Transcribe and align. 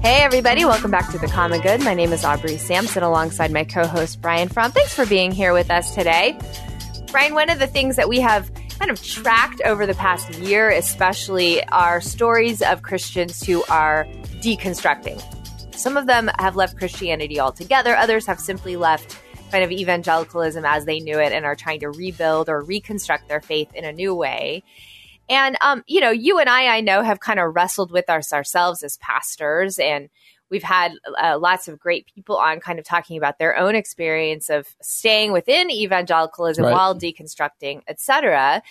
Hey, 0.00 0.22
everybody, 0.22 0.64
welcome 0.64 0.92
back 0.92 1.10
to 1.10 1.18
The 1.18 1.26
Common 1.26 1.60
Good. 1.60 1.82
My 1.82 1.92
name 1.92 2.12
is 2.12 2.24
Aubrey 2.24 2.56
Sampson 2.56 3.02
alongside 3.02 3.50
my 3.50 3.64
co 3.64 3.84
host, 3.84 4.22
Brian 4.22 4.48
Fromm. 4.48 4.70
Thanks 4.70 4.94
for 4.94 5.04
being 5.04 5.32
here 5.32 5.52
with 5.52 5.72
us 5.72 5.92
today. 5.92 6.38
Brian, 7.10 7.34
one 7.34 7.50
of 7.50 7.58
the 7.58 7.66
things 7.66 7.96
that 7.96 8.08
we 8.08 8.20
have 8.20 8.48
kind 8.78 8.92
of 8.92 9.02
tracked 9.02 9.60
over 9.62 9.86
the 9.86 9.94
past 9.94 10.32
year, 10.38 10.70
especially, 10.70 11.64
are 11.64 12.00
stories 12.00 12.62
of 12.62 12.82
Christians 12.82 13.44
who 13.44 13.64
are 13.64 14.06
deconstructing. 14.40 15.20
Some 15.74 15.96
of 15.96 16.06
them 16.06 16.30
have 16.38 16.54
left 16.54 16.76
Christianity 16.78 17.40
altogether, 17.40 17.96
others 17.96 18.24
have 18.26 18.38
simply 18.38 18.76
left 18.76 19.18
kind 19.50 19.64
of 19.64 19.72
evangelicalism 19.72 20.64
as 20.64 20.84
they 20.84 21.00
knew 21.00 21.18
it 21.18 21.32
and 21.32 21.44
are 21.44 21.56
trying 21.56 21.80
to 21.80 21.90
rebuild 21.90 22.48
or 22.48 22.62
reconstruct 22.62 23.28
their 23.28 23.40
faith 23.40 23.74
in 23.74 23.84
a 23.84 23.92
new 23.92 24.14
way. 24.14 24.62
And, 25.28 25.56
um, 25.60 25.84
you 25.86 26.00
know, 26.00 26.10
you 26.10 26.38
and 26.38 26.48
I, 26.48 26.76
I 26.76 26.80
know, 26.80 27.02
have 27.02 27.20
kind 27.20 27.38
of 27.38 27.54
wrestled 27.54 27.92
with 27.92 28.08
us 28.08 28.32
ourselves 28.32 28.82
as 28.82 28.96
pastors, 28.98 29.78
and 29.78 30.08
we've 30.50 30.62
had 30.62 30.92
uh, 31.22 31.38
lots 31.38 31.68
of 31.68 31.78
great 31.78 32.06
people 32.14 32.36
on 32.36 32.60
kind 32.60 32.78
of 32.78 32.84
talking 32.84 33.18
about 33.18 33.38
their 33.38 33.56
own 33.56 33.74
experience 33.74 34.48
of 34.48 34.66
staying 34.80 35.32
within 35.32 35.70
evangelicalism 35.70 36.64
right. 36.64 36.72
while 36.72 36.94
deconstructing, 36.98 37.82
etc. 37.88 38.62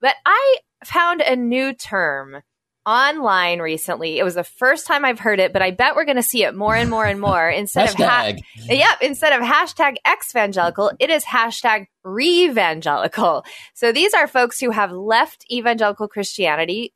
But 0.00 0.16
I 0.26 0.58
found 0.84 1.22
a 1.22 1.36
new 1.36 1.72
term 1.72 2.42
online 2.84 3.60
recently. 3.60 4.18
It 4.18 4.24
was 4.24 4.34
the 4.34 4.44
first 4.44 4.86
time 4.86 5.04
I've 5.04 5.18
heard 5.18 5.40
it, 5.40 5.52
but 5.52 5.62
I 5.62 5.70
bet 5.70 5.94
we're 5.94 6.04
going 6.04 6.16
to 6.16 6.22
see 6.22 6.44
it 6.44 6.54
more 6.54 6.74
and 6.74 6.90
more 6.90 7.06
and 7.06 7.20
more. 7.20 7.48
Instead 7.62 7.90
of 7.90 7.94
ha- 7.94 8.32
yep, 8.56 8.98
instead 9.00 9.32
of 9.32 9.46
hashtag 9.46 9.96
evangelical, 10.06 10.92
it 10.98 11.10
is 11.10 11.24
hashtag 11.24 11.86
revangelical. 12.04 13.44
So 13.74 13.92
these 13.92 14.14
are 14.14 14.26
folks 14.26 14.60
who 14.60 14.70
have 14.70 14.90
left 14.90 15.44
evangelical 15.50 16.08
Christianity, 16.08 16.92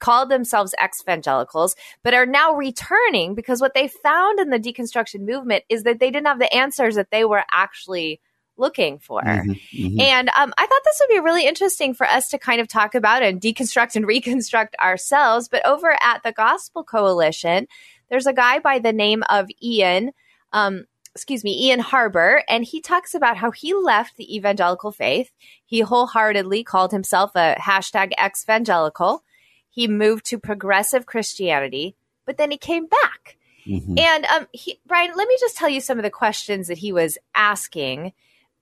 called 0.00 0.28
themselves 0.28 0.74
evangelicals, 1.02 1.74
but 2.02 2.14
are 2.14 2.26
now 2.26 2.54
returning 2.54 3.34
because 3.34 3.60
what 3.60 3.74
they 3.74 3.88
found 3.88 4.38
in 4.38 4.50
the 4.50 4.58
deconstruction 4.58 5.26
movement 5.26 5.64
is 5.68 5.82
that 5.82 5.98
they 5.98 6.10
didn't 6.10 6.26
have 6.26 6.38
the 6.38 6.54
answers 6.54 6.94
that 6.94 7.10
they 7.10 7.24
were 7.24 7.42
actually 7.50 8.20
looking 8.58 8.98
for. 8.98 9.22
Mm-hmm, 9.22 9.52
mm-hmm. 9.52 10.00
And 10.00 10.28
um, 10.30 10.52
I 10.58 10.66
thought 10.66 10.80
this 10.84 11.00
would 11.00 11.14
be 11.14 11.20
really 11.20 11.46
interesting 11.46 11.94
for 11.94 12.06
us 12.06 12.28
to 12.30 12.38
kind 12.38 12.60
of 12.60 12.68
talk 12.68 12.94
about 12.94 13.22
and 13.22 13.40
deconstruct 13.40 13.96
and 13.96 14.06
reconstruct 14.14 14.76
ourselves. 14.82 15.48
But 15.48 15.66
over 15.66 15.96
at 16.02 16.22
the 16.22 16.32
Gospel 16.32 16.84
Coalition, 16.84 17.68
there's 18.10 18.26
a 18.26 18.32
guy 18.32 18.58
by 18.58 18.78
the 18.78 18.92
name 18.92 19.22
of 19.28 19.48
Ian. 19.62 20.12
Um, 20.52 20.86
excuse 21.14 21.42
me, 21.42 21.66
Ian 21.66 21.80
Harber, 21.80 22.42
and 22.48 22.64
he 22.64 22.80
talks 22.80 23.14
about 23.14 23.36
how 23.36 23.50
he 23.50 23.74
left 23.74 24.16
the 24.16 24.36
evangelical 24.36 24.92
faith. 24.92 25.32
He 25.64 25.80
wholeheartedly 25.80 26.62
called 26.64 26.92
himself 26.92 27.32
a 27.34 27.56
hashtag 27.58 28.12
evangelical. 28.20 29.24
He 29.68 29.88
moved 29.88 30.26
to 30.26 30.38
progressive 30.38 31.06
Christianity, 31.06 31.96
but 32.24 32.36
then 32.36 32.50
he 32.50 32.56
came 32.56 32.86
back. 32.86 33.36
Mm-hmm. 33.66 33.98
And 33.98 34.24
um, 34.26 34.46
he, 34.52 34.80
Brian, 34.86 35.12
let 35.16 35.28
me 35.28 35.36
just 35.40 35.56
tell 35.56 35.68
you 35.68 35.80
some 35.80 35.98
of 35.98 36.04
the 36.04 36.10
questions 36.10 36.68
that 36.68 36.78
he 36.78 36.92
was 36.92 37.18
asking 37.34 38.12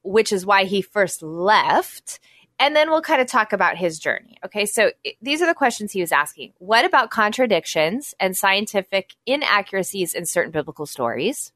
which 0.06 0.32
is 0.32 0.46
why 0.46 0.64
he 0.64 0.80
first 0.80 1.22
left. 1.22 2.20
And 2.58 2.74
then 2.74 2.88
we'll 2.88 3.02
kind 3.02 3.20
of 3.20 3.26
talk 3.26 3.52
about 3.52 3.76
his 3.76 3.98
journey. 3.98 4.38
Okay, 4.44 4.64
so 4.64 4.90
these 5.20 5.42
are 5.42 5.46
the 5.46 5.54
questions 5.54 5.92
he 5.92 6.00
was 6.00 6.12
asking. 6.12 6.54
What 6.58 6.86
about 6.86 7.10
contradictions 7.10 8.14
and 8.18 8.34
scientific 8.34 9.14
inaccuracies 9.26 10.14
in 10.14 10.24
certain 10.24 10.52
biblical 10.52 10.86
stories? 10.86 11.52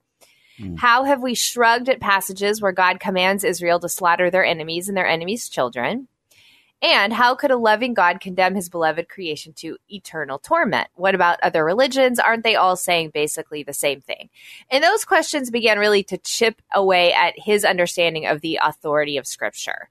Mm. 0.58 0.78
How 0.78 1.04
have 1.04 1.22
we 1.22 1.34
shrugged 1.34 1.88
at 1.88 2.00
passages 2.00 2.60
where 2.60 2.72
God 2.72 3.00
commands 3.00 3.44
Israel 3.44 3.80
to 3.80 3.88
slaughter 3.88 4.30
their 4.30 4.44
enemies 4.44 4.88
and 4.88 4.96
their 4.96 5.06
enemies' 5.06 5.48
children? 5.48 6.08
And 6.82 7.12
how 7.12 7.34
could 7.34 7.50
a 7.50 7.58
loving 7.58 7.92
God 7.92 8.20
condemn 8.20 8.54
his 8.54 8.70
beloved 8.70 9.08
creation 9.08 9.52
to 9.54 9.76
eternal 9.88 10.38
torment? 10.38 10.88
What 10.94 11.14
about 11.14 11.38
other 11.42 11.62
religions? 11.62 12.18
Aren't 12.18 12.42
they 12.42 12.56
all 12.56 12.74
saying 12.74 13.10
basically 13.12 13.62
the 13.62 13.74
same 13.74 14.00
thing? 14.00 14.30
And 14.70 14.82
those 14.82 15.04
questions 15.04 15.50
began 15.50 15.78
really 15.78 16.02
to 16.04 16.16
chip 16.16 16.62
away 16.72 17.12
at 17.12 17.38
his 17.38 17.66
understanding 17.66 18.26
of 18.26 18.40
the 18.40 18.60
authority 18.62 19.18
of 19.18 19.26
Scripture. 19.26 19.90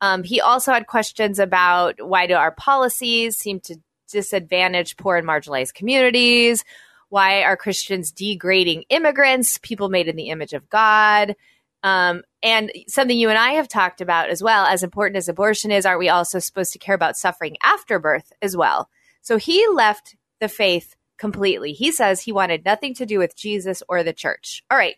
Um, 0.00 0.24
he 0.24 0.40
also 0.40 0.72
had 0.72 0.88
questions 0.88 1.38
about 1.38 2.04
why 2.04 2.26
do 2.26 2.34
our 2.34 2.50
policies 2.50 3.38
seem 3.38 3.60
to 3.60 3.76
disadvantage 4.10 4.96
poor 4.96 5.16
and 5.16 5.26
marginalized 5.26 5.74
communities? 5.74 6.64
Why 7.10 7.44
are 7.44 7.56
Christians 7.56 8.10
degrading 8.10 8.84
immigrants, 8.88 9.58
people 9.58 9.88
made 9.88 10.08
in 10.08 10.16
the 10.16 10.30
image 10.30 10.52
of 10.52 10.68
God? 10.68 11.36
Um, 11.84 12.22
and 12.42 12.72
something 12.88 13.16
you 13.16 13.28
and 13.28 13.38
I 13.38 13.50
have 13.50 13.68
talked 13.68 14.00
about 14.00 14.30
as 14.30 14.42
well, 14.42 14.64
as 14.64 14.82
important 14.82 15.18
as 15.18 15.28
abortion 15.28 15.70
is, 15.70 15.84
aren't 15.84 15.98
we 15.98 16.08
also 16.08 16.38
supposed 16.38 16.72
to 16.72 16.78
care 16.78 16.94
about 16.94 17.18
suffering 17.18 17.58
after 17.62 17.98
birth 17.98 18.32
as 18.40 18.56
well? 18.56 18.88
So 19.20 19.36
he 19.36 19.68
left 19.68 20.16
the 20.40 20.48
faith 20.48 20.96
completely. 21.18 21.74
He 21.74 21.92
says 21.92 22.22
he 22.22 22.32
wanted 22.32 22.64
nothing 22.64 22.94
to 22.94 23.06
do 23.06 23.18
with 23.18 23.36
Jesus 23.36 23.82
or 23.86 24.02
the 24.02 24.14
church. 24.14 24.64
All 24.70 24.78
right. 24.78 24.96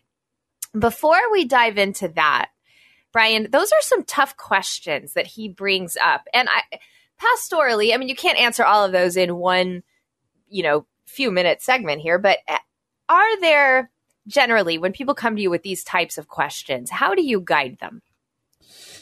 Before 0.77 1.19
we 1.29 1.43
dive 1.43 1.77
into 1.77 2.07
that, 2.09 2.51
Brian, 3.11 3.49
those 3.51 3.71
are 3.73 3.81
some 3.81 4.03
tough 4.03 4.37
questions 4.37 5.13
that 5.13 5.27
he 5.27 5.49
brings 5.49 5.97
up. 5.97 6.25
And 6.33 6.47
I 6.49 6.79
pastorally, 7.21 7.93
I 7.93 7.97
mean, 7.97 8.07
you 8.07 8.15
can't 8.15 8.39
answer 8.39 8.63
all 8.63 8.85
of 8.85 8.93
those 8.93 9.17
in 9.17 9.35
one, 9.35 9.83
you 10.47 10.63
know, 10.63 10.85
few 11.05 11.31
minute 11.31 11.61
segment 11.61 12.01
here, 12.01 12.17
but 12.17 12.37
eh, 12.47 12.57
are 13.09 13.41
there 13.41 13.89
generally 14.27 14.77
when 14.77 14.91
people 14.91 15.15
come 15.15 15.35
to 15.35 15.41
you 15.41 15.49
with 15.49 15.63
these 15.63 15.83
types 15.83 16.17
of 16.17 16.27
questions 16.27 16.89
how 16.89 17.13
do 17.13 17.23
you 17.23 17.39
guide 17.39 17.77
them 17.79 18.01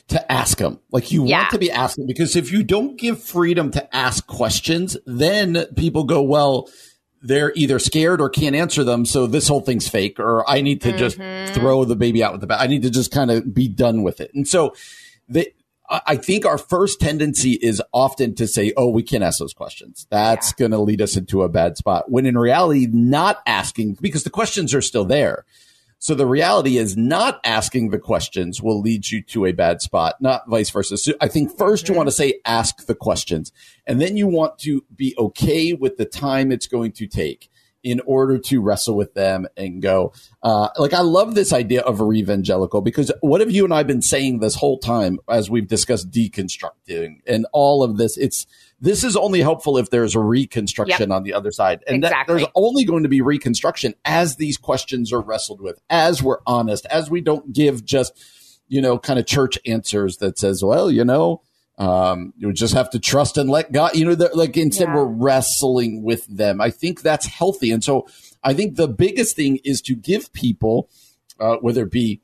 to 0.07 0.31
ask 0.31 0.57
them 0.59 0.79
like 0.91 1.11
you 1.11 1.25
yeah. 1.25 1.39
want 1.39 1.51
to 1.51 1.57
be 1.57 1.71
asking 1.71 2.05
because 2.05 2.35
if 2.35 2.51
you 2.51 2.63
don't 2.63 2.97
give 2.97 3.21
freedom 3.21 3.71
to 3.71 3.95
ask 3.95 4.25
questions 4.27 4.97
then 5.05 5.65
people 5.75 6.03
go 6.03 6.21
well 6.21 6.69
they're 7.21 7.51
either 7.55 7.79
scared 7.79 8.21
or 8.21 8.29
can't 8.29 8.55
answer 8.55 8.83
them 8.83 9.05
so 9.05 9.25
this 9.25 9.47
whole 9.47 9.61
thing's 9.61 9.87
fake 9.87 10.19
or 10.19 10.47
i 10.49 10.61
need 10.61 10.81
to 10.81 10.89
mm-hmm. 10.89 10.97
just 10.97 11.53
throw 11.53 11.83
the 11.83 11.95
baby 11.95 12.23
out 12.23 12.31
with 12.31 12.41
the 12.41 12.47
bath 12.47 12.61
i 12.61 12.67
need 12.67 12.83
to 12.83 12.91
just 12.91 13.11
kind 13.11 13.31
of 13.31 13.53
be 13.53 13.67
done 13.67 14.03
with 14.03 14.21
it 14.21 14.31
and 14.35 14.47
so 14.47 14.73
the 15.27 15.51
I 15.89 16.15
think 16.17 16.45
our 16.45 16.57
first 16.57 16.99
tendency 16.99 17.51
is 17.51 17.81
often 17.93 18.33
to 18.35 18.47
say, 18.47 18.73
oh, 18.75 18.89
we 18.89 19.03
can't 19.03 19.23
ask 19.23 19.39
those 19.39 19.53
questions. 19.53 20.07
That's 20.09 20.49
yeah. 20.49 20.55
going 20.59 20.71
to 20.71 20.79
lead 20.79 21.01
us 21.01 21.15
into 21.15 21.43
a 21.43 21.49
bad 21.49 21.77
spot. 21.77 22.09
When 22.09 22.25
in 22.25 22.37
reality, 22.37 22.87
not 22.91 23.41
asking, 23.45 23.97
because 24.01 24.23
the 24.23 24.29
questions 24.29 24.73
are 24.73 24.81
still 24.81 25.05
there. 25.05 25.45
So 25.99 26.13
the 26.13 26.27
reality 26.27 26.77
is 26.77 26.97
not 26.97 27.39
asking 27.43 27.89
the 27.89 27.99
questions 27.99 28.61
will 28.61 28.79
lead 28.81 29.09
you 29.09 29.21
to 29.23 29.45
a 29.45 29.53
bad 29.53 29.81
spot, 29.81 30.15
not 30.19 30.47
vice 30.47 30.69
versa. 30.69 30.97
So 30.97 31.13
I 31.21 31.27
think 31.27 31.51
1st 31.51 31.57
mm-hmm. 31.57 31.93
you 31.93 31.97
want 31.97 32.07
to 32.07 32.11
say, 32.11 32.41
ask 32.45 32.85
the 32.85 32.95
questions. 32.95 33.51
And 33.87 34.01
then 34.01 34.17
you 34.17 34.27
want 34.27 34.59
to 34.59 34.83
be 34.95 35.15
okay 35.17 35.73
with 35.73 35.97
the 35.97 36.05
time 36.05 36.51
it's 36.51 36.67
going 36.67 36.91
to 36.93 37.07
take 37.07 37.49
in 37.85 38.01
order 38.07 38.39
to 38.39 38.59
wrestle 38.61 38.95
with 38.95 39.13
them 39.13 39.47
and 39.55 39.79
go, 39.79 40.11
uh, 40.41 40.69
like, 40.77 40.91
I 40.91 41.01
love 41.01 41.35
this 41.35 41.53
idea 41.53 41.81
of 41.81 41.99
a 41.99 42.03
revangelical 42.03 42.83
because 42.83 43.11
what 43.21 43.41
have 43.41 43.51
you 43.51 43.63
and 43.63 43.71
I 43.71 43.83
been 43.83 44.01
saying 44.01 44.39
this 44.39 44.55
whole 44.55 44.79
time 44.79 45.19
as 45.29 45.51
we've 45.51 45.67
discussed 45.67 46.09
deconstructing 46.09 47.19
and 47.27 47.45
all 47.53 47.83
of 47.83 47.97
this? 47.97 48.17
It's, 48.17 48.47
this 48.81 49.03
is 49.03 49.15
only 49.15 49.39
helpful 49.41 49.77
if 49.77 49.91
there's 49.91 50.15
a 50.15 50.19
reconstruction 50.19 51.09
yep. 51.09 51.15
on 51.15 51.21
the 51.21 51.33
other 51.33 51.51
side. 51.51 51.83
And 51.85 51.97
exactly. 51.97 52.17
that 52.17 52.27
there's 52.27 52.51
only 52.55 52.85
going 52.85 53.03
to 53.03 53.09
be 53.09 53.21
reconstruction 53.21 53.93
as 54.03 54.37
these 54.37 54.57
questions 54.57 55.13
are 55.13 55.21
wrestled 55.21 55.61
with, 55.61 55.79
as 55.87 56.23
we're 56.23 56.39
honest, 56.47 56.87
as 56.87 57.11
we 57.11 57.21
don't 57.21 57.53
give 57.53 57.85
just, 57.85 58.19
you 58.67 58.81
know, 58.81 58.97
kind 58.97 59.19
of 59.19 59.27
church 59.27 59.59
answers 59.67 60.17
that 60.17 60.39
says, 60.39 60.63
well, 60.63 60.89
you 60.89 61.05
know, 61.05 61.43
um, 61.77 62.33
you 62.37 62.53
just 62.53 62.73
have 62.73 62.89
to 62.91 62.99
trust 62.99 63.37
and 63.37 63.49
let 63.49 63.71
God, 63.71 63.95
you 63.95 64.05
know, 64.05 64.29
like 64.33 64.55
instead 64.55 64.87
yeah. 64.87 64.95
we're 64.95 65.05
wrestling 65.05 66.03
with 66.03 66.25
them. 66.27 66.61
I 66.61 66.69
think 66.69 67.01
that's 67.01 67.25
healthy. 67.25 67.71
And 67.71 67.83
so 67.83 68.07
I 68.43 68.53
think 68.53 68.75
the 68.75 68.87
biggest 68.87 69.35
thing 69.35 69.59
is 69.63 69.81
to 69.83 69.95
give 69.95 70.31
people, 70.31 70.89
uh, 71.39 71.57
whether 71.57 71.83
it 71.83 71.91
be 71.91 72.21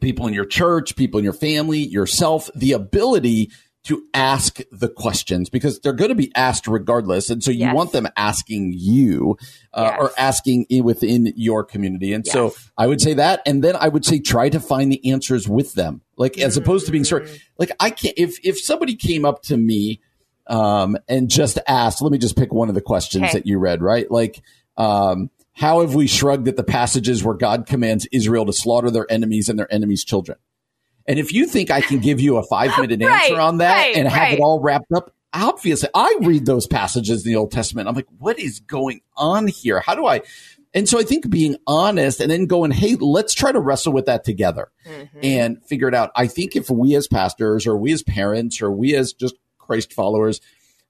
people 0.00 0.26
in 0.26 0.34
your 0.34 0.44
church, 0.44 0.96
people 0.96 1.18
in 1.18 1.24
your 1.24 1.32
family, 1.32 1.78
yourself, 1.78 2.50
the 2.54 2.72
ability 2.72 3.50
to 3.84 4.04
ask 4.14 4.60
the 4.70 4.88
questions 4.88 5.50
because 5.50 5.80
they're 5.80 5.92
going 5.92 6.10
to 6.10 6.14
be 6.14 6.30
asked 6.36 6.68
regardless. 6.68 7.30
And 7.30 7.42
so 7.42 7.50
you 7.50 7.60
yes. 7.60 7.74
want 7.74 7.92
them 7.92 8.06
asking 8.16 8.74
you 8.76 9.36
uh, 9.74 9.90
yes. 9.90 9.98
or 10.00 10.10
asking 10.16 10.66
within 10.84 11.32
your 11.36 11.64
community. 11.64 12.12
And 12.12 12.24
yes. 12.24 12.32
so 12.32 12.54
I 12.78 12.86
would 12.86 13.00
say 13.00 13.14
that. 13.14 13.42
And 13.44 13.62
then 13.62 13.74
I 13.74 13.88
would 13.88 14.04
say 14.04 14.20
try 14.20 14.48
to 14.50 14.60
find 14.60 14.92
the 14.92 15.10
answers 15.10 15.48
with 15.48 15.74
them. 15.74 16.02
Like 16.16 16.38
as 16.38 16.56
opposed 16.56 16.86
to 16.86 16.92
being 16.92 17.04
sort 17.04 17.24
mm. 17.24 17.40
like 17.58 17.72
I 17.80 17.90
can't, 17.90 18.14
if, 18.16 18.38
if 18.44 18.60
somebody 18.60 18.94
came 18.94 19.24
up 19.24 19.42
to 19.44 19.56
me 19.56 20.00
um, 20.46 20.96
and 21.08 21.28
just 21.28 21.58
ask. 21.66 22.02
Let 22.02 22.12
me 22.12 22.18
just 22.18 22.36
pick 22.36 22.52
one 22.52 22.68
of 22.68 22.74
the 22.74 22.80
questions 22.80 23.24
okay. 23.24 23.32
that 23.34 23.46
you 23.46 23.58
read, 23.58 23.82
right? 23.82 24.10
Like, 24.10 24.42
um, 24.76 25.30
how 25.54 25.80
have 25.80 25.94
we 25.94 26.06
shrugged 26.06 26.48
at 26.48 26.56
the 26.56 26.64
passages 26.64 27.22
where 27.22 27.34
God 27.34 27.66
commands 27.66 28.06
Israel 28.10 28.46
to 28.46 28.52
slaughter 28.52 28.90
their 28.90 29.10
enemies 29.10 29.48
and 29.48 29.58
their 29.58 29.72
enemies' 29.72 30.04
children? 30.04 30.38
And 31.06 31.18
if 31.18 31.32
you 31.32 31.46
think 31.46 31.70
I 31.70 31.80
can 31.80 31.98
give 31.98 32.20
you 32.20 32.36
a 32.36 32.42
five 32.42 32.78
minute 32.78 33.04
right, 33.04 33.22
answer 33.24 33.40
on 33.40 33.58
that 33.58 33.76
right, 33.76 33.96
and 33.96 34.08
have 34.08 34.18
right. 34.18 34.34
it 34.34 34.40
all 34.40 34.60
wrapped 34.60 34.92
up, 34.92 35.14
obviously 35.32 35.88
I 35.94 36.16
read 36.22 36.46
those 36.46 36.66
passages 36.66 37.24
in 37.24 37.32
the 37.32 37.38
Old 37.38 37.52
Testament. 37.52 37.88
I'm 37.88 37.94
like, 37.94 38.08
what 38.18 38.38
is 38.38 38.60
going 38.60 39.00
on 39.16 39.48
here? 39.48 39.80
How 39.80 39.94
do 39.94 40.06
I? 40.06 40.22
And 40.74 40.88
so 40.88 40.98
I 40.98 41.02
think 41.02 41.28
being 41.28 41.56
honest 41.66 42.20
and 42.20 42.30
then 42.30 42.46
going, 42.46 42.70
hey, 42.70 42.96
let's 42.96 43.34
try 43.34 43.52
to 43.52 43.60
wrestle 43.60 43.92
with 43.92 44.06
that 44.06 44.24
together 44.24 44.70
mm-hmm. 44.86 45.18
and 45.22 45.62
figure 45.64 45.88
it 45.88 45.94
out. 45.94 46.10
I 46.16 46.26
think 46.26 46.56
if 46.56 46.70
we 46.70 46.94
as 46.94 47.06
pastors 47.06 47.66
or 47.66 47.76
we 47.76 47.92
as 47.92 48.02
parents 48.02 48.62
or 48.62 48.70
we 48.70 48.94
as 48.94 49.12
just 49.12 49.34
Christ 49.58 49.92
followers 49.92 50.40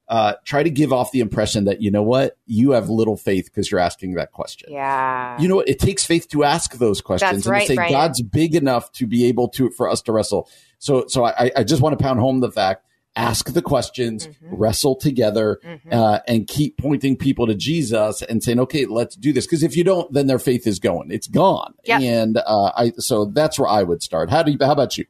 uh, 0.07 0.33
try 0.45 0.63
to 0.63 0.69
give 0.69 0.91
off 0.91 1.11
the 1.11 1.19
impression 1.19 1.65
that 1.65 1.81
you 1.81 1.89
know 1.89 2.03
what 2.03 2.37
you 2.45 2.71
have 2.71 2.89
little 2.89 3.15
faith 3.15 3.45
because 3.45 3.71
you're 3.71 3.79
asking 3.79 4.15
that 4.15 4.31
question. 4.31 4.69
Yeah, 4.71 5.39
you 5.39 5.47
know 5.47 5.55
what? 5.55 5.69
It 5.69 5.79
takes 5.79 6.05
faith 6.05 6.29
to 6.29 6.43
ask 6.43 6.73
those 6.75 7.01
questions 7.01 7.31
That's 7.31 7.45
and 7.45 7.51
right, 7.51 7.61
to 7.61 7.67
say 7.67 7.75
Brian. 7.75 7.91
God's 7.91 8.21
big 8.21 8.55
enough 8.55 8.91
to 8.93 9.07
be 9.07 9.25
able 9.25 9.47
to 9.49 9.69
for 9.71 9.89
us 9.89 10.01
to 10.03 10.11
wrestle. 10.11 10.49
So, 10.79 11.05
so 11.07 11.25
I, 11.25 11.51
I 11.55 11.63
just 11.63 11.81
want 11.81 11.97
to 11.97 12.03
pound 12.03 12.19
home 12.19 12.41
the 12.41 12.51
fact: 12.51 12.85
ask 13.15 13.53
the 13.53 13.61
questions, 13.61 14.27
mm-hmm. 14.27 14.55
wrestle 14.55 14.95
together, 14.95 15.59
mm-hmm. 15.63 15.93
uh, 15.93 16.19
and 16.27 16.47
keep 16.47 16.77
pointing 16.77 17.15
people 17.15 17.47
to 17.47 17.55
Jesus 17.55 18.21
and 18.21 18.43
saying, 18.43 18.59
"Okay, 18.59 18.85
let's 18.85 19.15
do 19.15 19.33
this." 19.33 19.45
Because 19.45 19.63
if 19.63 19.77
you 19.77 19.83
don't, 19.83 20.11
then 20.11 20.27
their 20.27 20.39
faith 20.39 20.67
is 20.67 20.79
going; 20.79 21.11
it's 21.11 21.27
gone. 21.27 21.73
Yep. 21.85 22.01
And 22.01 22.37
uh, 22.37 22.71
I 22.75 22.91
so 22.97 23.25
that's 23.25 23.57
where 23.57 23.69
I 23.69 23.83
would 23.83 24.03
start. 24.03 24.29
How 24.29 24.43
do 24.43 24.51
you? 24.51 24.57
How 24.59 24.71
about 24.71 24.97
you? 24.97 25.05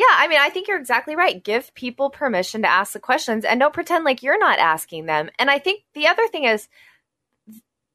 Yeah, 0.00 0.06
I 0.12 0.28
mean, 0.28 0.38
I 0.40 0.48
think 0.48 0.66
you're 0.66 0.78
exactly 0.78 1.14
right. 1.14 1.44
Give 1.44 1.74
people 1.74 2.08
permission 2.08 2.62
to 2.62 2.70
ask 2.70 2.94
the 2.94 3.00
questions 3.00 3.44
and 3.44 3.60
don't 3.60 3.74
pretend 3.74 4.02
like 4.02 4.22
you're 4.22 4.38
not 4.38 4.58
asking 4.58 5.04
them. 5.04 5.28
And 5.38 5.50
I 5.50 5.58
think 5.58 5.82
the 5.92 6.06
other 6.06 6.26
thing 6.26 6.44
is 6.44 6.68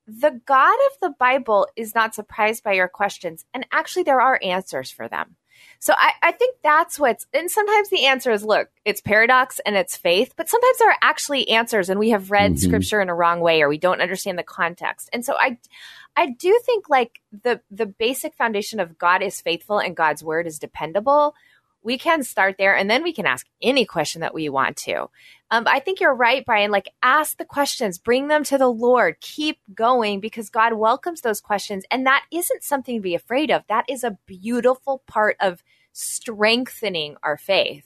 the 0.05 0.39
God 0.45 0.75
of 0.91 0.99
the 1.01 1.15
Bible 1.17 1.67
is 1.75 1.95
not 1.95 2.13
surprised 2.13 2.63
by 2.63 2.73
your 2.73 2.87
questions. 2.87 3.43
And 3.55 3.65
actually, 3.71 4.03
there 4.03 4.21
are 4.21 4.39
answers 4.43 4.91
for 4.91 5.07
them. 5.07 5.35
So 5.79 5.95
I, 5.97 6.11
I 6.21 6.31
think 6.31 6.57
that's 6.61 6.99
what's, 6.99 7.25
and 7.33 7.49
sometimes 7.49 7.89
the 7.89 8.05
answer 8.05 8.29
is 8.29 8.45
look, 8.45 8.69
it's 8.83 9.01
paradox 9.01 9.59
and 9.65 9.75
it's 9.75 9.97
faith, 9.97 10.33
but 10.37 10.47
sometimes 10.47 10.77
there 10.77 10.91
are 10.91 10.97
actually 11.01 11.49
answers 11.49 11.89
and 11.89 11.99
we 11.99 12.11
have 12.11 12.29
read 12.29 12.51
mm-hmm. 12.51 12.67
scripture 12.67 13.01
in 13.01 13.09
a 13.09 13.15
wrong 13.15 13.39
way 13.39 13.63
or 13.63 13.69
we 13.69 13.79
don't 13.79 14.01
understand 14.01 14.37
the 14.37 14.43
context. 14.43 15.09
And 15.11 15.25
so 15.25 15.33
I, 15.39 15.57
I 16.15 16.27
do 16.27 16.59
think 16.65 16.87
like 16.87 17.19
the, 17.43 17.61
the 17.71 17.87
basic 17.87 18.35
foundation 18.35 18.79
of 18.79 18.99
God 18.99 19.23
is 19.23 19.41
faithful 19.41 19.79
and 19.79 19.95
God's 19.95 20.23
word 20.23 20.45
is 20.45 20.59
dependable 20.59 21.33
we 21.85 21.97
can 21.97 22.23
start 22.23 22.55
there 22.57 22.75
and 22.75 22.89
then 22.89 23.03
we 23.03 23.13
can 23.13 23.25
ask 23.27 23.47
any 23.61 23.85
question 23.85 24.21
that 24.21 24.33
we 24.33 24.49
want 24.49 24.75
to. 24.77 25.07
Um, 25.51 25.65
I 25.67 25.79
think 25.79 25.99
you're 25.99 26.15
right, 26.15 26.43
Brian. 26.43 26.71
Like, 26.71 26.89
ask 27.03 27.37
the 27.37 27.45
questions, 27.45 27.99
bring 27.99 28.27
them 28.27 28.43
to 28.45 28.57
the 28.57 28.67
Lord, 28.67 29.21
keep 29.21 29.59
going 29.73 30.19
because 30.19 30.49
God 30.49 30.73
welcomes 30.73 31.21
those 31.21 31.39
questions. 31.39 31.85
And 31.91 32.05
that 32.07 32.25
isn't 32.31 32.63
something 32.63 32.95
to 32.97 33.01
be 33.01 33.15
afraid 33.15 33.51
of. 33.51 33.63
That 33.69 33.85
is 33.87 34.03
a 34.03 34.17
beautiful 34.25 35.03
part 35.07 35.37
of 35.39 35.63
strengthening 35.93 37.15
our 37.23 37.37
faith. 37.37 37.85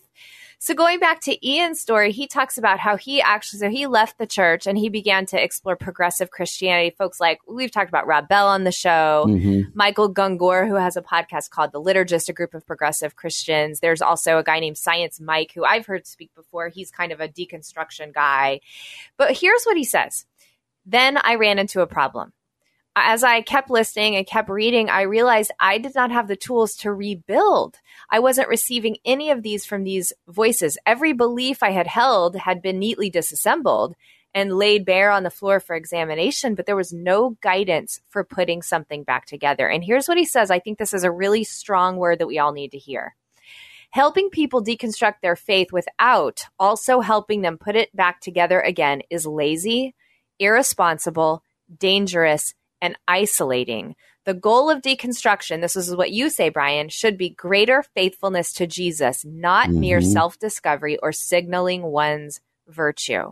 So 0.61 0.73
going 0.73 1.00
back 1.00 1.21
to 1.21 1.47
Ian's 1.47 1.79
story, 1.79 2.11
he 2.11 2.27
talks 2.27 2.57
about 2.57 2.79
how 2.79 2.97
he 2.97 3.21
actually 3.21 3.59
so 3.59 3.69
he 3.69 3.88
left 3.88 4.17
the 4.17 4.27
church 4.27 4.67
and 4.67 4.77
he 4.77 4.89
began 4.89 5.25
to 5.27 5.41
explore 5.41 5.77
progressive 5.77 6.31
Christianity. 6.31 6.94
Folks 6.97 7.21
like 7.21 7.39
we've 7.47 7.71
talked 7.71 7.88
about 7.88 8.07
Rob 8.07 8.27
Bell 8.27 8.50
on 8.50 8.65
the 8.65 8.71
show, 8.71 9.25
mm-hmm. 9.25 9.69
Michael 9.73 10.13
Gungor, 10.13 10.67
who 10.67 10.75
has 10.75 10.97
a 10.97 11.01
podcast 11.01 11.50
called 11.50 11.71
The 11.71 11.81
Liturgist, 11.81 12.27
a 12.27 12.33
group 12.33 12.53
of 12.53 12.67
progressive 12.67 13.15
Christians. 13.15 13.79
There's 13.79 14.01
also 14.01 14.38
a 14.38 14.44
guy 14.44 14.59
named 14.59 14.77
Science 14.77 15.21
Mike, 15.21 15.53
who 15.56 15.63
I've 15.63 15.85
heard 15.85 16.06
speak 16.06 16.35
before. 16.35 16.67
He's 16.67 16.91
kind 16.91 17.13
of 17.13 17.21
a 17.21 17.29
deconstruction 17.29 18.13
guy. 18.13 18.59
But 19.15 19.38
here's 19.38 19.63
what 19.63 19.77
he 19.77 19.85
says. 19.85 20.25
Then 20.85 21.17
I 21.17 21.35
ran 21.35 21.57
into 21.57 21.79
a 21.79 21.88
problem 21.88 22.33
as 23.07 23.23
I 23.23 23.41
kept 23.41 23.69
listening 23.69 24.15
and 24.15 24.25
kept 24.25 24.49
reading, 24.49 24.89
I 24.89 25.01
realized 25.01 25.51
I 25.59 25.77
did 25.77 25.95
not 25.95 26.11
have 26.11 26.27
the 26.27 26.35
tools 26.35 26.75
to 26.77 26.93
rebuild. 26.93 27.77
I 28.09 28.19
wasn't 28.19 28.49
receiving 28.49 28.97
any 29.05 29.31
of 29.31 29.43
these 29.43 29.65
from 29.65 29.83
these 29.83 30.13
voices. 30.27 30.77
Every 30.85 31.13
belief 31.13 31.61
I 31.61 31.71
had 31.71 31.87
held 31.87 32.35
had 32.35 32.61
been 32.61 32.79
neatly 32.79 33.09
disassembled 33.09 33.95
and 34.33 34.57
laid 34.57 34.85
bare 34.85 35.11
on 35.11 35.23
the 35.23 35.29
floor 35.29 35.59
for 35.59 35.75
examination, 35.75 36.55
but 36.55 36.65
there 36.65 36.75
was 36.75 36.93
no 36.93 37.37
guidance 37.41 37.99
for 38.09 38.23
putting 38.23 38.61
something 38.61 39.03
back 39.03 39.25
together. 39.25 39.67
And 39.67 39.83
here's 39.83 40.07
what 40.07 40.17
he 40.17 40.25
says 40.25 40.51
I 40.51 40.59
think 40.59 40.77
this 40.77 40.93
is 40.93 41.03
a 41.03 41.11
really 41.11 41.43
strong 41.43 41.97
word 41.97 42.19
that 42.19 42.27
we 42.27 42.39
all 42.39 42.53
need 42.53 42.71
to 42.71 42.77
hear. 42.77 43.15
Helping 43.91 44.29
people 44.29 44.63
deconstruct 44.63 45.15
their 45.21 45.35
faith 45.35 45.71
without 45.71 46.45
also 46.59 46.99
helping 46.99 47.41
them 47.41 47.57
put 47.57 47.75
it 47.75 47.95
back 47.95 48.21
together 48.21 48.59
again 48.61 49.01
is 49.09 49.25
lazy, 49.25 49.95
irresponsible, 50.37 51.43
dangerous, 51.75 52.53
and 52.81 52.97
isolating. 53.07 53.95
The 54.25 54.33
goal 54.33 54.69
of 54.69 54.81
deconstruction, 54.81 55.61
this 55.61 55.75
is 55.75 55.95
what 55.95 56.11
you 56.11 56.29
say, 56.29 56.49
Brian, 56.49 56.89
should 56.89 57.17
be 57.17 57.29
greater 57.29 57.83
faithfulness 57.95 58.53
to 58.53 58.67
Jesus, 58.67 59.25
not 59.25 59.69
mm-hmm. 59.69 59.79
mere 59.79 60.01
self 60.01 60.37
discovery 60.37 60.97
or 60.97 61.11
signaling 61.11 61.83
one's 61.83 62.41
virtue. 62.67 63.31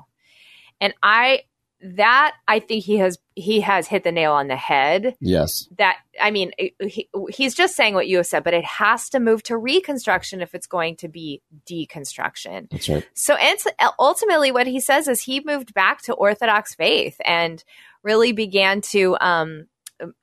And 0.80 0.94
I, 1.04 1.42
that 1.82 2.36
I 2.48 2.60
think 2.60 2.84
he 2.84 2.98
has 2.98 3.20
he 3.36 3.62
has 3.62 3.88
hit 3.88 4.04
the 4.04 4.12
nail 4.12 4.34
on 4.34 4.48
the 4.48 4.56
head. 4.56 5.16
Yes. 5.20 5.68
That 5.78 5.98
I 6.20 6.32
mean 6.32 6.52
he, 6.58 7.08
he's 7.30 7.54
just 7.54 7.76
saying 7.76 7.94
what 7.94 8.08
you 8.08 8.18
have 8.18 8.26
said, 8.26 8.44
but 8.44 8.56
it 8.56 8.66
has 8.66 9.10
to 9.10 9.20
move 9.20 9.44
to 9.44 9.58
reconstruction 9.58 10.42
if 10.42 10.56
it's 10.56 10.66
going 10.66 10.96
to 10.98 11.08
be 11.08 11.42
deconstruction. 11.70 12.70
That's 12.72 12.90
right. 12.90 13.08
So 13.14 13.36
and 13.36 13.60
ultimately 14.00 14.52
what 14.52 14.66
he 14.66 14.80
says 14.80 15.08
is 15.08 15.22
he 15.22 15.42
moved 15.46 15.74
back 15.76 16.02
to 16.04 16.14
orthodox 16.14 16.74
faith 16.74 17.18
and 17.24 17.64
really 18.08 18.32
began 18.32 18.80
to 18.80 19.18
um, 19.20 19.68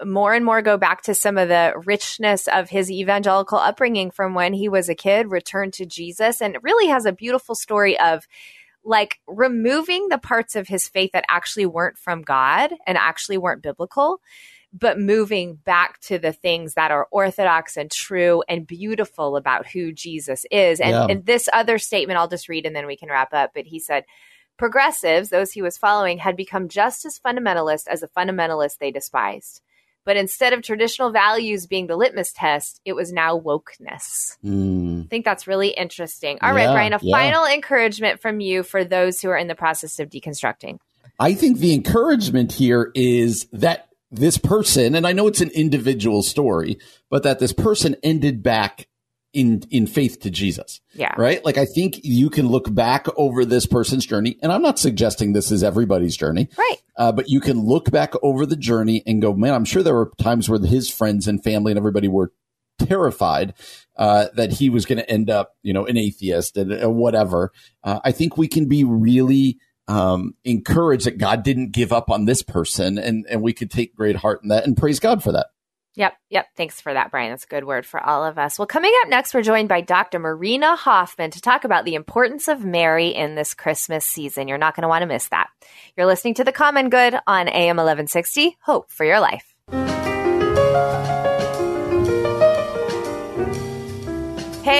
more 0.02 0.32
and 0.32 0.44
more 0.44 0.62
go 0.62 0.78
back 0.78 1.02
to 1.02 1.14
some 1.14 1.36
of 1.36 1.48
the 1.48 1.74
richness 1.84 2.48
of 2.48 2.70
his 2.70 2.90
evangelical 2.90 3.58
upbringing 3.58 4.10
from 4.10 4.32
when 4.32 4.54
he 4.54 4.70
was 4.70 4.88
a 4.88 4.94
kid, 4.94 5.30
return 5.30 5.70
to 5.72 5.84
Jesus, 5.84 6.40
and 6.40 6.54
it 6.54 6.62
really 6.62 6.88
has 6.88 7.04
a 7.04 7.12
beautiful 7.12 7.54
story 7.54 8.00
of 8.00 8.26
like 8.84 9.20
removing 9.26 10.08
the 10.08 10.18
parts 10.18 10.56
of 10.56 10.66
his 10.66 10.88
faith 10.88 11.10
that 11.12 11.24
actually 11.28 11.66
weren't 11.66 11.98
from 11.98 12.22
God 12.22 12.72
and 12.86 12.96
actually 12.96 13.38
weren't 13.38 13.62
biblical, 13.62 14.20
but 14.72 14.98
moving 14.98 15.56
back 15.56 16.00
to 16.00 16.18
the 16.18 16.32
things 16.32 16.74
that 16.74 16.90
are 16.90 17.08
orthodox 17.10 17.76
and 17.76 17.90
true 17.90 18.42
and 18.48 18.66
beautiful 18.66 19.36
about 19.36 19.66
who 19.66 19.92
Jesus 19.92 20.44
is. 20.50 20.80
And, 20.80 20.90
yeah. 20.90 21.06
and 21.08 21.26
this 21.26 21.48
other 21.52 21.78
statement 21.78 22.18
I'll 22.18 22.28
just 22.28 22.48
read 22.48 22.66
and 22.66 22.74
then 22.74 22.86
we 22.86 22.96
can 22.96 23.10
wrap 23.10 23.32
up. 23.32 23.52
But 23.54 23.66
he 23.66 23.78
said, 23.78 24.04
Progressives, 24.56 25.30
those 25.30 25.52
he 25.52 25.62
was 25.62 25.76
following, 25.76 26.18
had 26.18 26.36
become 26.36 26.68
just 26.68 27.04
as 27.04 27.18
fundamentalist 27.18 27.86
as 27.88 28.00
the 28.00 28.08
fundamentalists 28.08 28.78
they 28.78 28.90
despised. 28.90 29.60
But 30.04 30.16
instead 30.16 30.52
of 30.52 30.62
traditional 30.62 31.10
values 31.10 31.66
being 31.66 31.86
the 31.86 31.96
litmus 31.96 32.32
test, 32.32 32.80
it 32.84 32.92
was 32.92 33.12
now 33.12 33.38
wokeness. 33.38 34.36
Mm. 34.44 35.04
I 35.04 35.08
think 35.08 35.24
that's 35.24 35.46
really 35.46 35.70
interesting. 35.70 36.38
All 36.42 36.50
yeah, 36.50 36.66
right, 36.66 36.72
Brian, 36.72 36.92
a 36.92 36.98
yeah. 37.00 37.16
final 37.16 37.46
encouragement 37.46 38.20
from 38.20 38.40
you 38.40 38.62
for 38.62 38.84
those 38.84 39.20
who 39.20 39.30
are 39.30 39.36
in 39.36 39.48
the 39.48 39.54
process 39.54 39.98
of 39.98 40.10
deconstructing. 40.10 40.78
I 41.18 41.32
think 41.34 41.58
the 41.58 41.74
encouragement 41.74 42.52
here 42.52 42.90
is 42.94 43.46
that 43.52 43.88
this 44.10 44.36
person, 44.36 44.94
and 44.94 45.06
I 45.06 45.12
know 45.12 45.26
it's 45.26 45.40
an 45.40 45.50
individual 45.50 46.22
story, 46.22 46.78
but 47.10 47.22
that 47.22 47.38
this 47.38 47.52
person 47.52 47.96
ended 48.02 48.42
back 48.42 48.86
in 49.34 49.62
in 49.70 49.86
faith 49.86 50.20
to 50.20 50.30
Jesus. 50.30 50.80
Yeah. 50.94 51.12
Right? 51.18 51.44
Like 51.44 51.58
I 51.58 51.64
think 51.64 52.00
you 52.02 52.30
can 52.30 52.48
look 52.48 52.72
back 52.72 53.06
over 53.16 53.44
this 53.44 53.66
person's 53.66 54.06
journey 54.06 54.38
and 54.42 54.52
I'm 54.52 54.62
not 54.62 54.78
suggesting 54.78 55.32
this 55.32 55.50
is 55.50 55.62
everybody's 55.62 56.16
journey. 56.16 56.48
Right. 56.56 56.76
Uh, 56.96 57.12
but 57.12 57.28
you 57.28 57.40
can 57.40 57.60
look 57.60 57.90
back 57.90 58.14
over 58.22 58.46
the 58.46 58.56
journey 58.56 59.02
and 59.06 59.20
go, 59.20 59.34
"Man, 59.34 59.52
I'm 59.52 59.64
sure 59.64 59.82
there 59.82 59.94
were 59.94 60.12
times 60.18 60.48
where 60.48 60.60
his 60.60 60.88
friends 60.88 61.28
and 61.28 61.42
family 61.42 61.72
and 61.72 61.78
everybody 61.78 62.08
were 62.08 62.32
terrified 62.78 63.54
uh, 63.96 64.26
that 64.34 64.52
he 64.52 64.70
was 64.70 64.86
going 64.86 64.98
to 64.98 65.10
end 65.10 65.30
up, 65.30 65.56
you 65.62 65.72
know, 65.72 65.84
an 65.86 65.96
atheist 65.96 66.56
and 66.56 66.84
uh, 66.84 66.88
whatever." 66.88 67.50
Uh, 67.82 68.00
I 68.04 68.12
think 68.12 68.36
we 68.36 68.48
can 68.48 68.68
be 68.68 68.84
really 68.84 69.58
um, 69.88 70.34
encouraged 70.44 71.06
that 71.06 71.18
God 71.18 71.42
didn't 71.42 71.72
give 71.72 71.92
up 71.92 72.10
on 72.10 72.24
this 72.24 72.42
person 72.42 72.96
and 72.98 73.26
and 73.28 73.42
we 73.42 73.52
could 73.52 73.70
take 73.70 73.94
great 73.94 74.16
heart 74.16 74.40
in 74.42 74.48
that 74.48 74.64
and 74.66 74.76
praise 74.76 75.00
God 75.00 75.22
for 75.22 75.32
that. 75.32 75.48
Yep, 75.96 76.14
yep. 76.28 76.46
Thanks 76.56 76.80
for 76.80 76.92
that, 76.92 77.10
Brian. 77.10 77.30
That's 77.30 77.44
a 77.44 77.48
good 77.48 77.64
word 77.64 77.86
for 77.86 78.00
all 78.00 78.24
of 78.24 78.36
us. 78.36 78.58
Well, 78.58 78.66
coming 78.66 78.92
up 79.02 79.08
next, 79.08 79.32
we're 79.32 79.42
joined 79.42 79.68
by 79.68 79.80
Dr. 79.80 80.18
Marina 80.18 80.76
Hofman 80.76 81.30
to 81.32 81.40
talk 81.40 81.64
about 81.64 81.84
the 81.84 81.94
importance 81.94 82.48
of 82.48 82.64
Mary 82.64 83.08
in 83.08 83.36
this 83.36 83.54
Christmas 83.54 84.04
season. 84.04 84.48
You're 84.48 84.58
not 84.58 84.74
going 84.74 84.82
to 84.82 84.88
want 84.88 85.02
to 85.02 85.06
miss 85.06 85.28
that. 85.28 85.48
You're 85.96 86.06
listening 86.06 86.34
to 86.34 86.44
The 86.44 86.52
Common 86.52 86.88
Good 86.90 87.14
on 87.26 87.48
AM 87.48 87.76
1160. 87.76 88.56
Hope 88.62 88.90
for 88.90 89.04
your 89.04 89.20
life. 89.20 89.54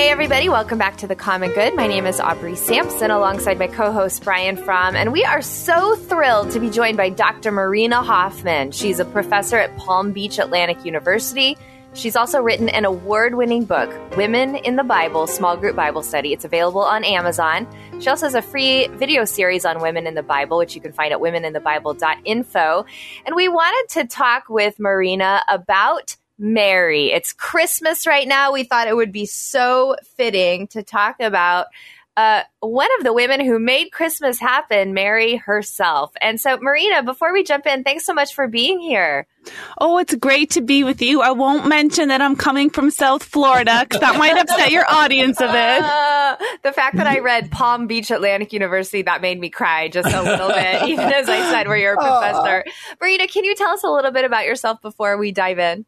Hey, 0.05 0.11
everybody, 0.11 0.51
welcome 0.51 0.77
back 0.77 0.99
to 0.99 1.07
The 1.07 1.17
Common 1.17 1.51
Good. 1.53 1.75
My 1.75 1.87
name 1.87 2.05
is 2.05 2.21
Aubrey 2.21 2.57
Sampson 2.57 3.11
alongside 3.11 3.59
my 3.59 3.69
co 3.69 3.91
host 3.91 4.23
Brian 4.23 4.55
Fromm, 4.55 4.97
and 4.97 5.13
we 5.13 5.25
are 5.25 5.41
so 5.41 5.97
thrilled 5.97 6.51
to 6.51 6.61
be 6.61 6.69
joined 6.69 6.99
by 6.99 7.09
Dr. 7.09 7.51
Marina 7.51 8.03
Hofman. 8.03 8.75
She's 8.75 9.01
a 9.01 9.07
professor 9.07 9.57
at 9.57 9.75
Palm 9.79 10.13
Beach 10.13 10.39
Atlantic 10.39 10.85
University 10.85 11.57
She's 11.95 12.17
also 12.17 12.41
written 12.41 12.69
an 12.69 12.85
award 12.85 13.37
winning 13.37 13.65
book, 13.65 13.89
Women 14.17 14.57
in 14.57 14.75
the 14.75 14.83
Bible 14.83 15.29
Small 15.29 15.57
Group 15.57 15.77
Bible 15.77 16.03
Study. 16.03 16.33
It's 16.33 16.45
available 16.45 16.81
on 16.81 17.05
Amazon. 17.05 17.69
She 18.01 18.11
also 18.11 18.27
has 18.27 18.35
a 18.35 18.43
free 18.43 18.89
video 18.89 19.25
series 19.25 19.65
on 19.65 19.81
women 19.81 20.09
in 20.09 20.15
the 20.15 20.23
Bible, 20.23 20.59
which 20.59 20.75
you 20.75 20.81
can 20.81 20.93
find 20.93 21.13
at 21.13 21.21
womeninthebible.info. 21.21 22.85
And 23.27 23.37
we 23.37 23.47
wanted 23.47 23.95
to 23.95 24.09
talk 24.09 24.49
with 24.49 24.81
Marina 24.81 25.43
about 25.49 26.17
Mary. 26.39 27.13
It's 27.13 27.33
Christmas 27.33 28.07
right 28.07 28.27
now. 28.27 28.53
We 28.53 28.65
thought 28.65 28.89
it 28.89 28.97
would 28.97 29.13
be 29.13 29.27
so 29.27 29.97
fitting 30.17 30.67
to 30.69 30.83
talk 30.83 31.21
about 31.21 31.67
uh, 32.17 32.43
one 32.61 32.89
of 32.99 33.05
the 33.05 33.13
women 33.13 33.45
who 33.45 33.59
made 33.59 33.91
Christmas 33.91 34.39
happen, 34.39 34.95
Mary 34.95 35.37
herself. 35.37 36.13
And 36.21 36.41
so, 36.41 36.57
Marina, 36.59 37.03
before 37.03 37.33
we 37.33 37.43
jump 37.43 37.67
in, 37.67 37.83
thanks 37.83 38.07
so 38.07 38.15
much 38.15 38.35
for 38.35 38.47
being 38.47 38.79
here. 38.79 39.27
Oh, 39.79 39.99
it's 39.99 40.15
great 40.15 40.51
to 40.51 40.63
be 40.63 40.85
with 40.85 41.03
you. 41.03 41.23
I 41.23 41.33
won't 41.33 41.67
mention 41.67 42.09
that 42.09 42.23
I'm 42.23 42.37
coming 42.37 42.71
from 42.71 42.91
South 42.91 43.25
Florida 43.25 43.81
because 43.81 44.01
that 44.01 44.17
might 44.17 44.39
upset 44.39 44.71
your 44.71 44.85
audience 44.89 45.41
a 45.41 45.47
bit. 45.47 45.83
Uh, 45.83 46.37
the 46.63 46.73
fact 46.73 46.97
that 46.97 47.09
I 47.09 47.19
read 47.19 47.51
Palm 47.51 47.89
Beach 47.89 48.13
Atlantic 48.13 48.53
University, 48.53 49.03
that 49.03 49.21
made 49.21 49.41
me 49.41 49.51
cry 49.51 49.89
just 49.89 50.09
a 50.09 50.23
little 50.23 50.49
bit, 50.49 50.83
even 50.89 51.13
as 51.13 51.29
I 51.29 51.51
said 51.51 51.67
where 51.67 51.77
you're 51.77 51.95
a 51.95 51.97
professor. 51.97 52.65
Marina, 53.01 53.27
can 53.27 53.45
you 53.45 53.57
tell 53.57 53.71
us 53.71 53.83
a 53.83 53.91
little 53.91 54.13
bit 54.13 54.25
about 54.25 54.47
yourself 54.47 54.81
before 54.81 55.19
we 55.19 55.33
dive 55.33 55.59
in? 55.59 55.85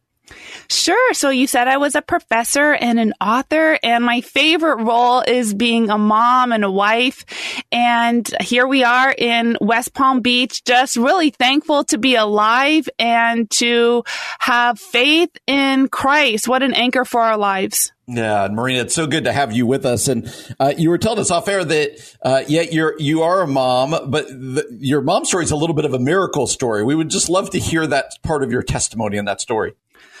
Sure. 0.69 1.13
So 1.13 1.29
you 1.29 1.47
said 1.47 1.67
I 1.67 1.77
was 1.77 1.95
a 1.95 2.01
professor 2.01 2.73
and 2.73 2.99
an 2.99 3.13
author, 3.21 3.79
and 3.83 4.03
my 4.03 4.21
favorite 4.21 4.83
role 4.83 5.21
is 5.21 5.53
being 5.53 5.89
a 5.89 5.97
mom 5.97 6.51
and 6.51 6.63
a 6.63 6.71
wife. 6.71 7.25
And 7.71 8.29
here 8.41 8.67
we 8.67 8.83
are 8.83 9.13
in 9.17 9.57
West 9.61 9.93
Palm 9.93 10.21
Beach, 10.21 10.63
just 10.63 10.95
really 10.95 11.29
thankful 11.29 11.83
to 11.85 11.97
be 11.97 12.15
alive 12.15 12.89
and 12.99 13.49
to 13.51 14.03
have 14.39 14.79
faith 14.79 15.29
in 15.47 15.87
Christ. 15.87 16.47
What 16.47 16.63
an 16.63 16.73
anchor 16.73 17.05
for 17.05 17.21
our 17.21 17.37
lives. 17.37 17.91
Yeah, 18.09 18.47
Marina, 18.49 18.83
it's 18.83 18.95
so 18.95 19.05
good 19.05 19.25
to 19.25 19.33
have 19.33 19.51
you 19.51 19.65
with 19.65 19.85
us. 19.85 20.07
And 20.07 20.33
uh, 20.61 20.73
you 20.77 20.89
were 20.89 20.97
telling 20.97 21.19
us 21.19 21.29
off 21.29 21.49
air 21.49 21.65
that 21.65 22.15
uh, 22.21 22.43
yeah, 22.47 22.61
you're 22.61 22.95
you 22.99 23.23
are 23.23 23.41
a 23.41 23.47
mom, 23.47 23.91
but 24.09 24.27
the, 24.29 24.65
your 24.79 25.01
mom 25.01 25.25
story 25.25 25.43
is 25.43 25.51
a 25.51 25.57
little 25.57 25.75
bit 25.75 25.83
of 25.83 25.93
a 25.93 25.99
miracle 25.99 26.47
story. 26.47 26.85
We 26.85 26.95
would 26.95 27.09
just 27.09 27.29
love 27.29 27.49
to 27.49 27.59
hear 27.59 27.85
that 27.85 28.13
part 28.23 28.43
of 28.43 28.51
your 28.51 28.63
testimony 28.63 29.17
and 29.17 29.27
that 29.27 29.41
story. 29.41 29.73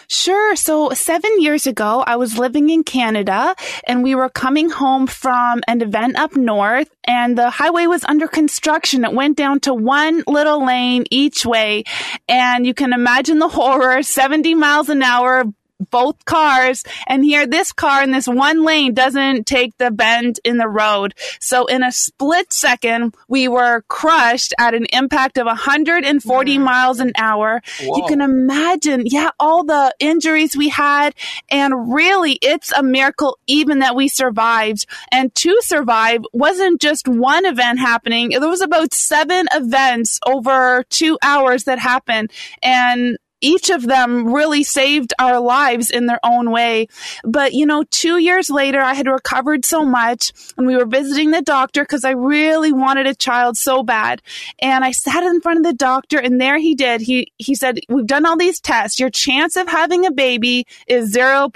Sure. 0.09 0.55
So 0.55 0.91
seven 0.91 1.41
years 1.41 1.67
ago, 1.67 2.03
I 2.07 2.15
was 2.15 2.37
living 2.37 2.69
in 2.69 2.83
Canada 2.83 3.55
and 3.85 4.03
we 4.03 4.15
were 4.15 4.29
coming 4.29 4.69
home 4.69 5.05
from 5.05 5.61
an 5.67 5.81
event 5.81 6.15
up 6.15 6.35
north 6.35 6.89
and 7.03 7.37
the 7.37 7.49
highway 7.49 7.87
was 7.87 8.05
under 8.05 8.27
construction. 8.27 9.03
It 9.03 9.13
went 9.13 9.35
down 9.35 9.59
to 9.61 9.73
one 9.73 10.23
little 10.25 10.65
lane 10.65 11.05
each 11.11 11.45
way. 11.45 11.83
And 12.29 12.65
you 12.65 12.73
can 12.73 12.93
imagine 12.93 13.39
the 13.39 13.49
horror, 13.49 14.01
70 14.01 14.55
miles 14.55 14.87
an 14.87 15.03
hour, 15.03 15.43
both 15.79 16.25
cars 16.25 16.83
and 17.07 17.23
here 17.23 17.45
this 17.45 17.71
car 17.71 18.03
in 18.03 18.11
this 18.11 18.27
one 18.27 18.63
lane 18.63 18.93
doesn't 18.93 19.45
take 19.45 19.77
the 19.77 19.91
bend 19.91 20.39
in 20.43 20.57
the 20.57 20.67
road. 20.67 21.13
So 21.39 21.65
in 21.65 21.83
a 21.83 21.91
split 21.91 22.51
second, 22.51 23.15
we 23.27 23.47
were 23.47 23.81
crushed 23.87 24.53
at 24.57 24.73
an 24.73 24.85
impact 24.93 25.37
of 25.37 25.45
140 25.45 26.57
mm. 26.57 26.61
miles 26.61 26.99
an 26.99 27.11
hour. 27.17 27.61
Whoa. 27.81 27.97
You 27.97 28.05
can 28.07 28.21
imagine, 28.21 29.03
yeah, 29.05 29.29
all 29.39 29.63
the 29.63 29.93
injuries 29.99 30.57
we 30.57 30.69
had. 30.69 31.13
And 31.49 31.93
really, 31.93 32.33
it's 32.41 32.71
a 32.73 32.83
miracle 32.83 33.37
even 33.47 33.79
that 33.79 33.95
we 33.95 34.07
survived. 34.07 34.85
And 35.11 35.33
to 35.35 35.57
survive 35.61 36.21
wasn't 36.33 36.81
just 36.81 37.07
one 37.07 37.45
event 37.45 37.79
happening. 37.79 38.29
There 38.29 38.49
was 38.49 38.61
about 38.61 38.93
seven 38.93 39.47
events 39.53 40.19
over 40.25 40.83
two 40.89 41.17
hours 41.21 41.65
that 41.65 41.79
happened. 41.79 42.31
And 42.61 43.17
each 43.41 43.69
of 43.69 43.83
them 43.83 44.33
really 44.33 44.63
saved 44.63 45.13
our 45.19 45.39
lives 45.39 45.91
in 45.91 46.07
their 46.07 46.19
own 46.23 46.51
way. 46.51 46.87
But, 47.23 47.53
you 47.53 47.65
know, 47.65 47.83
two 47.89 48.17
years 48.17 48.49
later, 48.49 48.81
I 48.81 48.93
had 48.93 49.07
recovered 49.07 49.65
so 49.65 49.85
much 49.85 50.31
and 50.57 50.65
we 50.65 50.75
were 50.75 50.85
visiting 50.85 51.31
the 51.31 51.41
doctor 51.41 51.83
because 51.83 52.03
I 52.03 52.11
really 52.11 52.71
wanted 52.71 53.05
a 53.05 53.15
child 53.15 53.57
so 53.57 53.83
bad. 53.83 54.21
And 54.59 54.83
I 54.83 54.91
sat 54.91 55.23
in 55.23 55.41
front 55.41 55.59
of 55.59 55.63
the 55.63 55.73
doctor 55.73 56.17
and 56.17 56.41
there 56.41 56.57
he 56.57 56.73
did. 56.75 57.01
He, 57.01 57.31
he 57.37 57.55
said, 57.55 57.79
we've 57.89 58.07
done 58.07 58.25
all 58.25 58.37
these 58.37 58.59
tests. 58.59 58.99
Your 58.99 59.09
chance 59.09 59.55
of 59.55 59.67
having 59.67 60.05
a 60.05 60.11
baby 60.11 60.65
is 60.87 61.13
0.00001. 61.13 61.51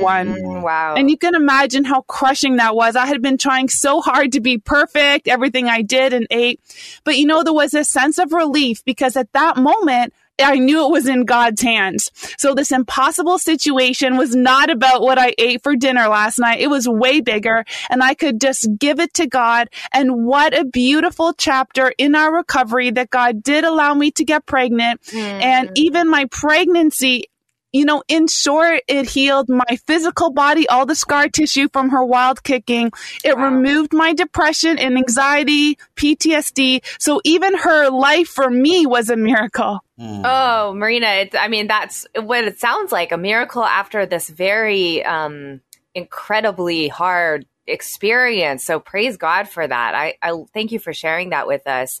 Mm, 0.00 0.62
wow. 0.62 0.94
And 0.96 1.10
you 1.10 1.16
can 1.16 1.34
imagine 1.34 1.84
how 1.84 2.02
crushing 2.02 2.56
that 2.56 2.74
was. 2.74 2.96
I 2.96 3.06
had 3.06 3.22
been 3.22 3.38
trying 3.38 3.68
so 3.68 4.00
hard 4.00 4.32
to 4.32 4.40
be 4.40 4.58
perfect, 4.58 5.28
everything 5.28 5.68
I 5.68 5.82
did 5.82 6.12
and 6.12 6.26
ate. 6.30 6.60
But, 7.04 7.18
you 7.18 7.26
know, 7.26 7.42
there 7.42 7.52
was 7.52 7.74
a 7.74 7.84
sense 7.84 8.18
of 8.18 8.32
relief 8.32 8.84
because 8.84 9.16
at 9.16 9.32
that 9.32 9.56
moment, 9.56 10.12
I 10.42 10.56
knew 10.56 10.84
it 10.84 10.90
was 10.90 11.08
in 11.08 11.24
God's 11.24 11.62
hands. 11.62 12.10
So 12.38 12.54
this 12.54 12.72
impossible 12.72 13.38
situation 13.38 14.16
was 14.16 14.34
not 14.34 14.70
about 14.70 15.02
what 15.02 15.18
I 15.18 15.34
ate 15.38 15.62
for 15.62 15.76
dinner 15.76 16.08
last 16.08 16.38
night. 16.38 16.60
It 16.60 16.68
was 16.68 16.88
way 16.88 17.20
bigger 17.20 17.64
and 17.88 18.02
I 18.02 18.14
could 18.14 18.40
just 18.40 18.68
give 18.78 19.00
it 19.00 19.14
to 19.14 19.26
God. 19.26 19.68
And 19.92 20.24
what 20.24 20.56
a 20.56 20.64
beautiful 20.64 21.32
chapter 21.32 21.92
in 21.98 22.14
our 22.14 22.34
recovery 22.34 22.90
that 22.92 23.10
God 23.10 23.42
did 23.42 23.64
allow 23.64 23.94
me 23.94 24.10
to 24.12 24.24
get 24.24 24.46
pregnant. 24.46 25.02
Mm. 25.02 25.42
And 25.42 25.70
even 25.76 26.08
my 26.08 26.26
pregnancy 26.26 27.26
you 27.72 27.84
know, 27.84 28.02
in 28.08 28.26
short, 28.26 28.82
it 28.88 29.08
healed 29.08 29.48
my 29.48 29.78
physical 29.86 30.30
body, 30.30 30.68
all 30.68 30.86
the 30.86 30.94
scar 30.94 31.28
tissue 31.28 31.68
from 31.72 31.90
her 31.90 32.04
wild 32.04 32.42
kicking. 32.42 32.90
It 33.24 33.36
wow. 33.36 33.44
removed 33.44 33.92
my 33.92 34.12
depression 34.12 34.78
and 34.78 34.96
anxiety, 34.96 35.78
PTSD. 35.96 36.82
So 36.98 37.20
even 37.24 37.56
her 37.56 37.88
life 37.90 38.28
for 38.28 38.50
me 38.50 38.86
was 38.86 39.08
a 39.08 39.16
miracle. 39.16 39.80
Mm. 40.00 40.22
Oh, 40.24 40.72
Marina, 40.72 41.06
it, 41.06 41.34
I 41.34 41.48
mean, 41.48 41.66
that's 41.66 42.06
what 42.16 42.44
it 42.44 42.58
sounds 42.58 42.90
like 42.90 43.12
a 43.12 43.18
miracle 43.18 43.62
after 43.62 44.06
this 44.06 44.30
very 44.30 45.04
um, 45.04 45.60
incredibly 45.94 46.88
hard 46.88 47.44
experience. 47.66 48.64
So 48.64 48.80
praise 48.80 49.18
God 49.18 49.46
for 49.46 49.66
that. 49.66 49.94
I, 49.94 50.14
I 50.22 50.32
thank 50.54 50.72
you 50.72 50.78
for 50.78 50.94
sharing 50.94 51.30
that 51.30 51.46
with 51.46 51.66
us. 51.66 52.00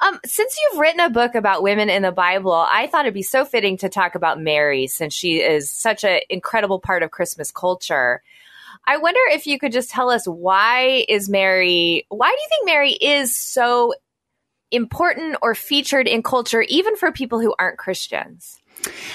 Um, 0.00 0.18
since 0.24 0.58
you've 0.58 0.80
written 0.80 1.00
a 1.00 1.10
book 1.10 1.34
about 1.34 1.62
women 1.62 1.90
in 1.90 2.02
the 2.02 2.12
Bible, 2.12 2.52
I 2.52 2.86
thought 2.86 3.04
it'd 3.04 3.14
be 3.14 3.22
so 3.22 3.44
fitting 3.44 3.76
to 3.78 3.88
talk 3.90 4.14
about 4.14 4.40
Mary 4.40 4.86
since 4.86 5.12
she 5.12 5.40
is 5.40 5.70
such 5.70 6.02
an 6.02 6.20
incredible 6.30 6.80
part 6.80 7.02
of 7.02 7.10
Christmas 7.10 7.52
culture. 7.52 8.22
I 8.86 8.96
wonder 8.96 9.20
if 9.30 9.46
you 9.46 9.58
could 9.58 9.72
just 9.72 9.90
tell 9.90 10.10
us 10.10 10.26
why 10.26 11.04
is 11.08 11.28
Mary, 11.28 12.06
why 12.08 12.28
do 12.28 12.32
you 12.32 12.48
think 12.48 12.66
Mary 12.66 12.92
is 12.92 13.36
so 13.36 13.94
important 14.70 15.36
or 15.42 15.54
featured 15.54 16.08
in 16.08 16.22
culture, 16.22 16.62
even 16.62 16.96
for 16.96 17.12
people 17.12 17.40
who 17.40 17.54
aren't 17.58 17.78
Christians? 17.78 18.60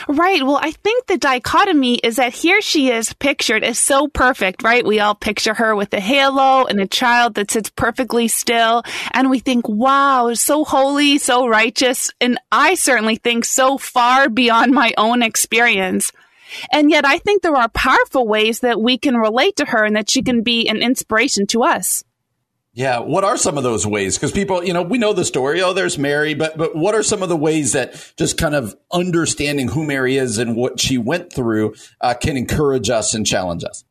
Right. 0.07 0.43
Well, 0.43 0.59
I 0.61 0.71
think 0.71 1.05
the 1.05 1.17
dichotomy 1.17 1.95
is 1.95 2.15
that 2.15 2.33
here 2.33 2.61
she 2.61 2.89
is 2.89 3.13
pictured 3.13 3.63
as 3.63 3.77
so 3.77 4.07
perfect, 4.07 4.63
right? 4.63 4.85
We 4.85 4.99
all 4.99 5.15
picture 5.15 5.53
her 5.53 5.75
with 5.75 5.93
a 5.93 5.99
halo 5.99 6.65
and 6.65 6.79
a 6.79 6.87
child 6.87 7.35
that 7.35 7.51
sits 7.51 7.69
perfectly 7.69 8.27
still. 8.27 8.83
And 9.13 9.29
we 9.29 9.39
think, 9.39 9.67
wow, 9.67 10.33
so 10.33 10.63
holy, 10.63 11.17
so 11.17 11.47
righteous. 11.47 12.09
And 12.19 12.39
I 12.51 12.75
certainly 12.75 13.17
think 13.17 13.45
so 13.45 13.77
far 13.77 14.29
beyond 14.29 14.71
my 14.71 14.93
own 14.97 15.21
experience. 15.21 16.11
And 16.71 16.89
yet 16.89 17.05
I 17.05 17.19
think 17.19 17.43
there 17.43 17.55
are 17.55 17.69
powerful 17.69 18.27
ways 18.27 18.61
that 18.61 18.81
we 18.81 18.97
can 18.97 19.15
relate 19.15 19.57
to 19.57 19.65
her 19.65 19.83
and 19.83 19.95
that 19.95 20.09
she 20.09 20.23
can 20.23 20.41
be 20.41 20.67
an 20.67 20.77
inspiration 20.77 21.45
to 21.47 21.63
us. 21.63 22.03
Yeah, 22.73 22.99
what 22.99 23.23
are 23.23 23.35
some 23.35 23.57
of 23.57 23.63
those 23.63 23.85
ways? 23.85 24.15
Because 24.15 24.31
people, 24.31 24.63
you 24.63 24.73
know, 24.73 24.83
we 24.83 24.99
know 24.99 25.11
the 25.11 25.25
story. 25.25 25.61
Oh, 25.61 25.73
there's 25.73 25.97
Mary, 25.97 26.35
but 26.35 26.57
but 26.57 26.75
what 26.75 26.93
are 26.93 27.01
some 27.01 27.23
of 27.23 27.29
the 27.29 27.35
ways 27.35 27.73
that 27.73 28.13
just 28.15 28.37
kind 28.37 28.53
of 28.53 28.75
understanding 28.91 29.69
who 29.69 29.83
Mary 29.83 30.17
is 30.17 30.37
and 30.37 30.55
what 30.55 30.79
she 30.79 30.97
went 30.97 31.33
through 31.33 31.73
uh, 31.99 32.13
can 32.13 32.37
encourage 32.37 32.89
us 32.89 33.13
and 33.15 33.25
challenge 33.25 33.63
us? 33.63 33.83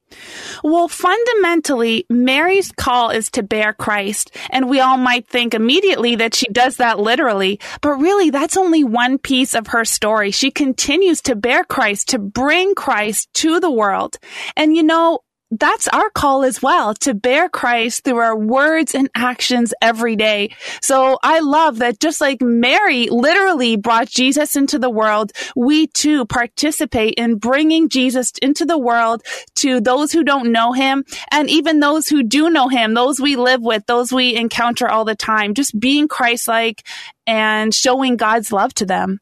Well, 0.62 0.88
fundamentally, 0.88 2.06
Mary's 2.08 2.72
call 2.72 3.10
is 3.10 3.30
to 3.32 3.42
bear 3.42 3.72
Christ. 3.72 4.34
And 4.50 4.68
we 4.68 4.80
all 4.80 4.96
might 4.96 5.26
think 5.26 5.54
immediately 5.54 6.16
that 6.16 6.34
she 6.34 6.46
does 6.46 6.76
that 6.76 6.98
literally, 6.98 7.60
but 7.80 7.90
really 7.90 8.30
that's 8.30 8.56
only 8.56 8.84
one 8.84 9.18
piece 9.18 9.54
of 9.54 9.68
her 9.68 9.84
story. 9.84 10.30
She 10.30 10.50
continues 10.50 11.20
to 11.22 11.36
bear 11.36 11.64
Christ, 11.64 12.08
to 12.10 12.18
bring 12.18 12.74
Christ 12.74 13.28
to 13.34 13.60
the 13.60 13.70
world. 13.70 14.18
And 14.56 14.74
you 14.74 14.82
know, 14.82 15.20
that's 15.50 15.88
our 15.88 16.10
call 16.10 16.44
as 16.44 16.62
well 16.62 16.94
to 16.94 17.14
bear 17.14 17.48
Christ 17.48 18.04
through 18.04 18.18
our 18.18 18.36
words 18.36 18.94
and 18.94 19.08
actions 19.14 19.72
every 19.80 20.16
day. 20.16 20.54
So 20.82 21.18
I 21.22 21.40
love 21.40 21.78
that 21.78 22.00
just 22.00 22.20
like 22.20 22.42
Mary 22.42 23.08
literally 23.08 23.76
brought 23.76 24.08
Jesus 24.08 24.56
into 24.56 24.78
the 24.78 24.90
world, 24.90 25.32
we 25.56 25.86
too 25.86 26.26
participate 26.26 27.14
in 27.14 27.36
bringing 27.36 27.88
Jesus 27.88 28.32
into 28.42 28.66
the 28.66 28.78
world 28.78 29.22
to 29.56 29.80
those 29.80 30.12
who 30.12 30.22
don't 30.22 30.52
know 30.52 30.72
him 30.72 31.04
and 31.30 31.48
even 31.48 31.80
those 31.80 32.08
who 32.08 32.22
do 32.22 32.50
know 32.50 32.68
him, 32.68 32.94
those 32.94 33.20
we 33.20 33.36
live 33.36 33.62
with, 33.62 33.86
those 33.86 34.12
we 34.12 34.36
encounter 34.36 34.88
all 34.88 35.04
the 35.04 35.16
time, 35.16 35.54
just 35.54 35.78
being 35.78 36.08
Christ-like 36.08 36.86
and 37.26 37.74
showing 37.74 38.16
God's 38.16 38.52
love 38.52 38.74
to 38.74 38.86
them. 38.86 39.20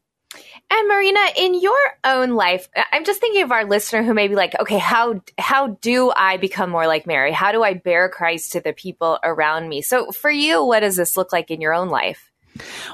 And 0.69 0.87
Marina, 0.89 1.19
in 1.37 1.59
your 1.59 1.97
own 2.03 2.31
life, 2.31 2.67
I'm 2.91 3.05
just 3.05 3.21
thinking 3.21 3.43
of 3.43 3.51
our 3.51 3.63
listener 3.63 4.03
who 4.03 4.13
may 4.13 4.27
be 4.27 4.35
like, 4.35 4.53
okay, 4.59 4.77
how 4.77 5.21
how 5.37 5.67
do 5.67 6.11
I 6.15 6.37
become 6.37 6.69
more 6.69 6.87
like 6.87 7.07
Mary? 7.07 7.31
How 7.31 7.53
do 7.53 7.63
I 7.63 7.73
bear 7.73 8.09
Christ 8.09 8.51
to 8.51 8.59
the 8.59 8.73
people 8.73 9.17
around 9.23 9.69
me? 9.69 9.81
So 9.81 10.11
for 10.11 10.29
you, 10.29 10.63
what 10.65 10.81
does 10.81 10.97
this 10.97 11.15
look 11.15 11.31
like 11.31 11.51
in 11.51 11.61
your 11.61 11.73
own 11.73 11.87
life? 11.87 12.31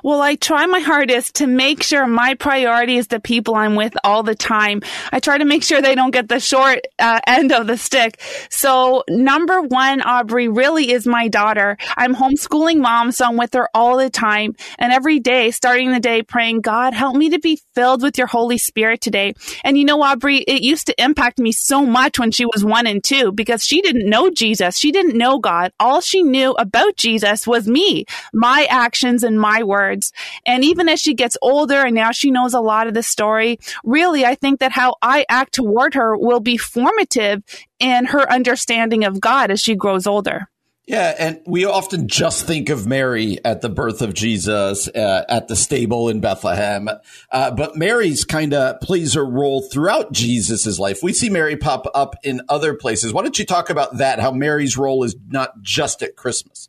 Well, 0.04 0.22
I 0.22 0.36
try 0.36 0.66
my 0.66 0.80
hardest 0.80 1.36
to 1.36 1.48
make 1.48 1.84
sure 1.84 2.06
my 2.08 2.36
priority 2.36 2.98
is 2.98 3.08
the 3.08 3.20
people 3.20 3.56
I'm 3.56 3.76
with 3.76 3.96
all 4.04 4.24
the 4.24 4.36
time. 4.36 4.82
I 5.12 5.20
try 5.20 5.38
to 5.38 5.46
make 5.46 5.64
sure 5.64 5.82
they 5.82 5.96
don't 5.96 6.12
get 6.12 6.30
the 6.30 6.40
short 6.40 6.80
uh, 7.00 7.20
end 7.28 7.52
of 7.52 7.68
the 7.68 7.78
stick. 7.78 8.20
So 8.50 9.04
number 9.10 9.62
one, 9.62 10.02
Aubrey, 10.02 10.48
really 10.48 10.92
is 10.92 11.08
my 11.08 11.28
daughter. 11.28 11.78
I'm 11.98 12.16
homeschooling 12.16 12.80
mom, 12.80 13.12
so 13.12 13.26
I'm 13.26 13.38
with 13.38 13.54
her 13.54 13.70
all 13.74 13.98
the 13.98 14.10
time. 14.10 14.56
And 14.80 14.92
every 14.92 15.20
day, 15.20 15.52
starting 15.52 15.92
the 15.92 16.00
day, 16.00 16.22
praying, 16.24 16.62
God, 16.62 16.94
help 16.94 17.16
me 17.16 17.30
to 17.30 17.40
be 17.40 17.60
filled 17.76 18.02
with 18.02 18.18
your 18.18 18.28
Holy 18.28 18.58
Spirit 18.58 19.02
today. 19.02 19.34
And 19.64 19.78
you 19.78 19.86
know, 19.86 20.02
Aubrey, 20.02 20.38
it 20.40 20.62
used 20.62 20.88
to 20.88 21.04
impact 21.04 21.40
me 21.40 21.52
so 21.52 21.86
much 21.86 22.20
when 22.20 22.32
she 22.32 22.46
was 22.46 22.64
one 22.66 22.88
and 22.88 23.04
two 23.04 23.32
because 23.32 23.64
she 23.64 23.82
didn't 23.82 24.10
know 24.10 24.30
Jesus. 24.30 24.78
She 24.78 24.92
didn't 24.92 25.18
know 25.18 25.40
God. 25.40 25.72
All 25.80 26.02
she 26.02 26.24
knew 26.24 26.52
about 26.54 26.98
Jesus 26.98 27.48
was 27.48 27.68
me, 27.68 28.06
my 28.34 28.68
actions 28.70 29.24
and 29.24 29.40
my 29.40 29.53
words. 29.62 30.12
And 30.46 30.64
even 30.64 30.90
as 30.90 31.00
she 31.00 31.14
gets 31.14 31.38
older 31.42 31.86
and 31.86 31.94
now 31.94 32.12
she 32.12 32.32
knows 32.32 32.56
a 32.56 32.62
lot 32.62 32.88
of 32.88 32.96
the 32.96 33.04
story, 33.04 33.60
really, 33.84 34.26
I 34.26 34.34
think 34.34 34.60
that 34.62 34.72
how 34.72 34.96
I 35.02 35.26
act 35.30 35.54
toward 35.54 35.94
her 35.94 36.18
will 36.18 36.40
be 36.40 36.58
formative 36.58 37.44
in 37.80 38.06
her 38.06 38.32
understanding 38.32 39.04
of 39.04 39.22
God 39.22 39.52
as 39.52 39.62
she 39.62 39.76
grows 39.76 40.08
older. 40.08 40.50
Yeah, 40.86 41.16
and 41.18 41.40
we 41.46 41.64
often 41.64 42.10
just 42.10 42.46
think 42.46 42.68
of 42.68 42.86
Mary 42.86 43.38
at 43.46 43.62
the 43.62 43.70
birth 43.70 44.02
of 44.02 44.14
Jesus 44.14 44.90
uh, 44.90 45.24
at 45.30 45.48
the 45.48 45.56
stable 45.56 46.10
in 46.10 46.20
Bethlehem, 46.20 46.90
uh, 47.32 47.52
but 47.52 47.78
Mary's 47.78 48.26
kind 48.26 48.54
of 48.54 48.82
plays 48.82 49.16
a 49.16 49.24
role 49.24 49.62
throughout 49.62 50.12
Jesus's 50.12 50.82
life. 50.82 51.02
We 51.02 51.14
see 51.14 51.30
Mary 51.30 51.56
pop 51.56 51.88
up 51.96 52.16
in 52.22 52.42
other 52.50 52.74
places. 52.74 53.14
Why 53.14 53.22
don't 53.22 53.40
you 53.40 53.46
talk 53.46 53.70
about 53.70 53.98
that? 54.00 54.20
How 54.20 54.32
Mary's 54.32 54.76
role 54.76 55.06
is 55.06 55.16
not 55.30 55.62
just 55.62 56.04
at 56.04 56.18
Christmas. 56.18 56.68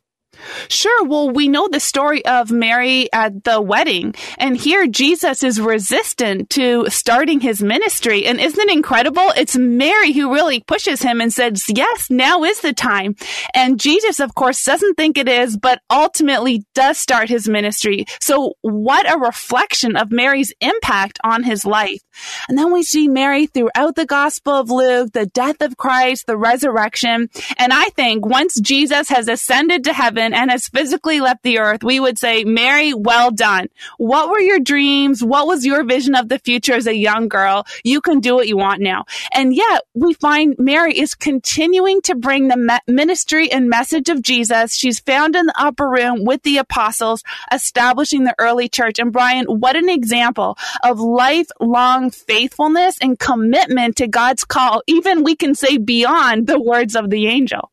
Sure. 0.67 1.05
Well, 1.05 1.29
we 1.29 1.47
know 1.47 1.67
the 1.67 1.79
story 1.79 2.25
of 2.25 2.51
Mary 2.51 3.11
at 3.13 3.43
the 3.43 3.61
wedding, 3.61 4.15
and 4.37 4.57
here 4.57 4.87
Jesus 4.87 5.43
is 5.43 5.59
resistant 5.59 6.49
to 6.51 6.89
starting 6.89 7.39
his 7.39 7.61
ministry. 7.61 8.25
And 8.25 8.39
isn't 8.39 8.59
it 8.59 8.71
incredible? 8.71 9.31
It's 9.35 9.55
Mary 9.55 10.11
who 10.11 10.33
really 10.33 10.61
pushes 10.61 11.01
him 11.01 11.21
and 11.21 11.33
says, 11.33 11.63
Yes, 11.69 12.09
now 12.09 12.43
is 12.43 12.61
the 12.61 12.73
time. 12.73 13.15
And 13.53 13.79
Jesus, 13.79 14.19
of 14.19 14.35
course, 14.35 14.63
doesn't 14.63 14.95
think 14.95 15.17
it 15.17 15.27
is, 15.27 15.57
but 15.57 15.81
ultimately 15.89 16.65
does 16.73 16.97
start 16.97 17.29
his 17.29 17.47
ministry. 17.47 18.05
So, 18.21 18.53
what 18.61 19.11
a 19.11 19.17
reflection 19.17 19.95
of 19.95 20.11
Mary's 20.11 20.53
impact 20.61 21.19
on 21.23 21.43
his 21.43 21.65
life. 21.65 22.01
And 22.47 22.57
then 22.57 22.71
we 22.71 22.83
see 22.83 23.07
Mary 23.07 23.45
throughout 23.47 23.95
the 23.95 24.05
Gospel 24.05 24.53
of 24.53 24.69
Luke, 24.69 25.11
the 25.13 25.25
death 25.25 25.61
of 25.61 25.77
Christ, 25.77 26.27
the 26.27 26.37
resurrection. 26.37 27.29
And 27.57 27.73
I 27.73 27.85
think 27.89 28.25
once 28.25 28.59
Jesus 28.59 29.09
has 29.09 29.27
ascended 29.27 29.83
to 29.83 29.93
heaven, 29.93 30.24
and 30.33 30.51
has 30.51 30.67
physically 30.67 31.19
left 31.19 31.43
the 31.43 31.59
earth, 31.59 31.83
we 31.83 31.99
would 31.99 32.17
say, 32.17 32.43
Mary, 32.43 32.93
well 32.93 33.31
done. 33.31 33.67
What 33.97 34.29
were 34.29 34.39
your 34.39 34.59
dreams? 34.59 35.23
What 35.23 35.47
was 35.47 35.65
your 35.65 35.83
vision 35.83 36.15
of 36.15 36.29
the 36.29 36.39
future 36.39 36.73
as 36.73 36.87
a 36.87 36.95
young 36.95 37.27
girl? 37.27 37.65
You 37.83 38.01
can 38.01 38.19
do 38.19 38.35
what 38.35 38.47
you 38.47 38.57
want 38.57 38.81
now. 38.81 39.05
And 39.33 39.53
yet 39.53 39.83
we 39.93 40.13
find 40.13 40.55
Mary 40.57 40.97
is 40.97 41.15
continuing 41.15 42.01
to 42.03 42.15
bring 42.15 42.47
the 42.47 42.81
ministry 42.87 43.51
and 43.51 43.69
message 43.69 44.09
of 44.09 44.21
Jesus. 44.21 44.75
She's 44.75 44.99
found 44.99 45.35
in 45.35 45.45
the 45.45 45.53
upper 45.57 45.89
room 45.89 46.23
with 46.23 46.43
the 46.43 46.57
apostles, 46.57 47.23
establishing 47.51 48.23
the 48.23 48.35
early 48.39 48.69
church. 48.69 48.99
And 48.99 49.11
Brian, 49.11 49.45
what 49.45 49.75
an 49.75 49.89
example 49.89 50.57
of 50.83 50.99
lifelong 50.99 52.11
faithfulness 52.11 52.97
and 52.99 53.19
commitment 53.19 53.97
to 53.97 54.07
God's 54.07 54.43
call, 54.43 54.81
even 54.87 55.23
we 55.23 55.35
can 55.35 55.55
say 55.55 55.77
beyond 55.77 56.47
the 56.47 56.59
words 56.59 56.95
of 56.95 57.09
the 57.09 57.27
angel. 57.27 57.71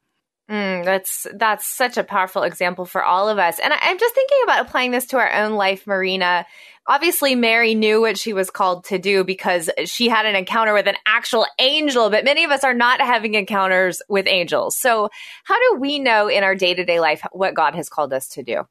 Mm, 0.53 0.85
that's 0.85 1.27
that's 1.33 1.67
such 1.67 1.97
a 1.97 2.05
powerful 2.05 2.43
example 2.43 2.85
for 2.85 3.03
all 3.03 3.31
of 3.31 3.39
us. 3.39 3.59
And 3.59 3.73
I, 3.73 3.79
I'm 3.81 3.99
just 3.99 4.15
thinking 4.15 4.37
about 4.45 4.67
applying 4.67 4.91
this 4.91 5.07
to 5.07 5.17
our 5.17 5.33
own 5.33 5.53
life, 5.53 5.87
Marina. 5.87 6.45
Obviously, 6.87 7.35
Mary 7.35 7.75
knew 7.75 8.03
what 8.03 8.19
she 8.19 8.35
was 8.35 8.51
called 8.51 8.85
to 8.87 8.99
do 8.99 9.25
because 9.25 9.71
she 9.87 10.11
had 10.11 10.27
an 10.27 10.37
encounter 10.37 10.75
with 10.75 10.87
an 10.87 10.97
actual 11.07 11.47
angel, 11.59 12.11
but 12.11 12.27
many 12.27 12.45
of 12.45 12.51
us 12.51 12.65
are 12.65 12.75
not 12.75 13.01
having 13.01 13.33
encounters 13.33 14.03
with 14.11 14.27
angels. 14.27 14.77
So, 14.77 15.09
how 15.45 15.59
do 15.59 15.81
we 15.81 15.99
know 15.99 16.29
in 16.29 16.45
our 16.45 16.55
day 16.55 16.75
to 16.75 16.85
day 16.85 17.01
life 17.01 17.23
what 17.33 17.55
God 17.55 17.75
has 17.75 17.89
called 17.89 18.13
us 18.13 18.29
to 18.31 18.43
do? 18.43 18.67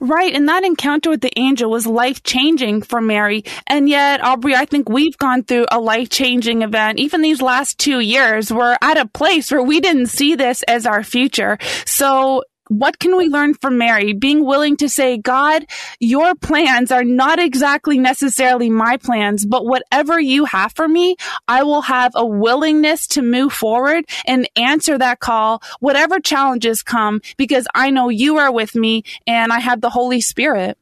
Right. 0.00 0.34
And 0.34 0.48
that 0.48 0.64
encounter 0.64 1.10
with 1.10 1.20
the 1.20 1.38
angel 1.38 1.70
was 1.70 1.86
life 1.86 2.22
changing 2.22 2.82
for 2.82 3.00
Mary. 3.00 3.44
And 3.66 3.88
yet, 3.88 4.22
Aubrey, 4.22 4.54
I 4.54 4.64
think 4.64 4.88
we've 4.88 5.16
gone 5.16 5.42
through 5.44 5.66
a 5.70 5.80
life 5.80 6.10
changing 6.10 6.62
event. 6.62 6.98
Even 6.98 7.22
these 7.22 7.40
last 7.40 7.78
two 7.78 8.00
years, 8.00 8.52
we're 8.52 8.76
at 8.82 8.98
a 8.98 9.06
place 9.06 9.50
where 9.50 9.62
we 9.62 9.80
didn't 9.80 10.06
see 10.06 10.34
this 10.34 10.62
as 10.64 10.86
our 10.86 11.02
future. 11.02 11.58
So 11.86 12.42
what 12.68 12.98
can 12.98 13.16
we 13.16 13.28
learn 13.28 13.54
from 13.54 13.78
Mary? 13.78 14.12
Being 14.12 14.44
willing 14.44 14.76
to 14.78 14.88
say, 14.88 15.18
God, 15.18 15.66
your 16.00 16.34
plans 16.34 16.90
are 16.90 17.04
not 17.04 17.38
exactly 17.38 17.98
necessarily 17.98 18.70
my 18.70 18.96
plans, 18.96 19.44
but 19.44 19.66
whatever 19.66 20.18
you 20.18 20.44
have 20.46 20.72
for 20.72 20.88
me, 20.88 21.16
I 21.46 21.62
will 21.62 21.82
have 21.82 22.12
a 22.14 22.24
willingness 22.24 23.06
to 23.08 23.22
move 23.22 23.52
forward 23.52 24.04
and 24.26 24.48
answer 24.56 24.96
that 24.98 25.20
call, 25.20 25.62
whatever 25.80 26.20
challenges 26.20 26.82
come, 26.82 27.20
because 27.36 27.66
I 27.74 27.90
know 27.90 28.08
you 28.08 28.38
are 28.38 28.52
with 28.52 28.74
me 28.74 29.04
and 29.26 29.52
I 29.52 29.60
have 29.60 29.80
the 29.80 29.90
Holy 29.90 30.20
Spirit. 30.20 30.78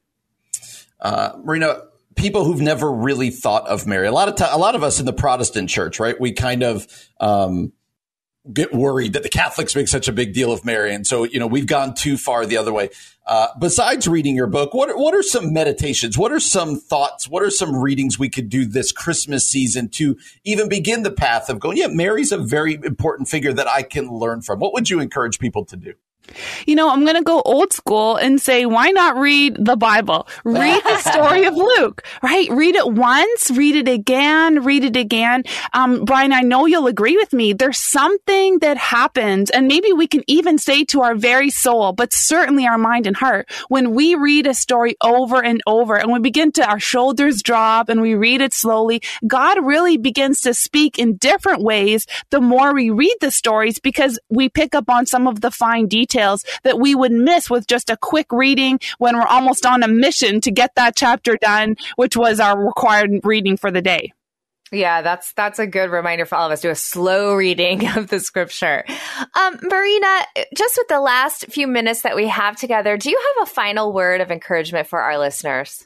Uh, 0.99 1.33
Marina, 1.43 1.81
people 2.15 2.45
who've 2.45 2.61
never 2.61 2.91
really 2.91 3.29
thought 3.29 3.67
of 3.67 3.85
Mary, 3.85 4.07
a 4.07 4.11
lot 4.11 4.29
of 4.29 4.49
a 4.51 4.57
lot 4.57 4.75
of 4.75 4.83
us 4.83 4.99
in 4.99 5.05
the 5.05 5.13
Protestant 5.13 5.69
church, 5.69 5.99
right? 5.99 6.19
We 6.19 6.31
kind 6.31 6.63
of, 6.63 6.87
um, 7.19 7.73
get 8.51 8.73
worried 8.73 9.13
that 9.13 9.23
the 9.23 9.29
Catholics 9.29 9.75
make 9.75 9.87
such 9.87 10.07
a 10.07 10.11
big 10.11 10.33
deal 10.33 10.51
of 10.51 10.65
Mary. 10.65 10.93
And 10.93 11.07
so, 11.07 11.23
you 11.23 11.39
know, 11.39 11.47
we've 11.47 11.67
gone 11.67 11.93
too 11.93 12.17
far 12.17 12.45
the 12.45 12.57
other 12.57 12.73
way. 12.73 12.89
Uh, 13.25 13.47
besides 13.57 14.05
reading 14.05 14.35
your 14.35 14.47
book, 14.47 14.73
what 14.73 14.97
what 14.97 15.13
are 15.13 15.23
some 15.23 15.53
meditations? 15.53 16.17
What 16.17 16.33
are 16.33 16.41
some 16.41 16.77
thoughts? 16.77 17.29
What 17.29 17.41
are 17.41 17.49
some 17.49 17.73
readings 17.73 18.19
we 18.19 18.29
could 18.29 18.49
do 18.49 18.65
this 18.65 18.91
Christmas 18.91 19.47
season 19.47 19.87
to 19.91 20.17
even 20.43 20.67
begin 20.67 21.03
the 21.03 21.11
path 21.11 21.49
of 21.49 21.59
going, 21.59 21.77
yeah, 21.77 21.87
Mary's 21.87 22.33
a 22.33 22.37
very 22.37 22.73
important 22.83 23.29
figure 23.29 23.53
that 23.53 23.67
I 23.67 23.81
can 23.81 24.09
learn 24.09 24.41
from? 24.41 24.59
What 24.59 24.73
would 24.73 24.89
you 24.89 24.99
encourage 24.99 25.39
people 25.39 25.63
to 25.65 25.77
do? 25.77 25.93
You 26.65 26.75
know, 26.75 26.89
I'm 26.89 27.03
going 27.03 27.17
to 27.17 27.23
go 27.23 27.41
old 27.41 27.73
school 27.73 28.15
and 28.15 28.41
say, 28.41 28.65
why 28.65 28.89
not 28.91 29.17
read 29.17 29.57
the 29.59 29.75
Bible? 29.75 30.27
Read 30.43 30.81
the 30.83 30.97
story 31.11 31.45
of 31.45 31.55
Luke, 31.55 32.03
right? 32.21 32.49
Read 32.49 32.75
it 32.75 32.93
once, 32.93 33.51
read 33.51 33.75
it 33.75 33.87
again, 33.87 34.63
read 34.63 34.83
it 34.83 34.95
again. 34.95 35.43
Um, 35.73 36.05
Brian, 36.05 36.31
I 36.31 36.41
know 36.41 36.65
you'll 36.65 36.87
agree 36.87 37.17
with 37.17 37.33
me. 37.33 37.53
There's 37.53 37.77
something 37.77 38.59
that 38.59 38.77
happens, 38.77 39.49
and 39.49 39.67
maybe 39.67 39.91
we 39.91 40.07
can 40.07 40.23
even 40.27 40.57
say 40.57 40.85
to 40.85 41.01
our 41.01 41.15
very 41.15 41.49
soul, 41.49 41.91
but 41.91 42.13
certainly 42.13 42.65
our 42.65 42.77
mind 42.77 43.05
and 43.05 43.15
heart, 43.15 43.51
when 43.67 43.93
we 43.93 44.15
read 44.15 44.47
a 44.47 44.53
story 44.53 44.95
over 45.01 45.43
and 45.43 45.61
over 45.67 45.97
and 45.97 46.11
we 46.11 46.19
begin 46.19 46.51
to, 46.53 46.65
our 46.65 46.79
shoulders 46.79 47.41
drop 47.41 47.89
and 47.89 48.01
we 48.01 48.15
read 48.15 48.41
it 48.41 48.53
slowly, 48.53 49.01
God 49.27 49.63
really 49.63 49.97
begins 49.97 50.41
to 50.41 50.53
speak 50.53 50.97
in 50.97 51.17
different 51.17 51.61
ways 51.61 52.07
the 52.29 52.41
more 52.41 52.73
we 52.73 52.89
read 52.89 53.15
the 53.19 53.31
stories 53.31 53.79
because 53.79 54.19
we 54.29 54.47
pick 54.47 54.73
up 54.73 54.89
on 54.89 55.05
some 55.05 55.27
of 55.27 55.41
the 55.41 55.51
fine 55.51 55.87
details 55.87 56.12
details 56.13 56.45
that 56.63 56.79
we 56.79 56.95
would 56.95 57.11
miss 57.11 57.49
with 57.49 57.67
just 57.67 57.89
a 57.89 57.97
quick 57.97 58.31
reading 58.31 58.79
when 58.97 59.17
we're 59.17 59.27
almost 59.27 59.65
on 59.65 59.83
a 59.83 59.87
mission 59.87 60.41
to 60.41 60.51
get 60.51 60.75
that 60.75 60.95
chapter 60.95 61.37
done, 61.37 61.75
which 61.95 62.15
was 62.15 62.39
our 62.39 62.65
required 62.65 63.11
reading 63.23 63.57
for 63.57 63.71
the 63.71 63.81
day. 63.81 64.13
Yeah, 64.71 65.03
that's 65.03 65.33
that's 65.33 65.59
a 65.59 65.67
good 65.67 65.91
reminder 65.91 66.25
for 66.25 66.35
all 66.35 66.47
of 66.47 66.51
us. 66.51 66.61
Do 66.61 66.71
a 66.71 66.75
slow 66.75 67.35
reading 67.35 67.87
of 67.95 68.07
the 68.07 68.19
scripture. 68.19 68.83
Um, 69.35 69.59
Marina, 69.61 70.21
just 70.55 70.77
with 70.77 70.87
the 70.87 70.99
last 70.99 71.45
few 71.47 71.67
minutes 71.67 72.01
that 72.01 72.15
we 72.15 72.27
have 72.27 72.55
together, 72.55 72.97
do 72.97 73.11
you 73.11 73.21
have 73.37 73.47
a 73.47 73.51
final 73.51 73.93
word 73.93 74.19
of 74.19 74.31
encouragement 74.31 74.87
for 74.87 74.99
our 74.99 75.19
listeners? 75.19 75.83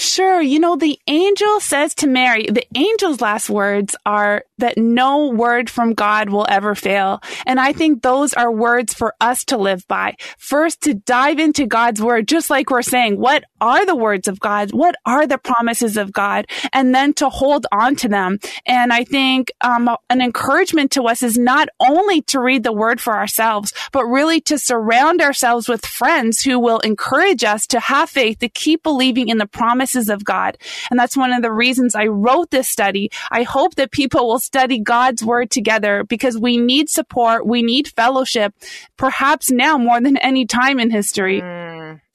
Sure. 0.00 0.40
You 0.40 0.60
know, 0.60 0.76
the 0.76 0.96
angel 1.08 1.58
says 1.58 1.92
to 1.96 2.06
Mary, 2.06 2.46
the 2.46 2.64
angel's 2.78 3.20
last 3.20 3.50
words 3.50 3.96
are 4.06 4.44
that 4.58 4.78
no 4.78 5.26
word 5.26 5.68
from 5.68 5.92
God 5.92 6.30
will 6.30 6.46
ever 6.48 6.76
fail. 6.76 7.20
And 7.46 7.58
I 7.58 7.72
think 7.72 8.02
those 8.02 8.32
are 8.32 8.52
words 8.52 8.94
for 8.94 9.14
us 9.20 9.44
to 9.46 9.56
live 9.56 9.86
by. 9.88 10.14
First, 10.38 10.82
to 10.82 10.94
dive 10.94 11.40
into 11.40 11.66
God's 11.66 12.00
word, 12.00 12.28
just 12.28 12.48
like 12.48 12.70
we're 12.70 12.82
saying, 12.82 13.18
what 13.18 13.42
are 13.60 13.84
the 13.84 13.96
words 13.96 14.28
of 14.28 14.38
God? 14.38 14.70
What 14.72 14.94
are 15.04 15.26
the 15.26 15.38
promises 15.38 15.96
of 15.96 16.12
God? 16.12 16.46
And 16.72 16.94
then 16.94 17.12
to 17.14 17.28
hold 17.28 17.66
on 17.72 17.96
to 17.96 18.08
them. 18.08 18.38
And 18.66 18.92
I 18.92 19.02
think 19.02 19.50
um, 19.62 19.90
an 20.10 20.20
encouragement 20.20 20.92
to 20.92 21.04
us 21.04 21.24
is 21.24 21.36
not 21.36 21.68
only 21.80 22.22
to 22.22 22.38
read 22.38 22.62
the 22.62 22.72
word 22.72 23.00
for 23.00 23.14
ourselves, 23.14 23.72
but 23.90 24.04
really 24.06 24.40
to 24.42 24.58
surround 24.58 25.20
ourselves 25.20 25.68
with 25.68 25.84
friends 25.84 26.42
who 26.42 26.60
will 26.60 26.78
encourage 26.80 27.42
us 27.42 27.66
to 27.66 27.80
have 27.80 28.10
faith, 28.10 28.38
to 28.38 28.48
keep 28.48 28.84
believing 28.84 29.28
in 29.28 29.38
the 29.38 29.46
promises 29.88 30.08
of 30.08 30.24
God. 30.24 30.58
And 30.90 30.98
that's 30.98 31.16
one 31.16 31.32
of 31.32 31.42
the 31.42 31.52
reasons 31.52 31.94
I 31.94 32.06
wrote 32.06 32.50
this 32.50 32.68
study. 32.68 33.10
I 33.30 33.42
hope 33.42 33.74
that 33.76 33.90
people 33.90 34.28
will 34.28 34.38
study 34.38 34.78
God's 34.78 35.24
word 35.24 35.50
together 35.50 36.04
because 36.04 36.38
we 36.38 36.56
need 36.56 36.88
support. 36.88 37.46
We 37.46 37.62
need 37.62 37.88
fellowship, 37.88 38.54
perhaps 38.96 39.50
now 39.50 39.78
more 39.78 40.00
than 40.00 40.16
any 40.18 40.46
time 40.46 40.78
in 40.78 40.90
history. 40.90 41.40
Mm. 41.40 41.67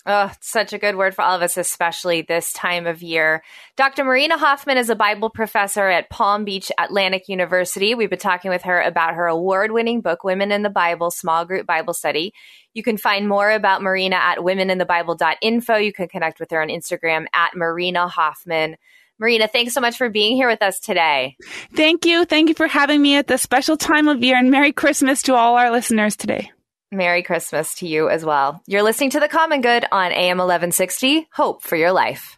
Oh, 0.05 0.29
such 0.41 0.73
a 0.73 0.77
good 0.77 0.97
word 0.97 1.15
for 1.15 1.21
all 1.21 1.37
of 1.37 1.41
us, 1.41 1.55
especially 1.55 2.23
this 2.23 2.51
time 2.51 2.87
of 2.87 3.01
year. 3.01 3.41
Dr. 3.77 4.03
Marina 4.03 4.37
Hofman 4.37 4.75
is 4.75 4.89
a 4.89 4.95
Bible 4.95 5.29
professor 5.29 5.87
at 5.87 6.09
Palm 6.09 6.43
Beach 6.43 6.73
Atlantic 6.77 7.29
University. 7.29 7.95
We've 7.95 8.09
been 8.09 8.19
talking 8.19 8.51
with 8.51 8.63
her 8.63 8.81
about 8.81 9.15
her 9.15 9.27
award 9.27 9.71
winning 9.71 10.01
book, 10.01 10.25
Women 10.25 10.51
in 10.51 10.61
the 10.61 10.69
Bible 10.69 11.09
Small 11.09 11.45
Group 11.45 11.65
Bible 11.65 11.93
Study. 11.93 12.33
You 12.73 12.83
can 12.83 12.97
find 12.97 13.29
more 13.29 13.49
about 13.49 13.81
Marina 13.81 14.17
at 14.17 14.39
womeninthebible.info. 14.39 15.75
You 15.77 15.93
can 15.93 16.09
connect 16.09 16.41
with 16.41 16.51
her 16.51 16.61
on 16.61 16.67
Instagram 16.67 17.27
at 17.33 17.55
Marina 17.55 18.09
Hofman. 18.09 18.75
Marina, 19.19 19.47
thanks 19.47 19.73
so 19.73 19.79
much 19.79 19.95
for 19.95 20.09
being 20.09 20.35
here 20.35 20.49
with 20.49 20.61
us 20.61 20.81
today. 20.81 21.37
Thank 21.75 22.05
you. 22.05 22.25
Thank 22.25 22.49
you 22.49 22.55
for 22.55 22.67
having 22.67 23.01
me 23.01 23.15
at 23.15 23.27
this 23.27 23.41
special 23.41 23.77
time 23.77 24.09
of 24.09 24.21
year, 24.21 24.35
and 24.35 24.51
Merry 24.51 24.73
Christmas 24.73 25.21
to 25.23 25.35
all 25.35 25.55
our 25.55 25.71
listeners 25.71 26.17
today. 26.17 26.51
Merry 26.93 27.23
Christmas 27.23 27.75
to 27.75 27.87
you 27.87 28.09
as 28.09 28.23
well. 28.23 28.61
You're 28.67 28.83
listening 28.83 29.09
to 29.11 29.19
The 29.19 29.27
Common 29.27 29.61
Good 29.61 29.85
on 29.91 30.11
AM 30.11 30.37
1160. 30.37 31.27
Hope 31.31 31.61
for 31.61 31.75
your 31.75 31.91
life. 31.91 32.37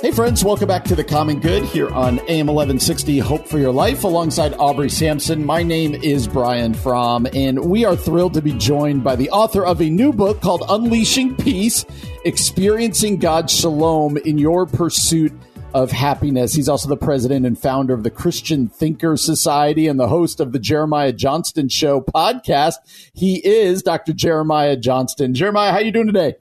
Hey, 0.00 0.12
friends, 0.12 0.44
welcome 0.44 0.68
back 0.68 0.84
to 0.84 0.94
The 0.94 1.02
Common 1.02 1.40
Good 1.40 1.64
here 1.64 1.90
on 1.90 2.20
AM 2.28 2.46
1160 2.46 3.18
Hope 3.18 3.48
for 3.48 3.58
Your 3.58 3.72
Life 3.72 4.04
alongside 4.04 4.54
Aubrey 4.54 4.88
Sampson. 4.88 5.44
My 5.44 5.64
name 5.64 5.92
is 5.92 6.28
Brian 6.28 6.72
Fromm, 6.72 7.26
and 7.34 7.68
we 7.68 7.84
are 7.84 7.96
thrilled 7.96 8.34
to 8.34 8.40
be 8.40 8.52
joined 8.52 9.02
by 9.02 9.16
the 9.16 9.28
author 9.30 9.66
of 9.66 9.82
a 9.82 9.90
new 9.90 10.12
book 10.12 10.40
called 10.40 10.62
Unleashing 10.68 11.34
Peace 11.34 11.84
Experiencing 12.24 13.18
God's 13.18 13.52
Shalom 13.52 14.16
in 14.18 14.38
Your 14.38 14.66
Pursuit 14.66 15.32
of 15.74 15.90
happiness. 15.92 16.54
He's 16.54 16.68
also 16.68 16.88
the 16.88 16.96
president 16.96 17.46
and 17.46 17.58
founder 17.58 17.94
of 17.94 18.02
the 18.02 18.10
Christian 18.10 18.68
Thinker 18.68 19.16
Society 19.16 19.86
and 19.86 19.98
the 19.98 20.08
host 20.08 20.40
of 20.40 20.52
the 20.52 20.58
Jeremiah 20.58 21.12
Johnston 21.12 21.68
Show 21.68 22.00
podcast. 22.00 22.74
He 23.14 23.46
is 23.46 23.82
Dr. 23.82 24.12
Jeremiah 24.12 24.76
Johnston. 24.76 25.34
Jeremiah, 25.34 25.72
how 25.72 25.78
you 25.78 25.92
doing 25.92 26.06
today? 26.06 26.34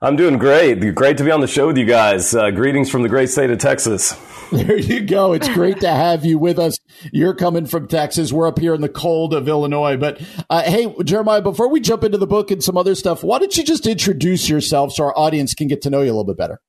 I'm 0.00 0.14
doing 0.14 0.38
great. 0.38 0.94
Great 0.94 1.18
to 1.18 1.24
be 1.24 1.32
on 1.32 1.40
the 1.40 1.48
show 1.48 1.66
with 1.66 1.76
you 1.76 1.84
guys. 1.84 2.32
Uh, 2.32 2.52
greetings 2.52 2.88
from 2.88 3.02
the 3.02 3.08
great 3.08 3.30
state 3.30 3.50
of 3.50 3.58
Texas. 3.58 4.14
There 4.50 4.78
you 4.78 5.02
go. 5.02 5.34
It's 5.34 5.48
great 5.50 5.80
to 5.80 5.90
have 5.90 6.24
you 6.24 6.38
with 6.38 6.58
us. 6.58 6.78
You're 7.12 7.34
coming 7.34 7.66
from 7.66 7.86
Texas. 7.86 8.32
We're 8.32 8.46
up 8.46 8.58
here 8.58 8.72
in 8.72 8.80
the 8.80 8.88
cold 8.88 9.34
of 9.34 9.46
Illinois. 9.46 9.98
But 9.98 10.22
uh, 10.48 10.62
hey, 10.62 10.90
Jeremiah, 11.04 11.42
before 11.42 11.68
we 11.68 11.80
jump 11.80 12.02
into 12.02 12.16
the 12.16 12.26
book 12.26 12.50
and 12.50 12.64
some 12.64 12.78
other 12.78 12.94
stuff, 12.94 13.22
why 13.22 13.40
don't 13.40 13.54
you 13.58 13.62
just 13.62 13.86
introduce 13.86 14.48
yourself 14.48 14.94
so 14.94 15.04
our 15.04 15.18
audience 15.18 15.52
can 15.52 15.68
get 15.68 15.82
to 15.82 15.90
know 15.90 16.00
you 16.00 16.06
a 16.06 16.16
little 16.16 16.24
bit 16.24 16.38
better? 16.38 16.62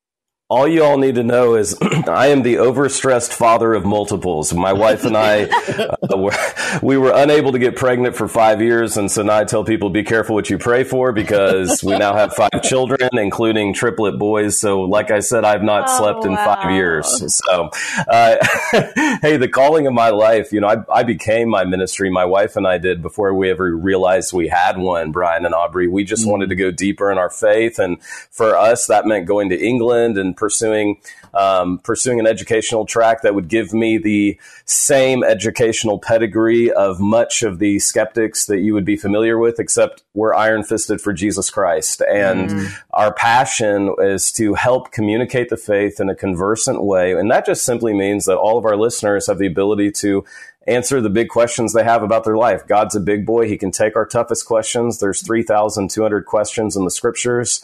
All 0.49 0.67
you 0.67 0.83
all 0.83 0.97
need 0.97 1.13
to 1.13 1.23
know 1.23 1.53
is 1.53 1.77
I 2.07 2.27
am 2.27 2.41
the 2.41 2.55
overstressed 2.55 3.33
father 3.33 3.75
of 3.75 3.85
multiples. 3.85 4.51
My 4.51 4.73
wife 4.73 5.05
and 5.05 5.15
I, 5.15 5.43
uh, 5.43 6.17
were, 6.17 6.33
we 6.81 6.97
were 6.97 7.11
unable 7.13 7.51
to 7.51 7.59
get 7.59 7.75
pregnant 7.75 8.15
for 8.15 8.27
five 8.27 8.59
years. 8.59 8.97
And 8.97 9.11
so 9.11 9.21
now 9.21 9.37
I 9.37 9.43
tell 9.43 9.63
people, 9.63 9.91
be 9.91 10.03
careful 10.03 10.33
what 10.33 10.49
you 10.49 10.57
pray 10.57 10.83
for 10.83 11.11
because 11.11 11.83
we 11.83 11.95
now 11.99 12.15
have 12.15 12.33
five 12.33 12.63
children, 12.63 13.09
including 13.13 13.75
triplet 13.75 14.17
boys. 14.17 14.59
So 14.59 14.81
like 14.81 15.11
I 15.11 15.19
said, 15.19 15.45
I've 15.45 15.61
not 15.61 15.85
oh, 15.87 15.97
slept 15.99 16.25
in 16.25 16.31
wow. 16.31 16.55
five 16.55 16.71
years. 16.71 17.35
So, 17.35 17.69
uh, 18.07 18.37
hey, 19.21 19.37
the 19.37 19.49
calling 19.53 19.85
of 19.85 19.93
my 19.93 20.09
life, 20.09 20.51
you 20.51 20.61
know, 20.61 20.67
I, 20.67 20.77
I 20.91 21.03
became 21.03 21.47
my 21.47 21.63
ministry. 21.63 22.09
My 22.09 22.25
wife 22.25 22.55
and 22.55 22.65
I 22.65 22.79
did 22.79 23.03
before 23.03 23.35
we 23.35 23.51
ever 23.51 23.75
realized 23.75 24.33
we 24.33 24.47
had 24.47 24.79
one, 24.79 25.11
Brian 25.11 25.45
and 25.45 25.53
Aubrey. 25.53 25.87
We 25.87 26.05
just 26.05 26.23
mm-hmm. 26.23 26.31
wanted 26.31 26.49
to 26.49 26.55
go 26.55 26.71
deeper 26.71 27.11
in 27.11 27.19
our 27.19 27.29
faith. 27.29 27.77
And 27.77 28.01
for 28.01 28.57
us, 28.57 28.87
that 28.87 29.05
meant 29.05 29.27
going 29.27 29.49
to 29.49 29.63
England 29.63 30.17
and 30.17 30.35
pursuing 30.39 30.97
um, 31.33 31.79
pursuing 31.79 32.19
an 32.19 32.27
educational 32.27 32.85
track 32.85 33.21
that 33.21 33.35
would 33.35 33.47
give 33.47 33.73
me 33.73 33.97
the 33.97 34.39
same 34.65 35.23
educational 35.23 35.99
pedigree 35.99 36.71
of 36.71 36.99
much 36.99 37.43
of 37.43 37.59
the 37.59 37.79
skeptics 37.79 38.45
that 38.47 38.59
you 38.59 38.73
would 38.73 38.85
be 38.85 38.97
familiar 38.97 39.37
with, 39.37 39.59
except 39.59 40.03
we're 40.13 40.33
iron 40.33 40.63
fisted 40.63 40.99
for 41.01 41.13
Jesus 41.13 41.49
Christ. 41.49 42.01
And 42.01 42.49
mm. 42.49 42.73
our 42.91 43.13
passion 43.13 43.93
is 43.99 44.31
to 44.33 44.53
help 44.55 44.91
communicate 44.91 45.49
the 45.49 45.57
faith 45.57 45.99
in 45.99 46.09
a 46.09 46.15
conversant 46.15 46.83
way. 46.83 47.11
And 47.11 47.29
that 47.31 47.45
just 47.45 47.63
simply 47.63 47.93
means 47.93 48.25
that 48.25 48.37
all 48.37 48.57
of 48.57 48.65
our 48.65 48.77
listeners 48.77 49.27
have 49.27 49.37
the 49.37 49.47
ability 49.47 49.91
to 49.91 50.25
answer 50.67 51.01
the 51.01 51.09
big 51.09 51.29
questions 51.29 51.73
they 51.73 51.83
have 51.83 52.03
about 52.03 52.23
their 52.23 52.37
life. 52.37 52.65
God's 52.67 52.95
a 52.95 52.99
big 52.99 53.25
boy. 53.25 53.47
He 53.47 53.57
can 53.57 53.71
take 53.71 53.95
our 53.95 54.05
toughest 54.05 54.45
questions. 54.45 54.99
There's 54.99 55.25
3,200 55.25 56.25
questions 56.25 56.75
in 56.75 56.85
the 56.85 56.91
scriptures 56.91 57.63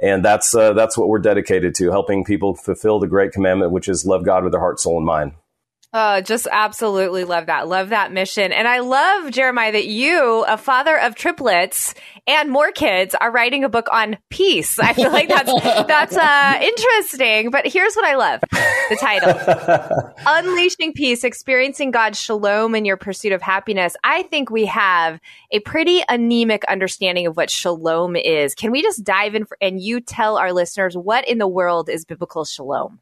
and 0.00 0.24
that's 0.24 0.54
uh, 0.54 0.72
that's 0.72 0.96
what 0.98 1.08
we're 1.08 1.18
dedicated 1.18 1.74
to 1.74 1.90
helping 1.90 2.24
people 2.24 2.54
fulfill 2.54 2.98
the 2.98 3.06
great 3.06 3.32
commandment 3.32 3.72
which 3.72 3.88
is 3.88 4.04
love 4.04 4.24
god 4.24 4.42
with 4.42 4.52
their 4.52 4.60
heart 4.60 4.80
soul 4.80 4.96
and 4.96 5.06
mind 5.06 5.32
Oh, 5.96 6.20
just 6.20 6.48
absolutely 6.50 7.22
love 7.22 7.46
that. 7.46 7.68
Love 7.68 7.90
that 7.90 8.10
mission. 8.10 8.50
And 8.50 8.66
I 8.66 8.80
love, 8.80 9.30
Jeremiah, 9.30 9.70
that 9.70 9.86
you, 9.86 10.44
a 10.48 10.56
father 10.56 10.98
of 10.98 11.14
triplets 11.14 11.94
and 12.26 12.50
more 12.50 12.72
kids, 12.72 13.14
are 13.14 13.30
writing 13.30 13.62
a 13.62 13.68
book 13.68 13.86
on 13.92 14.18
peace. 14.28 14.76
I 14.80 14.92
feel 14.92 15.12
like 15.12 15.28
that's, 15.28 15.52
that's, 15.62 16.16
uh, 16.16 16.58
interesting. 16.60 17.50
But 17.50 17.68
here's 17.68 17.94
what 17.94 18.04
I 18.04 18.16
love. 18.16 18.40
The 18.50 18.96
title. 19.00 20.12
Unleashing 20.26 20.94
Peace, 20.94 21.22
Experiencing 21.22 21.92
God's 21.92 22.18
Shalom 22.18 22.74
in 22.74 22.84
Your 22.84 22.96
Pursuit 22.96 23.30
of 23.30 23.40
Happiness. 23.40 23.94
I 24.02 24.24
think 24.24 24.50
we 24.50 24.66
have 24.66 25.20
a 25.52 25.60
pretty 25.60 26.02
anemic 26.08 26.64
understanding 26.64 27.28
of 27.28 27.36
what 27.36 27.50
shalom 27.50 28.16
is. 28.16 28.56
Can 28.56 28.72
we 28.72 28.82
just 28.82 29.04
dive 29.04 29.36
in 29.36 29.44
for, 29.44 29.56
and 29.60 29.80
you 29.80 30.00
tell 30.00 30.38
our 30.38 30.52
listeners 30.52 30.96
what 30.96 31.28
in 31.28 31.38
the 31.38 31.46
world 31.46 31.88
is 31.88 32.04
biblical 32.04 32.44
shalom? 32.44 32.98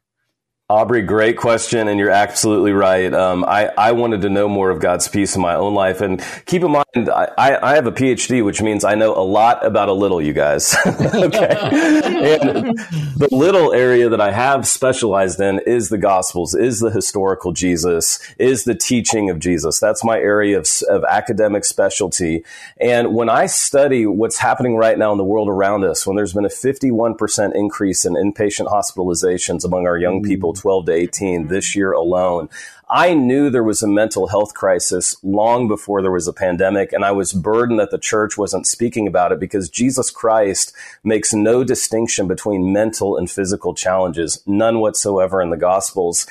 Aubrey, 0.69 1.01
great 1.01 1.35
question, 1.35 1.89
and 1.89 1.99
you're 1.99 2.09
absolutely 2.09 2.71
right. 2.71 3.13
Um, 3.13 3.43
I, 3.43 3.69
I 3.77 3.91
wanted 3.91 4.21
to 4.21 4.29
know 4.29 4.47
more 4.47 4.69
of 4.69 4.79
God's 4.79 5.09
peace 5.09 5.35
in 5.35 5.41
my 5.41 5.55
own 5.55 5.73
life, 5.73 5.99
and 5.99 6.23
keep 6.45 6.63
in 6.63 6.71
mind, 6.71 7.09
I, 7.09 7.59
I 7.61 7.75
have 7.75 7.85
a 7.85 7.91
PhD, 7.91 8.45
which 8.45 8.61
means 8.61 8.85
I 8.85 8.95
know 8.95 9.13
a 9.13 9.27
lot 9.27 9.65
about 9.65 9.89
a 9.89 9.93
little. 9.93 10.21
You 10.21 10.31
guys, 10.31 10.73
okay? 10.85 11.49
and 11.49 12.77
the 13.17 13.27
little 13.29 13.73
area 13.73 14.07
that 14.07 14.21
I 14.21 14.31
have 14.31 14.65
specialized 14.65 15.41
in 15.41 15.59
is 15.67 15.89
the 15.89 15.97
Gospels, 15.97 16.55
is 16.55 16.79
the 16.79 16.91
historical 16.91 17.51
Jesus, 17.51 18.21
is 18.39 18.63
the 18.63 18.73
teaching 18.73 19.29
of 19.29 19.39
Jesus. 19.39 19.81
That's 19.81 20.01
my 20.01 20.17
area 20.17 20.57
of, 20.57 20.69
of 20.87 21.03
academic 21.03 21.65
specialty. 21.65 22.45
And 22.79 23.13
when 23.13 23.27
I 23.27 23.47
study 23.47 24.05
what's 24.05 24.37
happening 24.37 24.77
right 24.77 24.97
now 24.97 25.11
in 25.11 25.17
the 25.17 25.25
world 25.25 25.49
around 25.49 25.83
us, 25.83 26.07
when 26.07 26.15
there's 26.15 26.33
been 26.33 26.45
a 26.45 26.47
51% 26.47 27.53
increase 27.53 28.05
in 28.05 28.13
inpatient 28.13 28.71
hospitalizations 28.71 29.65
among 29.65 29.87
our 29.87 29.97
young 29.97 30.23
people 30.23 30.52
12 30.53 30.85
to 30.87 30.91
18 30.91 31.47
this 31.47 31.75
year 31.75 31.91
alone. 31.91 32.49
I 32.95 33.15
knew 33.15 33.49
there 33.49 33.63
was 33.63 33.81
a 33.81 33.87
mental 33.87 34.27
health 34.27 34.53
crisis 34.53 35.17
long 35.23 35.67
before 35.67 36.03
there 36.03 36.11
was 36.11 36.27
a 36.27 36.31
pandemic, 36.31 36.93
and 36.93 37.03
I 37.03 37.11
was 37.11 37.33
burdened 37.33 37.79
that 37.79 37.89
the 37.89 37.97
church 37.97 38.37
wasn't 38.37 38.67
speaking 38.67 39.07
about 39.07 39.31
it 39.31 39.39
because 39.39 39.67
Jesus 39.67 40.11
Christ 40.11 40.75
makes 41.03 41.33
no 41.33 41.63
distinction 41.63 42.27
between 42.27 42.71
mental 42.71 43.17
and 43.17 43.31
physical 43.31 43.73
challenges, 43.73 44.43
none 44.45 44.79
whatsoever 44.79 45.41
in 45.41 45.49
the 45.49 45.57
Gospels. 45.57 46.27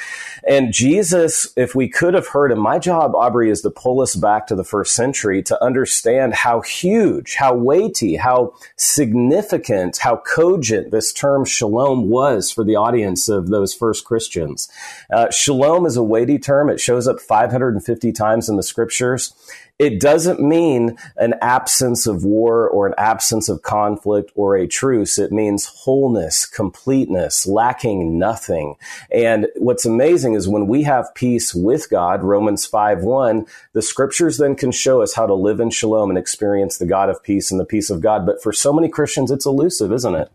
And 0.47 0.73
Jesus, 0.73 1.53
if 1.57 1.75
we 1.75 1.89
could 1.89 2.15
have 2.15 2.29
heard 2.29 2.53
him, 2.53 2.61
my 2.61 2.79
job, 2.79 3.17
Aubrey, 3.17 3.51
is 3.51 3.63
to 3.63 3.71
pull 3.71 4.01
us 4.01 4.15
back 4.15 4.47
to 4.47 4.55
the 4.55 4.63
first 4.63 4.95
century 4.95 5.43
to 5.43 5.65
understand 5.65 6.33
how 6.33 6.61
huge, 6.61 7.35
how 7.35 7.55
weighty, 7.55 8.15
how 8.15 8.55
significant, 8.77 9.97
how 9.97 10.19
cogent 10.19 10.93
this 10.93 11.13
term 11.13 11.45
shalom 11.45 12.09
was 12.09 12.53
for 12.53 12.63
the 12.63 12.77
audience 12.77 13.29
of 13.29 13.49
those 13.49 13.75
first 13.75 14.05
Christians. 14.05 14.69
Uh, 15.13 15.29
shalom 15.33 15.87
is 15.87 15.97
a 15.97 16.05
weighty 16.05 16.39
term. 16.39 16.52
It 16.71 16.81
shows 16.81 17.09
up 17.09 17.21
550 17.21 18.13
times 18.13 18.49
in 18.49 18.57
the 18.57 18.63
scriptures. 18.63 19.33
It 19.79 20.01
doesn't 20.01 20.41
mean 20.41 20.97
an 21.17 21.35
absence 21.43 22.07
of 22.07 22.25
war 22.25 22.69
or 22.69 22.87
an 22.87 22.95
absence 22.99 23.49
of 23.49 23.63
conflict 23.63 24.31
or 24.35 24.57
a 24.57 24.67
truce. 24.67 25.19
It 25.19 25.33
means 25.33 25.67
wholeness, 25.67 26.47
completeness, 26.47 27.47
lacking 27.47 28.19
nothing. 28.19 28.77
And 29.11 29.49
what's 29.57 29.85
amazing 29.85 30.35
is 30.35 30.49
when 30.49 30.69
we 30.69 30.83
have 30.85 31.15
peace 31.15 31.55
with 31.55 31.91
God, 31.91 32.23
Romans 32.23 32.67
5 32.67 33.03
1, 33.03 33.47
the 33.73 33.83
scriptures 33.83 34.39
then 34.39 34.55
can 34.55 34.71
show 34.71 35.03
us 35.03 35.15
how 35.15 35.27
to 35.27 35.35
live 35.35 35.59
in 35.59 35.71
shalom 35.71 36.11
and 36.11 36.19
experience 36.19 36.79
the 36.79 36.87
God 36.87 37.09
of 37.09 37.23
peace 37.23 37.51
and 37.51 37.59
the 37.59 37.65
peace 37.65 37.91
of 37.91 38.01
God. 38.01 38.25
But 38.25 38.43
for 38.43 38.53
so 38.53 38.73
many 38.73 38.89
Christians, 38.89 39.31
it's 39.31 39.47
elusive, 39.47 39.93
isn't 39.93 40.15
it? 40.15 40.31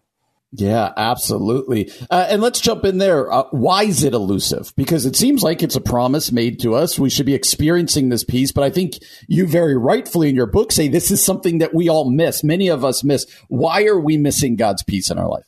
Yeah, 0.54 0.94
absolutely. 0.96 1.92
Uh, 2.10 2.28
and 2.30 2.42
let's 2.42 2.62
jump 2.62 2.86
in 2.86 3.00
there. 3.00 3.32
Uh, 3.32 3.44
why 3.52 3.84
is 3.84 4.04
it 4.04 4.14
elusive? 4.14 4.74
Because 4.78 5.06
it 5.06 5.16
seems 5.16 5.44
like 5.44 5.62
it's 5.62 5.76
a 5.76 5.82
promise 5.82 6.32
made 6.32 6.60
to 6.62 6.74
us. 6.74 6.98
We 6.98 7.10
should 7.10 7.26
be 7.26 7.34
experiencing 7.34 8.10
this 8.10 8.24
peace. 8.24 8.54
But 8.54 8.64
I 8.64 8.70
think 8.70 8.94
you 9.28 9.46
very 9.46 9.76
rightfully 9.76 10.30
in 10.30 10.36
your 10.36 10.46
book 10.46 10.72
say 10.72 10.88
this 10.88 11.12
is 11.12 11.24
something 11.24 11.58
that 11.58 11.74
we 11.74 11.90
all 11.90 12.10
miss. 12.10 12.46
Many 12.46 12.70
of 12.70 12.86
us 12.86 13.04
miss. 13.04 13.26
Why 13.50 13.84
are 13.86 14.00
we 14.00 14.18
missing 14.18 14.56
God's 14.56 14.84
peace 14.84 15.12
in 15.12 15.20
our 15.20 15.28
life? 15.28 15.47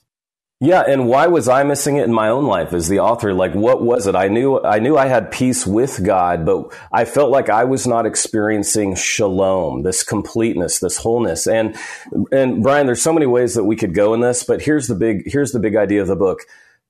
Yeah, 0.62 0.82
and 0.82 1.08
why 1.08 1.28
was 1.28 1.48
I 1.48 1.64
missing 1.64 1.96
it 1.96 2.04
in 2.04 2.12
my 2.12 2.28
own 2.28 2.46
life 2.46 2.74
as 2.74 2.90
the 2.90 3.00
author? 3.00 3.34
Like 3.34 3.54
what 3.54 3.82
was 3.82 4.08
it? 4.08 4.16
I 4.16 4.28
knew 4.28 4.62
I 4.62 4.80
knew 4.80 4.98
I 4.98 5.08
had 5.08 5.32
peace 5.32 5.66
with 5.66 6.04
God, 6.04 6.46
but 6.46 6.74
I 6.92 7.06
felt 7.06 7.32
like 7.32 7.50
I 7.50 7.64
was 7.64 7.88
not 7.88 8.06
experiencing 8.06 8.96
shalom, 8.96 9.84
this 9.84 10.04
completeness, 10.04 10.80
this 10.80 10.98
wholeness. 10.98 11.48
And 11.48 11.78
and 12.34 12.62
Brian, 12.62 12.88
there's 12.88 13.02
so 13.02 13.14
many 13.14 13.26
ways 13.26 13.54
that 13.54 13.64
we 13.64 13.78
could 13.78 13.94
go 13.94 14.14
in 14.14 14.20
this, 14.20 14.44
but 14.44 14.62
here's 14.62 14.88
the 14.88 14.96
big 14.96 15.32
here's 15.32 15.54
the 15.54 15.60
big 15.60 15.78
idea 15.78 16.02
of 16.02 16.10
the 16.10 16.18
book. 16.18 16.42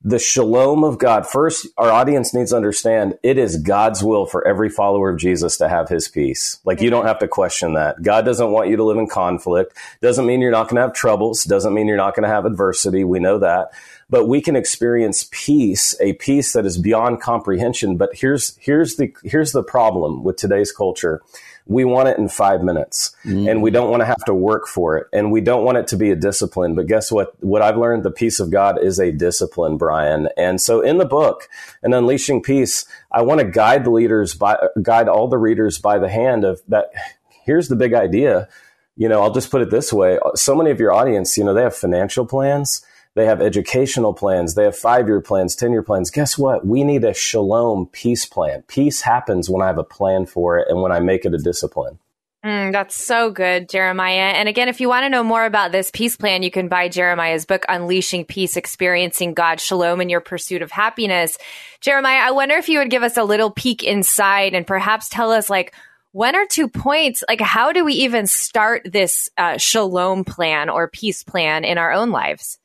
The 0.01 0.19
shalom 0.19 0.85
of 0.85 0.97
God. 0.97 1.27
First, 1.27 1.67
our 1.77 1.91
audience 1.91 2.33
needs 2.33 2.51
to 2.51 2.55
understand 2.55 3.17
it 3.21 3.37
is 3.37 3.57
God's 3.57 4.01
will 4.01 4.25
for 4.25 4.47
every 4.47 4.69
follower 4.69 5.09
of 5.09 5.19
Jesus 5.19 5.57
to 5.57 5.67
have 5.67 5.89
his 5.89 6.07
peace. 6.07 6.59
Like 6.63 6.79
you 6.79 6.89
don't 6.89 7.05
have 7.05 7.19
to 7.19 7.27
question 7.27 7.73
that. 7.73 8.01
God 8.01 8.23
doesn't 8.23 8.51
want 8.51 8.69
you 8.69 8.77
to 8.77 8.83
live 8.83 8.97
in 8.97 9.07
conflict. 9.07 9.75
Doesn't 10.01 10.25
mean 10.25 10.39
you're 10.39 10.51
not 10.51 10.69
going 10.69 10.77
to 10.77 10.83
have 10.83 10.93
troubles. 10.93 11.43
Doesn't 11.43 11.73
mean 11.73 11.87
you're 11.87 11.97
not 11.97 12.15
going 12.15 12.23
to 12.23 12.33
have 12.33 12.45
adversity. 12.45 13.03
We 13.03 13.19
know 13.19 13.39
that. 13.39 13.71
But 14.09 14.27
we 14.27 14.41
can 14.41 14.55
experience 14.55 15.27
peace, 15.31 15.95
a 15.99 16.13
peace 16.13 16.53
that 16.53 16.65
is 16.65 16.77
beyond 16.77 17.21
comprehension. 17.21 17.97
But 17.97 18.11
here's, 18.13 18.55
here's 18.57 18.95
the, 18.95 19.13
here's 19.23 19.51
the 19.51 19.63
problem 19.63 20.23
with 20.23 20.37
today's 20.37 20.71
culture 20.71 21.21
we 21.69 21.85
want 21.85 22.09
it 22.09 22.17
in 22.17 22.27
five 22.27 22.63
minutes 22.63 23.15
mm-hmm. 23.23 23.47
and 23.47 23.61
we 23.61 23.69
don't 23.69 23.91
want 23.91 24.01
to 24.01 24.05
have 24.05 24.25
to 24.25 24.33
work 24.33 24.67
for 24.67 24.97
it 24.97 25.07
and 25.13 25.31
we 25.31 25.39
don't 25.39 25.63
want 25.63 25.77
it 25.77 25.87
to 25.87 25.95
be 25.95 26.09
a 26.09 26.15
discipline. 26.15 26.73
But 26.73 26.87
guess 26.87 27.11
what? 27.11 27.41
What 27.43 27.61
I've 27.61 27.77
learned, 27.77 28.03
the 28.03 28.11
peace 28.11 28.39
of 28.39 28.49
God 28.49 28.83
is 28.83 28.99
a 28.99 29.11
discipline, 29.11 29.77
Brian. 29.77 30.29
And 30.35 30.59
so 30.59 30.81
in 30.81 30.97
the 30.97 31.05
book, 31.05 31.47
and 31.83 31.93
Unleashing 31.93 32.41
Peace, 32.41 32.85
I 33.11 33.21
want 33.21 33.39
to 33.39 33.45
guide 33.45 33.85
the 33.85 33.91
leaders 33.91 34.33
by, 34.33 34.57
guide 34.81 35.07
all 35.07 35.27
the 35.27 35.37
readers 35.37 35.77
by 35.77 35.99
the 35.99 36.09
hand 36.09 36.43
of 36.43 36.59
that. 36.67 36.91
Here's 37.45 37.67
the 37.67 37.75
big 37.75 37.93
idea. 37.93 38.49
You 38.97 39.07
know, 39.07 39.21
I'll 39.21 39.33
just 39.33 39.51
put 39.51 39.61
it 39.61 39.69
this 39.69 39.93
way. 39.93 40.17
So 40.35 40.55
many 40.55 40.71
of 40.71 40.79
your 40.79 40.91
audience, 40.91 41.37
you 41.37 41.43
know, 41.43 41.53
they 41.53 41.61
have 41.61 41.75
financial 41.75 42.25
plans 42.25 42.83
they 43.15 43.25
have 43.25 43.41
educational 43.41 44.13
plans. 44.13 44.55
They 44.55 44.63
have 44.63 44.77
five 44.77 45.07
year 45.07 45.21
plans, 45.21 45.55
10 45.55 45.71
year 45.71 45.83
plans. 45.83 46.11
Guess 46.11 46.37
what? 46.37 46.65
We 46.65 46.83
need 46.83 47.03
a 47.03 47.13
shalom 47.13 47.87
peace 47.87 48.25
plan. 48.25 48.63
Peace 48.67 49.01
happens 49.01 49.49
when 49.49 49.61
I 49.61 49.67
have 49.67 49.77
a 49.77 49.83
plan 49.83 50.25
for 50.25 50.57
it 50.57 50.67
and 50.69 50.81
when 50.81 50.91
I 50.91 50.99
make 50.99 51.25
it 51.25 51.33
a 51.33 51.37
discipline. 51.37 51.99
Mm, 52.45 52.71
that's 52.71 52.95
so 52.95 53.31
good, 53.31 53.67
Jeremiah. 53.67 54.31
And 54.33 54.47
again, 54.47 54.69
if 54.69 54.79
you 54.79 54.87
want 54.87 55.03
to 55.03 55.09
know 55.09 55.23
more 55.23 55.43
about 55.43 55.73
this 55.73 55.91
peace 55.91 56.15
plan, 56.15 56.41
you 56.41 56.49
can 56.49 56.69
buy 56.69 56.87
Jeremiah's 56.87 57.45
book, 57.45 57.65
Unleashing 57.67 58.23
Peace, 58.23 58.55
Experiencing 58.55 59.33
God's 59.33 59.61
Shalom 59.61 59.99
in 59.99 60.07
Your 60.07 60.21
Pursuit 60.21 60.61
of 60.61 60.71
Happiness. 60.71 61.37
Jeremiah, 61.81 62.21
I 62.21 62.31
wonder 62.31 62.55
if 62.55 62.69
you 62.69 62.79
would 62.79 62.89
give 62.89 63.03
us 63.03 63.17
a 63.17 63.25
little 63.25 63.51
peek 63.51 63.83
inside 63.83 64.53
and 64.53 64.65
perhaps 64.65 65.09
tell 65.09 65.31
us, 65.31 65.49
like, 65.49 65.73
one 66.11 66.35
or 66.35 66.45
two 66.45 66.69
points, 66.69 67.23
like, 67.27 67.41
how 67.41 67.73
do 67.73 67.83
we 67.83 67.93
even 67.93 68.25
start 68.25 68.83
this 68.85 69.29
uh, 69.37 69.57
shalom 69.57 70.23
plan 70.23 70.69
or 70.69 70.87
peace 70.87 71.23
plan 71.23 71.65
in 71.65 71.77
our 71.77 71.91
own 71.91 72.11
lives? 72.11 72.58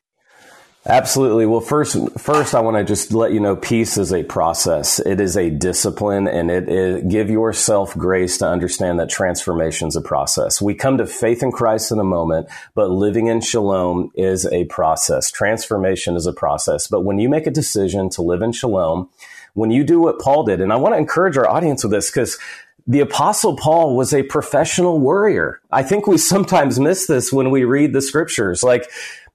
Absolutely. 0.86 1.46
Well, 1.46 1.62
first, 1.62 1.96
first, 2.18 2.54
I 2.54 2.60
want 2.60 2.76
to 2.76 2.84
just 2.84 3.14
let 3.14 3.32
you 3.32 3.40
know 3.40 3.56
peace 3.56 3.96
is 3.96 4.12
a 4.12 4.22
process. 4.22 4.98
It 4.98 5.18
is 5.18 5.34
a 5.34 5.48
discipline 5.48 6.28
and 6.28 6.50
it 6.50 6.68
is 6.68 7.10
give 7.10 7.30
yourself 7.30 7.96
grace 7.96 8.36
to 8.38 8.48
understand 8.48 9.00
that 9.00 9.08
transformation 9.08 9.88
is 9.88 9.96
a 9.96 10.02
process. 10.02 10.60
We 10.60 10.74
come 10.74 10.98
to 10.98 11.06
faith 11.06 11.42
in 11.42 11.52
Christ 11.52 11.90
in 11.90 11.98
a 11.98 12.04
moment, 12.04 12.48
but 12.74 12.90
living 12.90 13.28
in 13.28 13.40
shalom 13.40 14.12
is 14.14 14.44
a 14.46 14.64
process. 14.66 15.30
Transformation 15.30 16.16
is 16.16 16.26
a 16.26 16.34
process. 16.34 16.86
But 16.86 17.00
when 17.00 17.18
you 17.18 17.30
make 17.30 17.46
a 17.46 17.50
decision 17.50 18.10
to 18.10 18.22
live 18.22 18.42
in 18.42 18.52
shalom, 18.52 19.08
when 19.54 19.70
you 19.70 19.84
do 19.84 20.00
what 20.00 20.20
Paul 20.20 20.44
did, 20.44 20.60
and 20.60 20.70
I 20.70 20.76
want 20.76 20.94
to 20.94 20.98
encourage 20.98 21.38
our 21.38 21.48
audience 21.48 21.82
with 21.82 21.92
this 21.92 22.10
because 22.10 22.38
the 22.86 23.00
apostle 23.00 23.56
Paul 23.56 23.96
was 23.96 24.12
a 24.12 24.22
professional 24.22 25.00
warrior. 25.00 25.60
I 25.72 25.82
think 25.82 26.06
we 26.06 26.18
sometimes 26.18 26.78
miss 26.78 27.06
this 27.06 27.32
when 27.32 27.50
we 27.50 27.64
read 27.64 27.94
the 27.94 28.02
scriptures. 28.02 28.62
Like, 28.62 28.90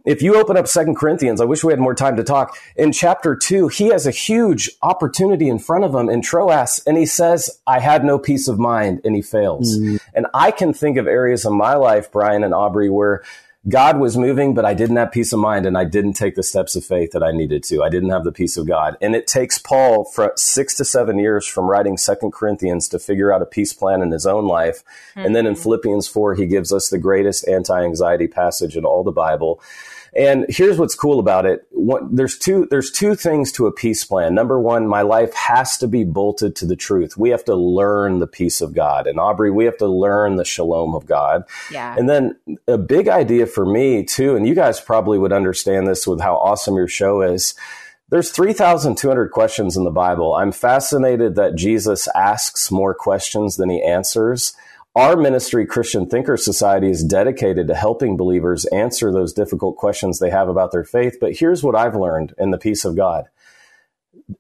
if 0.10 0.24
you 0.24 0.36
open 0.36 0.58
up 0.58 0.68
Second 0.68 0.96
Corinthians, 0.96 1.40
I 1.40 1.46
wish 1.46 1.64
we 1.64 1.72
had 1.72 1.80
more 1.80 1.94
time 1.94 2.16
to 2.16 2.24
talk. 2.24 2.58
In 2.76 2.92
chapter 2.92 3.36
two, 3.36 3.68
he 3.68 3.90
has 3.90 4.08
a 4.08 4.12
huge 4.12 4.72
opportunity 4.82 5.48
in 5.48 5.60
front 5.60 5.84
of 5.84 5.94
him 5.94 6.10
in 6.10 6.24
Troas, 6.24 6.82
and 6.88 6.98
he 6.98 7.06
says, 7.06 7.62
I 7.68 7.80
had 7.80 8.04
no 8.04 8.18
peace 8.18 8.48
of 8.48 8.58
mind, 8.58 9.02
and 9.06 9.16
he 9.16 9.22
fails. 9.22 9.78
Mm-hmm. 9.78 9.98
And 10.16 10.26
I 10.34 10.50
can 10.50 10.74
think 10.74 10.98
of 10.98 11.06
areas 11.06 11.46
in 11.46 11.54
my 11.54 11.76
life, 11.76 12.12
Brian 12.12 12.44
and 12.44 12.56
Aubrey, 12.56 12.90
where 12.90 13.22
God 13.68 14.00
was 14.00 14.18
moving, 14.18 14.56
but 14.56 14.66
I 14.66 14.74
didn't 14.74 14.96
have 14.96 15.12
peace 15.12 15.34
of 15.34 15.40
mind 15.40 15.66
and 15.66 15.78
I 15.78 15.84
didn't 15.84 16.14
take 16.14 16.36
the 16.36 16.44
steps 16.44 16.78
of 16.78 16.86
faith 16.86 17.12
that 17.12 17.22
I 17.22 17.32
needed 17.32 17.62
to. 17.66 17.84
I 17.84 17.90
didn't 17.90 18.10
have 18.10 18.24
the 18.24 18.32
peace 18.32 18.56
of 18.56 18.66
God. 18.66 18.96
And 19.02 19.16
it 19.16 19.28
takes 19.28 19.58
Paul 19.58 20.06
for 20.06 20.32
six 20.38 20.76
to 20.76 20.86
seven 20.86 21.20
years 21.20 21.46
from 21.46 21.70
writing 21.70 21.98
Second 21.98 22.32
Corinthians 22.32 22.88
to 22.88 23.00
figure 23.00 23.34
out 23.34 23.42
a 23.42 23.46
peace 23.46 23.74
plan 23.74 24.02
in 24.02 24.12
his 24.12 24.26
own 24.26 24.48
life. 24.48 24.82
Mm-hmm. 25.12 25.20
And 25.20 25.36
then 25.36 25.46
in 25.46 25.56
Philippians 25.56 26.08
4, 26.08 26.36
he 26.36 26.46
gives 26.46 26.72
us 26.72 26.88
the 26.88 26.98
greatest 26.98 27.48
anti 27.50 27.84
anxiety 27.84 28.28
passage 28.28 28.78
in 28.78 28.86
all 28.86 29.04
the 29.04 29.12
Bible. 29.12 29.62
And 30.16 30.46
here's 30.50 30.78
what's 30.78 30.96
cool 30.96 31.20
about 31.20 31.46
it. 31.46 31.66
What, 31.72 32.04
there's 32.16 32.38
two, 32.38 32.68
there's 32.70 32.92
two 32.92 33.16
things 33.16 33.52
to 33.54 33.68
a 33.68 33.72
peace 33.72 34.04
plan. 34.04 34.34
Number 34.34 34.60
one, 34.60 34.88
my 34.88 35.02
life 35.02 35.34
has 35.34 35.78
to 35.80 35.88
be 35.88 36.04
bolted 36.04 36.56
to 36.58 36.66
the 36.66 36.76
truth. 36.76 37.18
We 37.18 37.30
have 37.30 37.46
to 37.46 37.56
learn 37.56 38.20
the 38.20 38.28
peace 38.28 38.62
of 38.62 38.74
God. 38.74 39.08
And 39.08 39.20
Aubrey, 39.20 39.52
we 39.52 39.66
have 39.66 39.78
to 39.78 39.88
learn 39.88 40.36
the 40.36 40.46
shalom 40.46 40.96
of 40.96 41.06
God. 41.06 41.44
Yeah. 41.72 41.96
And 41.98 42.10
then 42.10 42.36
a 42.68 42.78
big 42.78 43.08
idea 43.08 43.46
for 43.46 43.66
me 43.66 44.04
too, 44.04 44.36
and 44.36 44.48
you 44.48 44.56
guys 44.56 44.82
probably 44.82 45.18
would 45.18 45.34
understand 45.34 45.88
this 45.88 46.08
with 46.08 46.22
how 46.22 46.36
awesome 46.36 46.76
your 46.76 46.88
show 46.88 47.22
is. 47.22 47.54
There's 48.10 48.32
3,200 48.32 49.30
questions 49.30 49.78
in 49.78 49.84
the 49.84 49.92
Bible. 49.92 50.34
I'm 50.34 50.52
fascinated 50.52 51.36
that 51.36 51.56
Jesus 51.56 52.08
asks 52.16 52.72
more 52.72 52.96
questions 52.96 53.58
than 53.58 53.70
he 53.70 53.84
answers. 53.84 54.54
Our 54.96 55.16
ministry, 55.16 55.66
Christian 55.66 56.10
Thinker 56.10 56.36
Society, 56.36 56.90
is 56.90 57.04
dedicated 57.04 57.68
to 57.68 57.76
helping 57.76 58.18
believers 58.18 58.66
answer 58.66 59.12
those 59.12 59.34
difficult 59.34 59.78
questions 59.78 60.18
they 60.18 60.32
have 60.32 60.50
about 60.50 60.72
their 60.72 60.84
faith. 60.84 61.18
But 61.22 61.38
here's 61.38 61.64
what 61.64 61.76
I've 61.76 61.96
learned 61.96 62.34
in 62.38 62.52
the 62.52 62.58
peace 62.58 62.86
of 62.86 62.96
God. 62.96 63.26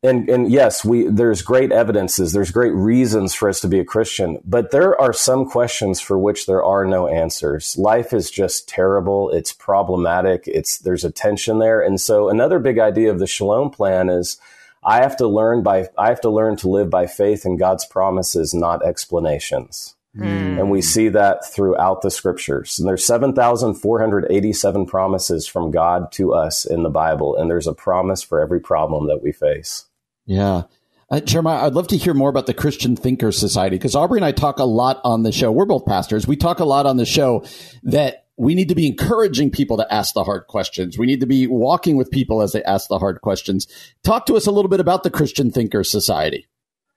And, 0.03 0.29
and 0.29 0.51
yes, 0.51 0.83
we, 0.83 1.07
there's 1.07 1.41
great 1.41 1.71
evidences, 1.71 2.31
there's 2.31 2.51
great 2.51 2.73
reasons 2.73 3.33
for 3.33 3.49
us 3.49 3.59
to 3.62 3.67
be 3.67 3.79
a 3.79 3.85
Christian, 3.85 4.38
but 4.45 4.69
there 4.69 4.99
are 5.01 5.13
some 5.13 5.49
questions 5.49 5.99
for 5.99 6.17
which 6.17 6.45
there 6.45 6.63
are 6.63 6.85
no 6.85 7.07
answers. 7.07 7.75
Life 7.75 8.13
is 8.13 8.29
just 8.29 8.69
terrible. 8.69 9.31
It's 9.31 9.51
problematic. 9.51 10.43
It's, 10.45 10.77
there's 10.77 11.03
a 11.03 11.12
tension 11.12 11.57
there. 11.57 11.81
And 11.81 11.99
so 11.99 12.29
another 12.29 12.59
big 12.59 12.77
idea 12.77 13.09
of 13.09 13.17
the 13.17 13.25
Shalom 13.25 13.71
plan 13.71 14.09
is, 14.09 14.38
I 14.83 14.97
have 15.01 15.17
to 15.17 15.27
learn 15.27 15.62
by 15.62 15.89
I 15.97 16.07
have 16.07 16.21
to 16.21 16.29
learn 16.29 16.55
to 16.57 16.69
live 16.69 16.89
by 16.89 17.05
faith 17.05 17.45
in 17.45 17.57
God's 17.57 17.85
promises, 17.85 18.53
not 18.53 18.85
explanations. 18.85 19.95
Mm. 20.17 20.60
And 20.60 20.72
we 20.72 20.82
see 20.82 21.10
that 21.10 21.45
throughout 21.45 22.02
the 22.02 22.10
scriptures. 22.12 22.80
And 22.80 22.88
there's 22.88 23.06
7,487 23.06 24.86
promises 24.86 25.48
from 25.48 25.72
God 25.72 26.12
to 26.13 26.34
us 26.34 26.65
in 26.65 26.84
the 26.84 26.89
Bible. 26.89 27.36
And 27.36 27.50
there's 27.50 27.67
a 27.67 27.74
promise 27.74 28.24
for 28.24 28.41
every 28.41 28.60
problem 28.60 29.08
that 29.08 29.22
we 29.22 29.32
face. 29.32 29.86
Yeah. 30.26 30.63
Uh, 31.12 31.19
Jeremiah, 31.19 31.65
I'd 31.65 31.74
love 31.74 31.88
to 31.88 31.98
hear 31.98 32.13
more 32.13 32.30
about 32.30 32.45
the 32.45 32.54
Christian 32.54 32.95
Thinker 32.95 33.32
Society 33.32 33.78
because 33.78 33.95
Aubrey 33.95 34.19
and 34.19 34.26
I 34.26 34.32
talk 34.32 34.60
a 34.60 34.63
lot 34.63 35.02
on 35.04 35.24
the 35.24 35.32
show. 35.32 35.52
We're 35.52 35.65
both 35.65 35.86
pastors. 35.86 36.28
We 36.28 36.36
talk 36.36 36.60
a 36.60 36.65
lot 36.65 36.86
on 36.86 36.98
the 36.98 37.06
show 37.06 37.43
that 37.84 38.26
we 38.38 38.56
need 38.56 38.69
to 38.69 38.76
be 38.76 38.88
encouraging 38.88 39.52
people 39.52 39.78
to 39.78 39.93
ask 39.93 40.13
the 40.13 40.24
hard 40.24 40.48
questions. 40.48 40.98
We 40.98 41.08
need 41.08 41.19
to 41.19 41.26
be 41.26 41.48
walking 41.48 41.98
with 41.98 42.12
people 42.12 42.41
as 42.41 42.54
they 42.54 42.63
ask 42.63 42.88
the 42.88 43.00
hard 43.00 43.22
questions. 43.22 43.67
Talk 44.04 44.26
to 44.28 44.36
us 44.36 44.48
a 44.48 44.52
little 44.52 44.69
bit 44.69 44.80
about 44.80 45.04
the 45.04 45.10
Christian 45.10 45.52
Thinker 45.52 45.84
Society. 45.84 46.48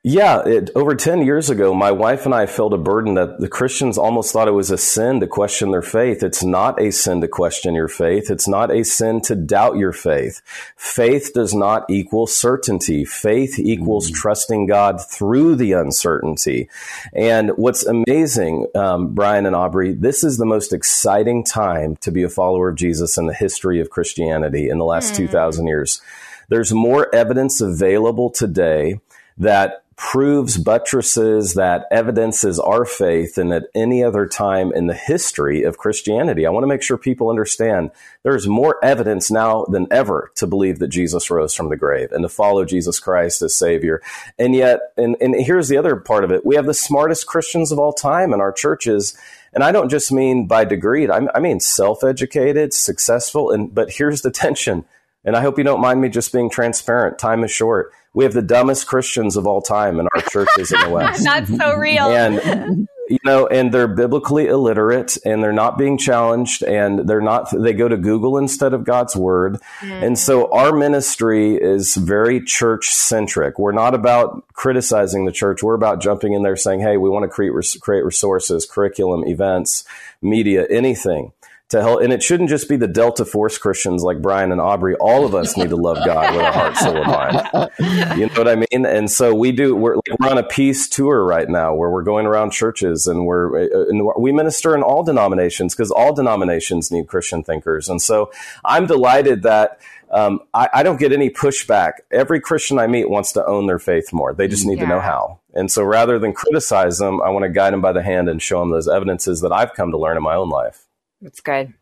Yeah, 0.05 0.43
it, 0.45 0.71
over 0.75 0.97
10 0.97 1.23
years 1.23 1.49
ago, 1.49 1.73
my 1.73 1.93
wife 1.93 2.27
and 2.27 2.35
I 2.35 2.47
felt 2.47 2.73
a 2.73 2.79
burden 2.79 3.15
that 3.15 3.39
the 3.39 3.47
Christians 3.47 3.97
almost 3.97 4.33
thought 4.33 4.49
it 4.49 4.53
was 4.53 4.73
a 4.73 4.77
sin 4.77 5.21
to 5.21 5.29
question 5.29 5.71
their 5.71 5.81
faith. 5.81 6.25
It's 6.25 6.43
not 6.43 6.83
a 6.83 6.91
sin 6.91 7.21
to 7.21 7.29
question 7.29 7.77
your 7.77 7.87
faith. 7.87 8.29
It's 8.29 8.49
not 8.49 8.73
a 8.73 8.83
sin 8.83 9.21
to 9.23 9.37
doubt 9.37 9.77
your 9.77 9.93
faith. 9.93 10.43
Faith 10.77 11.31
does 11.33 11.55
not 11.55 11.85
equal 11.89 12.27
certainty. 12.27 13.05
Faith 13.05 13.61
equals 13.61 14.09
mm-hmm. 14.09 14.17
trusting 14.17 14.67
God 14.67 15.01
through 15.01 15.55
the 15.55 15.71
uncertainty. 15.75 16.69
And 17.13 17.51
what's 17.51 17.87
amazing, 17.87 18.67
um, 18.75 19.15
Brian 19.15 19.47
and 19.47 19.55
Aubrey, 19.55 19.95
this 19.95 20.25
is 20.25 20.37
the 20.37 20.47
most 20.47 20.73
exciting 20.73 21.45
time 21.45 21.95
to 21.99 22.11
be 22.11 22.25
a 22.25 22.29
follower 22.29 22.71
of 22.71 22.75
Jesus 22.75 23.17
in 23.19 23.27
the 23.27 23.35
history 23.35 23.79
of 23.79 23.91
Christianity 23.91 24.69
in 24.69 24.79
the 24.79 24.85
last 24.85 25.13
mm-hmm. 25.13 25.27
2,000 25.27 25.69
years. 25.69 26.03
There's 26.49 26.73
more 26.73 27.15
evidence 27.15 27.61
available 27.61 28.31
today 28.31 28.99
that 29.39 29.82
proves, 29.97 30.57
buttresses, 30.57 31.55
that 31.55 31.87
evidences 31.91 32.59
our 32.59 32.85
faith 32.85 33.35
than 33.35 33.53
at 33.53 33.65
any 33.75 34.03
other 34.03 34.27
time 34.27 34.73
in 34.73 34.87
the 34.87 34.95
history 34.95 35.65
of 35.65 35.79
Christianity. 35.79 36.47
I 36.47 36.51
want 36.51 36.63
to 36.63 36.69
make 36.69 36.83
sure 36.83 36.97
people 36.97 37.29
understand 37.29 37.91
there's 38.23 38.47
more 38.47 38.83
evidence 38.85 39.31
now 39.31 39.65
than 39.67 39.87
ever 39.91 40.31
to 40.37 40.47
believe 40.47 40.79
that 40.79 40.89
Jesus 40.89 41.31
rose 41.31 41.55
from 41.55 41.69
the 41.69 41.77
grave 41.77 42.13
and 42.13 42.23
to 42.23 42.29
follow 42.29 42.65
Jesus 42.65 42.99
Christ 42.99 43.43
as 43.43 43.55
Savior. 43.55 44.03
And 44.39 44.55
yet, 44.55 44.81
and, 44.97 45.17
and 45.21 45.35
here's 45.35 45.69
the 45.69 45.77
other 45.77 45.97
part 45.97 46.25
of 46.25 46.31
it 46.31 46.47
we 46.47 46.57
have 46.57 46.67
the 46.67 46.75
smartest 46.75 47.27
Christians 47.27 47.73
of 47.73 47.79
all 47.79 47.93
time 47.93 48.33
in 48.33 48.41
our 48.41 48.53
churches. 48.53 49.17
And 49.55 49.63
I 49.63 49.71
don't 49.71 49.91
just 49.91 50.11
mean 50.11 50.47
by 50.47 50.65
degree, 50.65 51.11
I 51.11 51.39
mean 51.39 51.61
self 51.61 52.03
educated, 52.03 52.73
successful, 52.73 53.51
and 53.51 53.75
but 53.75 53.91
here's 53.91 54.23
the 54.23 54.31
tension. 54.31 54.87
And 55.25 55.37
I 55.37 55.43
hope 55.43 55.59
you 55.59 55.65
don't 55.65 55.81
mind 55.81 56.01
me 56.01 56.09
just 56.09 56.33
being 56.33 56.51
transparent. 56.51 57.19
Time 57.19 57.45
is 57.45 57.51
short 57.51 57.93
we 58.15 58.25
have 58.25 58.33
the 58.35 58.43
dumbest 58.43 58.87
Christians 58.87 59.37
of 59.37 59.47
all 59.47 59.63
time 59.63 59.99
in 59.99 60.09
our 60.15 60.23
churches 60.23 60.73
in 60.73 60.81
the 60.81 60.91
West. 60.91 61.25
That's 61.25 61.57
so 61.57 61.75
real. 61.75 62.07
And 62.07 62.89
you 63.09 63.19
know, 63.25 63.47
and 63.47 63.73
they're 63.73 63.89
biblically 63.89 64.47
illiterate 64.47 65.19
and 65.25 65.43
they're 65.43 65.53
not 65.53 65.77
being 65.77 65.99
challenged 65.99 66.63
and 66.63 67.07
they're 67.09 67.21
not 67.21 67.49
they 67.53 67.73
go 67.73 67.89
to 67.89 67.97
Google 67.97 68.39
instead 68.39 68.73
of 68.73 68.85
God's 68.85 69.15
word. 69.15 69.59
Mm. 69.81 70.03
And 70.03 70.19
so 70.19 70.51
our 70.53 70.73
ministry 70.73 71.57
is 71.57 71.95
very 71.95 72.43
church 72.43 72.89
centric. 72.89 73.59
We're 73.59 73.73
not 73.73 73.95
about 73.95 74.47
criticizing 74.55 75.27
the 75.27 75.33
church. 75.33 75.63
We're 75.63 75.75
about 75.75 76.01
jumping 76.01 76.33
in 76.33 76.43
there 76.43 76.57
saying, 76.57 76.81
"Hey, 76.81 76.97
we 76.97 77.11
want 77.11 77.25
to 77.25 77.29
create 77.29 77.53
create 77.81 78.05
resources, 78.05 78.65
curriculum, 78.67 79.25
events, 79.27 79.85
media, 80.23 80.67
anything." 80.71 81.33
To 81.73 81.83
help. 81.83 82.03
And 82.03 82.13
it 82.13 82.23
shouldn't 82.23 82.49
just 82.49 82.69
be 82.69 82.77
the 82.77 82.87
Delta 82.87 83.25
Force 83.25 83.59
Christians 83.59 84.03
like 84.03 84.23
Brian 84.23 84.53
and 84.53 84.61
Aubrey. 84.61 84.95
All 84.97 85.27
of 85.27 85.35
us 85.35 85.57
need 85.57 85.71
to 85.71 85.77
love 85.77 85.99
God 86.05 86.35
with 86.35 86.43
our 86.43 86.53
heart, 86.53 86.77
soul, 86.77 86.97
and 86.97 87.07
mind. 87.07 87.71
You 88.19 88.27
know 88.27 88.35
what 88.35 88.49
I 88.49 88.55
mean? 88.55 88.87
And 88.87 89.11
so 89.11 89.35
we 89.35 89.53
do. 89.53 89.75
We're, 89.75 89.97
we're 89.97 90.29
on 90.29 90.39
a 90.39 90.43
peace 90.43 90.89
tour 90.89 91.25
right 91.25 91.49
now 91.49 91.75
where 91.75 91.91
we're 91.91 92.03
going 92.03 92.27
around 92.27 92.53
churches 92.53 93.07
and 93.07 93.27
we're 93.27 93.65
uh, 93.65 93.89
and 93.89 94.09
we 94.19 94.33
minister 94.33 94.75
in 94.75 94.83
all 94.83 95.03
denominations 95.03 95.75
because 95.75 95.91
all 95.91 96.15
denominations 96.15 96.91
need 96.91 97.09
Christian 97.09 97.43
thinkers. 97.43 97.89
And 97.89 98.01
so 98.01 98.31
I'm 98.65 98.87
delighted 98.87 99.43
that. 99.43 99.81
Um, 100.11 100.41
I, 100.53 100.69
I, 100.75 100.83
don't 100.83 101.01
get 101.01 101.11
any 101.11 101.31
pushback. 101.31 101.93
Every 102.11 102.39
Christian 102.39 102.79
I 102.79 102.87
meet 102.87 103.09
wants 103.09 103.33
to 103.33 103.47
own 103.47 103.67
their 103.67 103.79
faith 103.79 104.13
more. 104.13 104.35
They 104.35 104.47
just 104.47 104.67
need 104.67 104.77
yeah. 104.77 104.85
to 104.85 104.89
know 104.91 105.01
how. 105.01 105.41
And 105.55 105.71
so 105.71 105.83
rather 105.83 106.19
than 106.19 106.35
criticize 106.35 106.99
them, 106.99 107.23
I 107.23 107.31
want 107.31 107.45
to 107.45 107.49
guide 107.49 107.73
them 107.73 107.81
by 107.81 107.93
the 107.93 108.03
hand 108.03 108.29
and 108.29 108.43
show 108.43 108.61
them 108.61 108.69
those 108.69 108.89
evidences 108.89 109.41
that 109.41 109.53
I've 109.53 109.73
come 109.73 109.91
to 109.91 109.97
learn 109.97 110.19
in 110.19 110.23
my 110.23 110.35
own 110.35 110.51
life. 110.51 110.87
That's 111.23 111.41
good. 111.41 111.73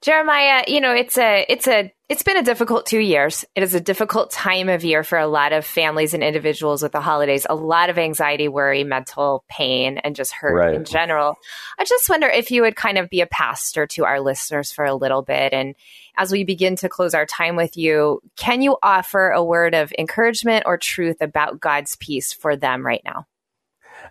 Jeremiah, 0.00 0.64
you 0.66 0.80
know, 0.80 0.94
it's 0.94 1.18
a 1.18 1.44
it's 1.50 1.68
a 1.68 1.92
it's 2.08 2.22
been 2.22 2.38
a 2.38 2.42
difficult 2.42 2.86
2 2.86 2.98
years. 2.98 3.44
It 3.54 3.62
is 3.62 3.74
a 3.74 3.80
difficult 3.80 4.30
time 4.30 4.70
of 4.70 4.84
year 4.84 5.04
for 5.04 5.18
a 5.18 5.26
lot 5.26 5.52
of 5.52 5.66
families 5.66 6.14
and 6.14 6.24
individuals 6.24 6.82
with 6.82 6.92
the 6.92 7.00
holidays. 7.02 7.46
A 7.50 7.54
lot 7.54 7.90
of 7.90 7.98
anxiety, 7.98 8.48
worry, 8.48 8.84
mental 8.84 9.44
pain 9.50 9.98
and 9.98 10.16
just 10.16 10.32
hurt 10.32 10.54
right. 10.54 10.74
in 10.74 10.84
general. 10.86 11.34
I 11.78 11.84
just 11.84 12.08
wonder 12.08 12.26
if 12.26 12.50
you 12.50 12.62
would 12.62 12.74
kind 12.74 12.96
of 12.96 13.10
be 13.10 13.20
a 13.20 13.26
pastor 13.26 13.86
to 13.88 14.06
our 14.06 14.18
listeners 14.18 14.72
for 14.72 14.86
a 14.86 14.94
little 14.94 15.22
bit 15.22 15.52
and 15.52 15.74
as 16.18 16.32
we 16.32 16.44
begin 16.44 16.76
to 16.76 16.88
close 16.88 17.12
our 17.12 17.26
time 17.26 17.56
with 17.56 17.76
you, 17.76 18.22
can 18.36 18.62
you 18.62 18.78
offer 18.82 19.28
a 19.28 19.44
word 19.44 19.74
of 19.74 19.92
encouragement 19.98 20.64
or 20.64 20.78
truth 20.78 21.18
about 21.20 21.60
God's 21.60 21.96
peace 21.96 22.32
for 22.32 22.56
them 22.56 22.86
right 22.86 23.02
now? 23.04 23.26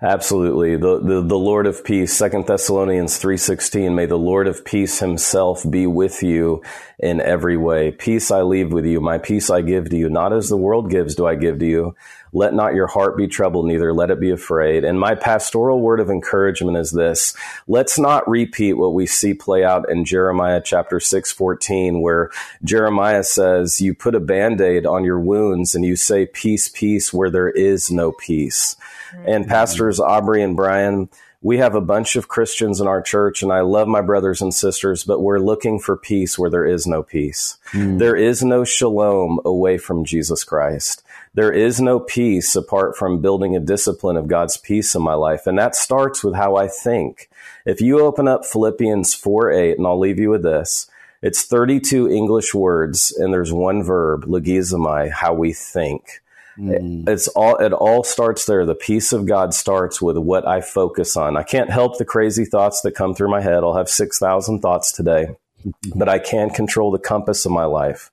Absolutely. 0.02 0.76
The, 0.76 1.00
the, 1.00 1.22
the 1.22 1.38
Lord 1.38 1.68
of 1.68 1.84
peace, 1.84 2.14
Second 2.14 2.48
Thessalonians 2.48 3.20
3.16, 3.20 3.94
may 3.94 4.06
the 4.06 4.18
Lord 4.18 4.48
of 4.48 4.66
peace 4.66 5.00
himself 5.00 5.66
be 5.70 5.88
with 5.88 6.22
you 6.22 6.62
in 7.00 7.22
every 7.22 7.58
way. 7.58 7.92
Peace 7.92 8.32
I 8.32 8.42
leave 8.42 8.72
with 8.72 8.86
you. 8.86 9.00
My 9.00 9.18
peace 9.18 9.50
I 9.50 9.62
give 9.62 9.90
to 9.90 9.98
you. 9.98 10.10
Not 10.10 10.34
as 10.34 10.50
the 10.50 10.58
world 10.58 10.90
gives 10.90 11.16
do 11.16 11.26
I 11.26 11.36
give 11.36 11.60
to 11.60 11.66
you. 11.66 11.96
Let 12.34 12.54
not 12.54 12.76
your 12.76 12.88
heart 12.88 13.16
be 13.16 13.28
troubled, 13.28 13.66
neither 13.66 13.94
let 13.94 14.12
it 14.12 14.20
be 14.20 14.30
afraid. 14.30 14.84
And 14.84 15.00
my 15.00 15.16
pastoral 15.16 15.80
word 15.80 16.02
of 16.02 16.10
encouragement 16.10 16.76
is 16.76 16.92
this. 16.92 17.34
Let's 17.66 17.98
not 17.98 18.28
repeat 18.28 18.74
what 18.74 18.94
we 18.94 19.06
see 19.06 19.34
play 19.34 19.64
out 19.64 19.90
in 19.90 20.04
Jeremiah 20.04 20.62
chapter 20.64 21.00
6, 21.00 21.32
14, 21.32 22.02
where 22.02 22.30
Jeremiah 22.62 23.24
says, 23.24 23.80
you 23.80 23.94
put 23.94 24.16
a 24.16 24.20
band-aid 24.20 24.86
on 24.86 25.06
your 25.06 25.20
wounds 25.20 25.76
and 25.76 25.86
you 25.86 25.96
say 25.96 26.26
peace, 26.26 26.68
peace 26.68 27.14
where 27.14 27.30
there 27.30 27.50
is 27.50 27.90
no 27.90 28.12
peace. 28.12 28.76
Mm-hmm. 29.16 29.30
And 29.30 29.48
pastors 29.48 30.00
Aubrey 30.00 30.42
and 30.42 30.56
Brian, 30.56 31.10
we 31.42 31.60
have 31.60 31.76
a 31.76 31.82
bunch 31.82 32.16
of 32.16 32.28
Christians 32.28 32.82
in 32.82 32.88
our 32.88 33.04
church, 33.04 33.44
and 33.44 33.52
I 33.52 33.62
love 33.62 33.88
my 33.88 34.02
brothers 34.02 34.42
and 34.42 34.52
sisters, 34.52 35.04
but 35.04 35.22
we're 35.22 35.38
looking 35.40 35.80
for 35.80 35.96
peace 35.96 36.40
where 36.40 36.50
there 36.50 36.66
is 36.66 36.88
no 36.88 37.04
peace. 37.04 37.60
Mm. 37.72 38.00
There 38.00 38.16
is 38.16 38.44
no 38.44 38.64
shalom 38.64 39.40
away 39.46 39.78
from 39.78 40.06
Jesus 40.06 40.44
Christ. 40.44 41.04
There 41.36 41.52
is 41.52 41.80
no 41.80 42.00
peace 42.00 42.56
apart 42.56 42.98
from 42.98 43.22
building 43.22 43.56
a 43.56 43.60
discipline 43.60 44.18
of 44.18 44.28
God's 44.28 44.58
peace 44.58 44.96
in 44.96 45.04
my 45.04 45.14
life. 45.14 45.46
And 45.46 45.60
that 45.60 45.76
starts 45.76 46.24
with 46.24 46.34
how 46.34 46.56
I 46.56 46.68
think. 46.68 47.30
If 47.64 47.80
you 47.80 48.00
open 48.00 48.28
up 48.28 48.46
Philippians 48.46 49.14
4 49.14 49.52
8, 49.52 49.78
and 49.78 49.86
I'll 49.86 50.00
leave 50.00 50.18
you 50.18 50.32
with 50.32 50.42
this, 50.42 50.90
it's 51.22 51.44
32 51.44 52.10
English 52.10 52.54
words, 52.54 53.12
and 53.12 53.34
there's 53.34 53.54
one 53.54 53.84
verb, 53.84 54.26
logizomai, 54.26 55.12
how 55.12 55.34
we 55.34 55.54
think. 55.54 56.22
Mm. 56.58 57.08
It's 57.08 57.28
all 57.30 57.58
it 57.58 57.74
all 57.74 58.04
starts 58.04 58.46
there. 58.46 58.66
The 58.66 58.76
peace 58.76 59.12
of 59.12 59.26
God 59.26 59.54
starts 59.54 60.02
with 60.02 60.18
what 60.18 60.48
I 60.48 60.62
focus 60.62 61.18
on. 61.18 61.38
I 61.38 61.44
can't 61.44 61.70
help 61.70 61.98
the 61.98 62.06
crazy 62.06 62.46
thoughts 62.46 62.82
that 62.82 62.92
come 62.94 63.14
through 63.14 63.30
my 63.30 63.42
head. 63.42 63.64
I'll 63.64 63.76
have 63.76 63.90
6,000 63.90 64.62
thoughts 64.62 64.92
today, 64.92 65.36
but 65.96 66.10
I 66.10 66.20
can 66.20 66.50
control 66.50 66.92
the 66.92 67.00
compass 67.00 67.46
of 67.46 67.52
my 67.52 67.66
life. 67.66 68.12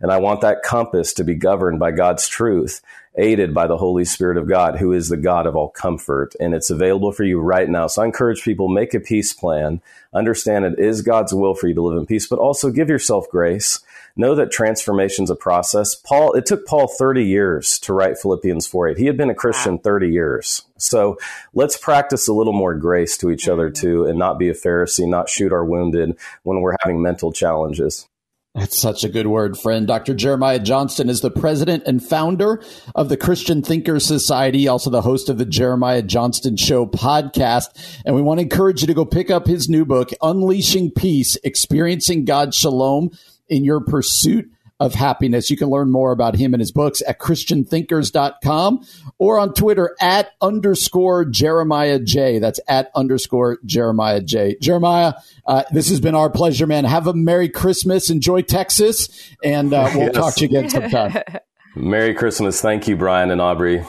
And 0.00 0.10
I 0.10 0.18
want 0.18 0.40
that 0.40 0.62
compass 0.62 1.12
to 1.14 1.24
be 1.24 1.34
governed 1.34 1.78
by 1.78 1.92
God's 1.92 2.28
truth, 2.28 2.82
aided 3.16 3.54
by 3.54 3.66
the 3.66 3.76
Holy 3.76 4.04
Spirit 4.04 4.36
of 4.36 4.48
God, 4.48 4.76
who 4.76 4.92
is 4.92 5.08
the 5.08 5.16
God 5.16 5.46
of 5.46 5.56
all 5.56 5.68
comfort. 5.68 6.34
And 6.40 6.54
it's 6.54 6.70
available 6.70 7.12
for 7.12 7.24
you 7.24 7.40
right 7.40 7.68
now. 7.68 7.86
So 7.86 8.02
I 8.02 8.06
encourage 8.06 8.42
people, 8.42 8.68
make 8.68 8.94
a 8.94 9.00
peace 9.00 9.32
plan. 9.32 9.80
Understand 10.12 10.64
it 10.64 10.78
is 10.78 11.02
God's 11.02 11.32
will 11.32 11.54
for 11.54 11.68
you 11.68 11.74
to 11.74 11.82
live 11.82 11.98
in 11.98 12.06
peace, 12.06 12.26
but 12.26 12.38
also 12.38 12.70
give 12.70 12.88
yourself 12.88 13.28
grace 13.30 13.80
know 14.16 14.34
that 14.34 14.50
transformation 14.50 15.24
is 15.24 15.30
a 15.30 15.36
process. 15.36 15.94
Paul, 15.94 16.32
it 16.32 16.46
took 16.46 16.66
Paul 16.66 16.88
30 16.88 17.24
years 17.24 17.78
to 17.80 17.92
write 17.92 18.18
Philippians 18.18 18.66
4 18.66 18.88
8. 18.88 18.98
He 18.98 19.06
had 19.06 19.16
been 19.16 19.30
a 19.30 19.34
Christian 19.34 19.78
30 19.78 20.08
years. 20.08 20.62
So 20.76 21.18
let's 21.52 21.76
practice 21.76 22.28
a 22.28 22.32
little 22.32 22.52
more 22.52 22.74
grace 22.74 23.16
to 23.18 23.30
each 23.30 23.48
other 23.48 23.70
mm-hmm. 23.70 23.80
too 23.80 24.04
and 24.06 24.18
not 24.18 24.38
be 24.38 24.48
a 24.48 24.54
Pharisee, 24.54 25.08
not 25.08 25.28
shoot 25.28 25.52
our 25.52 25.64
wounded 25.64 26.16
when 26.42 26.60
we're 26.60 26.76
having 26.80 27.02
mental 27.02 27.32
challenges. 27.32 28.08
That's 28.54 28.78
such 28.78 29.02
a 29.02 29.08
good 29.08 29.26
word, 29.26 29.58
friend. 29.58 29.84
Dr. 29.84 30.14
Jeremiah 30.14 30.60
Johnston 30.60 31.08
is 31.08 31.20
the 31.20 31.30
president 31.30 31.82
and 31.86 32.00
founder 32.00 32.62
of 32.94 33.08
the 33.08 33.16
Christian 33.16 33.62
Thinkers 33.62 34.06
Society, 34.06 34.68
also 34.68 34.90
the 34.90 35.02
host 35.02 35.28
of 35.28 35.38
the 35.38 35.44
Jeremiah 35.44 36.02
Johnston 36.02 36.56
Show 36.56 36.86
podcast. 36.86 37.70
And 38.06 38.14
we 38.14 38.22
want 38.22 38.38
to 38.38 38.44
encourage 38.44 38.80
you 38.80 38.86
to 38.86 38.94
go 38.94 39.04
pick 39.04 39.28
up 39.28 39.48
his 39.48 39.68
new 39.68 39.84
book, 39.84 40.10
Unleashing 40.22 40.92
Peace, 40.92 41.36
Experiencing 41.42 42.26
God's 42.26 42.56
Shalom 42.56 43.10
in 43.48 43.64
your 43.64 43.80
pursuit 43.80 44.53
of 44.80 44.94
happiness. 44.94 45.50
You 45.50 45.56
can 45.56 45.68
learn 45.68 45.90
more 45.90 46.12
about 46.12 46.36
him 46.36 46.54
and 46.54 46.60
his 46.60 46.72
books 46.72 47.02
at 47.06 47.18
christianthinkers.com 47.18 48.86
or 49.18 49.38
on 49.38 49.54
Twitter 49.54 49.94
at 50.00 50.30
underscore 50.40 51.24
Jeremiah 51.24 51.98
J. 51.98 52.38
That's 52.38 52.60
at 52.68 52.90
underscore 52.94 53.58
Jeremiah 53.64 54.20
J. 54.20 54.56
Jeremiah, 54.60 55.14
uh, 55.46 55.64
this 55.70 55.88
has 55.88 56.00
been 56.00 56.14
our 56.14 56.30
pleasure, 56.30 56.66
man. 56.66 56.84
Have 56.84 57.06
a 57.06 57.14
Merry 57.14 57.48
Christmas. 57.48 58.10
Enjoy 58.10 58.42
Texas, 58.42 59.30
and 59.42 59.72
uh, 59.72 59.90
we'll 59.94 60.04
yes. 60.06 60.14
talk 60.14 60.34
to 60.36 60.46
you 60.46 60.58
again 60.58 60.70
sometime. 60.70 61.22
Merry 61.76 62.14
Christmas. 62.14 62.60
Thank 62.60 62.88
you, 62.88 62.96
Brian 62.96 63.30
and 63.30 63.40
Aubrey. 63.40 63.84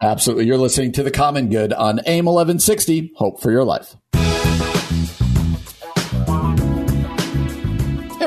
Absolutely. 0.00 0.46
You're 0.46 0.58
listening 0.58 0.92
to 0.92 1.02
The 1.02 1.10
Common 1.10 1.48
Good 1.48 1.72
on 1.72 2.00
AM 2.00 2.26
1160. 2.26 3.12
Hope 3.16 3.40
for 3.40 3.50
your 3.50 3.64
life. 3.64 3.96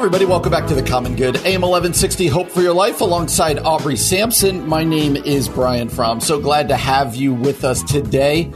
Everybody. 0.02 0.26
Welcome 0.26 0.52
back 0.52 0.66
to 0.66 0.74
the 0.74 0.82
Common 0.82 1.16
Good. 1.16 1.36
AM 1.46 1.62
1160 1.62 2.26
Hope 2.26 2.50
for 2.50 2.64
Your 2.64 2.74
Life 2.74 3.02
alongside 3.02 3.60
Aubrey 3.60 3.96
Sampson. 3.96 4.68
My 4.68 4.84
name 4.84 5.16
is 5.16 5.48
Brian 5.48 5.90
Fromm. 5.90 6.20
So 6.20 6.42
glad 6.42 6.70
to 6.70 6.76
have 6.76 7.16
you 7.16 7.36
with 7.36 7.64
us 7.64 7.84
today. 7.84 8.52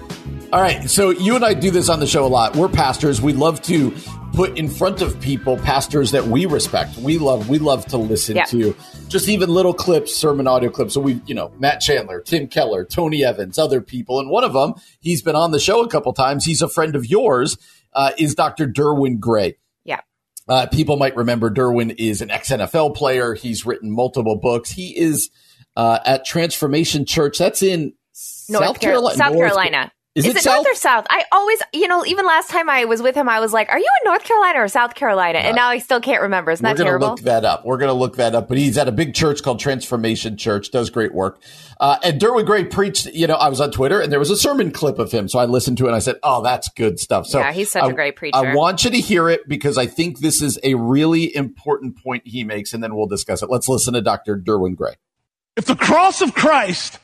All 0.52 0.60
right. 0.60 0.90
So 0.90 1.12
you 1.12 1.36
and 1.36 1.46
I 1.46 1.54
do 1.54 1.70
this 1.70 1.88
on 1.88 2.00
the 2.00 2.08
show 2.08 2.26
a 2.26 2.28
lot. 2.28 2.56
We're 2.56 2.68
pastors. 2.68 3.22
We 3.22 3.32
love 3.34 3.62
to 3.64 3.94
put 4.34 4.58
in 4.58 4.68
front 4.68 5.04
of 5.04 5.22
people 5.22 5.58
pastors 5.58 6.10
that 6.14 6.26
we 6.26 6.48
respect. 6.48 6.98
We 6.98 7.20
love, 7.20 7.48
we 7.48 7.60
love 7.60 7.86
to 7.88 7.98
listen 7.98 8.38
yeah. 8.38 8.46
to 8.46 8.76
just 9.08 9.30
even 9.30 9.52
little 9.52 9.76
clips, 9.76 10.16
sermon 10.16 10.48
audio 10.48 10.72
clips. 10.72 10.96
So 10.96 11.00
we, 11.00 11.22
you 11.28 11.36
know, 11.36 11.54
Matt 11.60 11.80
Chandler, 11.80 12.22
Tim 12.22 12.48
Keller, 12.48 12.84
Tony 12.84 13.24
Evans, 13.24 13.60
other 13.60 13.82
people. 13.82 14.20
And 14.20 14.32
one 14.32 14.44
of 14.44 14.54
them, 14.54 14.74
he's 15.00 15.22
been 15.22 15.36
on 15.36 15.52
the 15.52 15.60
show 15.60 15.84
a 15.84 15.88
couple 15.88 16.12
times. 16.12 16.44
He's 16.44 16.64
a 16.64 16.68
friend 16.68 16.96
of 16.96 17.06
yours, 17.06 17.56
uh, 17.94 18.14
is 18.18 18.34
Dr. 18.34 18.68
Derwin 18.68 19.20
Gray. 19.20 19.58
Uh, 20.48 20.68
people 20.68 20.98
might 20.98 21.16
remember 21.16 21.50
Derwin 21.50 21.96
is 21.98 22.22
an 22.22 22.30
ex 22.30 22.50
NFL 22.50 22.96
player. 22.96 23.34
He's 23.34 23.66
written 23.66 23.92
multiple 23.92 24.38
books. 24.38 24.70
He 24.70 24.98
is 24.98 25.30
uh, 25.76 26.00
at 26.06 26.26
Transformation 26.26 27.06
Church. 27.06 27.38
That's 27.38 27.64
in 27.64 27.94
North 28.50 28.66
South 28.66 28.80
Carolina. 28.80 29.18
South 29.18 29.34
Carolina. 29.34 29.92
Is, 30.16 30.24
is 30.24 30.32
it, 30.32 30.38
it 30.38 30.44
South? 30.44 30.64
North 30.64 30.68
or 30.68 30.76
South? 30.76 31.06
I 31.10 31.26
always, 31.34 31.62
you 31.74 31.90
know, 31.90 32.06
even 32.06 32.26
last 32.26 32.50
time 32.50 32.70
I 32.70 32.86
was 32.86 33.02
with 33.02 33.16
him, 33.16 33.28
I 33.28 33.42
was 33.42 33.52
like, 33.52 33.68
"Are 33.70 33.78
you 33.78 33.90
in 34.02 34.10
North 34.10 34.24
Carolina 34.24 34.60
or 34.60 34.70
South 34.70 34.96
Carolina?" 34.96 35.40
And 35.40 35.58
now 35.58 35.68
I 35.68 35.80
still 35.80 36.00
can't 36.00 36.22
remember. 36.22 36.52
Isn't 36.52 36.64
that 36.64 36.78
We're 36.78 36.86
terrible? 36.86 37.10
Look 37.10 37.22
that 37.22 37.44
up. 37.44 37.66
We're 37.66 37.78
going 37.78 37.90
to 37.90 37.94
look 37.94 38.16
that 38.16 38.34
up. 38.34 38.48
But 38.48 38.58
he's 38.58 38.78
at 38.78 38.88
a 38.88 38.94
big 38.94 39.14
church 39.14 39.44
called 39.44 39.60
Transformation 39.60 40.38
Church. 40.38 40.72
Does 40.72 40.90
great 40.90 41.14
work. 41.14 41.42
Uh, 41.82 41.98
and 42.02 42.22
Derwin 42.22 42.46
Gray 42.46 42.64
preached. 42.64 43.08
You 43.08 43.28
know, 43.28 43.36
I 43.36 43.50
was 43.50 43.60
on 43.60 43.72
Twitter 43.72 44.00
and 44.00 44.10
there 44.10 44.20
was 44.20 44.30
a 44.30 44.38
sermon 44.38 44.72
clip 44.72 45.00
of 45.00 45.12
him, 45.12 45.28
so 45.28 45.38
I 45.38 45.46
listened 45.46 45.80
to 45.80 45.86
it 45.86 45.88
and 45.88 45.98
I 45.98 46.00
said, 46.00 46.16
"Oh, 46.24 46.42
that's 46.42 46.70
good 46.70 46.98
stuff." 46.98 47.28
So 47.28 47.40
yeah, 47.40 47.52
he's 47.52 47.70
such 47.70 47.84
I, 47.84 47.90
a 47.90 47.94
great 47.94 48.16
preacher. 48.16 48.38
I 48.38 48.56
want 48.56 48.86
you 48.86 48.92
to 48.92 49.00
hear 49.00 49.28
it 49.28 49.50
because 49.50 49.78
I 49.78 49.86
think 49.86 50.20
this 50.20 50.42
is 50.42 50.58
a 50.64 50.76
really 50.76 51.36
important 51.36 52.02
point 52.02 52.26
he 52.26 52.46
makes, 52.46 52.74
and 52.74 52.82
then 52.82 52.96
we'll 52.96 53.08
discuss 53.08 53.42
it. 53.42 53.50
Let's 53.50 53.68
listen 53.68 53.94
to 53.96 54.02
Dr. 54.02 54.38
Derwin 54.38 54.78
Gray. 54.78 54.96
If 55.58 55.66
the 55.66 55.76
cross 55.76 56.22
of 56.22 56.34
Christ 56.34 57.00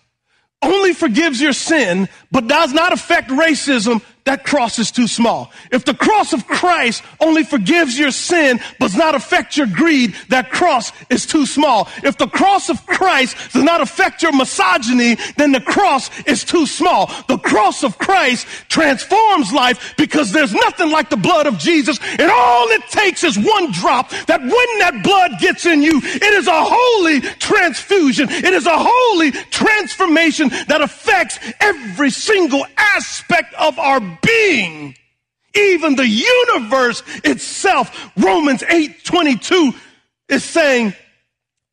only 0.62 0.93
forgives 0.93 1.41
your 1.41 1.54
sin, 1.54 2.08
but 2.32 2.47
does 2.47 2.74
not 2.74 2.93
affect 2.93 3.30
racism 3.30 4.02
that 4.24 4.44
cross 4.44 4.78
is 4.78 4.92
too 4.92 5.08
small. 5.08 5.52
If 5.72 5.86
the 5.86 5.96
cross 5.96 6.34
of 6.34 6.46
Christ 6.46 7.04
only 7.20 7.44
forgives 7.44 7.98
your 7.98 8.12
sin 8.12 8.60
but 8.80 8.92
does 8.92 9.00
not 9.00 9.16
affect 9.16 9.56
your 9.56 9.68
greed, 9.68 10.16
that 10.30 10.52
cross 10.52 10.92
is 11.10 11.26
too 11.26 11.46
small. 11.46 11.90
If 12.04 12.18
the 12.18 12.28
cross 12.28 12.70
of 12.70 12.86
Christ 12.86 13.54
does 13.54 13.64
not 13.64 13.80
affect 13.80 14.22
your 14.22 14.34
misogyny, 14.34 15.16
then 15.38 15.54
the 15.54 15.62
cross 15.62 16.10
is 16.24 16.44
too 16.44 16.66
small. 16.66 17.10
The 17.28 17.38
cross 17.38 17.84
of 17.84 17.98
Christ 17.98 18.48
transforms 18.68 19.54
life 19.54 19.96
because 19.98 20.34
there's 20.34 20.54
nothing 20.54 20.92
like 20.92 21.10
the 21.10 21.18
blood 21.18 21.48
of 21.48 21.58
Jesus. 21.58 21.98
And 22.20 22.30
all 22.30 22.68
it 22.70 22.84
takes 22.90 23.24
is 23.24 23.40
one 23.40 23.72
drop 23.72 24.10
that 24.28 24.42
when 24.42 24.80
that 24.80 25.02
blood 25.04 25.40
gets 25.40 25.66
in 25.66 25.82
you, 25.82 26.02
it 26.04 26.34
is 26.34 26.48
a 26.48 26.64
holy 26.64 27.22
transfusion. 27.22 28.30
It 28.30 28.54
is 28.54 28.66
a 28.66 28.78
holy 28.78 29.32
transformation 29.32 30.50
that 30.68 30.82
affects 30.82 31.39
every 31.62 32.10
single 32.10 32.66
aspect 32.78 33.54
of 33.54 33.80
our 33.80 34.02
being, 34.22 34.95
Even 35.53 35.95
the 35.95 36.07
universe 36.07 37.03
itself, 37.24 38.12
Romans 38.16 38.64
8 38.64 39.03
22 39.03 39.74
is 40.30 40.43
saying, 40.43 40.93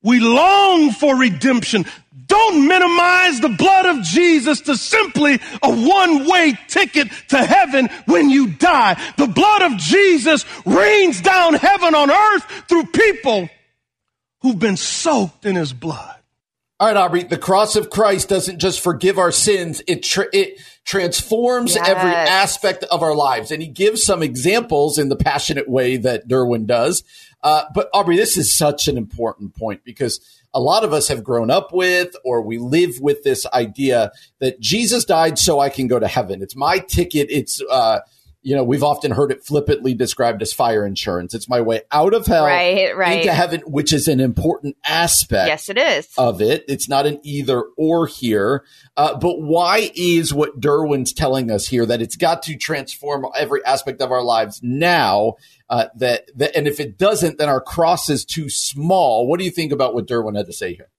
we 0.02 0.20
long 0.20 0.92
for 0.92 1.16
redemption. 1.16 1.84
Don't 2.26 2.68
minimize 2.68 3.40
the 3.40 3.48
blood 3.48 3.86
of 3.86 4.02
Jesus 4.02 4.60
to 4.62 4.76
simply 4.76 5.40
a 5.62 5.70
one 5.70 6.26
way 6.26 6.58
ticket 6.68 7.08
to 7.28 7.42
heaven 7.42 7.88
when 8.04 8.28
you 8.28 8.48
die. 8.48 9.00
The 9.16 9.26
blood 9.26 9.62
of 9.62 9.78
Jesus 9.78 10.44
rains 10.66 11.20
down 11.20 11.54
heaven 11.54 11.94
on 11.94 12.10
earth 12.10 12.44
through 12.68 12.84
people 12.86 13.48
who've 14.42 14.58
been 14.58 14.76
soaked 14.76 15.46
in 15.46 15.56
his 15.56 15.72
blood. 15.72 16.17
All 16.80 16.86
right, 16.86 16.96
Aubrey, 16.96 17.24
the 17.24 17.36
cross 17.36 17.74
of 17.74 17.90
Christ 17.90 18.28
doesn't 18.28 18.60
just 18.60 18.78
forgive 18.78 19.18
our 19.18 19.32
sins, 19.32 19.82
it, 19.88 20.04
tra- 20.04 20.28
it 20.32 20.60
transforms 20.84 21.74
yes. 21.74 21.88
every 21.88 22.12
aspect 22.12 22.84
of 22.84 23.02
our 23.02 23.16
lives. 23.16 23.50
And 23.50 23.60
he 23.60 23.66
gives 23.66 24.04
some 24.04 24.22
examples 24.22 24.96
in 24.96 25.08
the 25.08 25.16
passionate 25.16 25.68
way 25.68 25.96
that 25.96 26.28
Derwin 26.28 26.66
does. 26.66 27.02
Uh, 27.42 27.64
but 27.74 27.88
Aubrey, 27.92 28.16
this 28.16 28.36
is 28.36 28.56
such 28.56 28.86
an 28.86 28.96
important 28.96 29.56
point 29.56 29.82
because 29.82 30.20
a 30.54 30.60
lot 30.60 30.84
of 30.84 30.92
us 30.92 31.08
have 31.08 31.24
grown 31.24 31.50
up 31.50 31.72
with 31.72 32.14
or 32.24 32.42
we 32.42 32.58
live 32.58 33.00
with 33.00 33.24
this 33.24 33.44
idea 33.46 34.12
that 34.38 34.60
Jesus 34.60 35.04
died 35.04 35.36
so 35.36 35.58
I 35.58 35.70
can 35.70 35.88
go 35.88 35.98
to 35.98 36.06
heaven. 36.06 36.42
It's 36.42 36.54
my 36.54 36.78
ticket. 36.78 37.26
It's, 37.28 37.60
uh, 37.68 38.00
you 38.42 38.54
know, 38.54 38.62
we've 38.62 38.84
often 38.84 39.10
heard 39.10 39.32
it 39.32 39.44
flippantly 39.44 39.94
described 39.94 40.40
as 40.42 40.52
fire 40.52 40.86
insurance. 40.86 41.34
It's 41.34 41.48
my 41.48 41.60
way 41.60 41.82
out 41.90 42.14
of 42.14 42.26
hell 42.26 42.46
right, 42.46 42.96
right. 42.96 43.20
into 43.20 43.32
heaven, 43.32 43.60
which 43.66 43.92
is 43.92 44.06
an 44.06 44.20
important 44.20 44.76
aspect. 44.84 45.48
Yes, 45.48 45.68
it 45.68 45.76
is 45.76 46.08
of 46.16 46.40
it. 46.40 46.64
It's 46.68 46.88
not 46.88 47.04
an 47.06 47.20
either 47.24 47.62
or 47.76 48.06
here. 48.06 48.64
Uh, 48.96 49.18
but 49.18 49.40
why 49.40 49.90
is 49.94 50.32
what 50.32 50.60
Derwin's 50.60 51.12
telling 51.12 51.50
us 51.50 51.66
here 51.66 51.84
that 51.86 52.00
it's 52.00 52.16
got 52.16 52.42
to 52.44 52.56
transform 52.56 53.26
every 53.36 53.64
aspect 53.64 54.00
of 54.00 54.12
our 54.12 54.22
lives 54.22 54.60
now? 54.62 55.34
Uh, 55.68 55.88
that, 55.96 56.30
that 56.36 56.56
and 56.56 56.66
if 56.66 56.80
it 56.80 56.96
doesn't, 56.96 57.38
then 57.38 57.48
our 57.48 57.60
cross 57.60 58.08
is 58.08 58.24
too 58.24 58.48
small. 58.48 59.26
What 59.26 59.38
do 59.38 59.44
you 59.44 59.50
think 59.50 59.72
about 59.72 59.94
what 59.94 60.06
Derwin 60.06 60.36
had 60.36 60.46
to 60.46 60.52
say 60.52 60.74
here? 60.74 60.90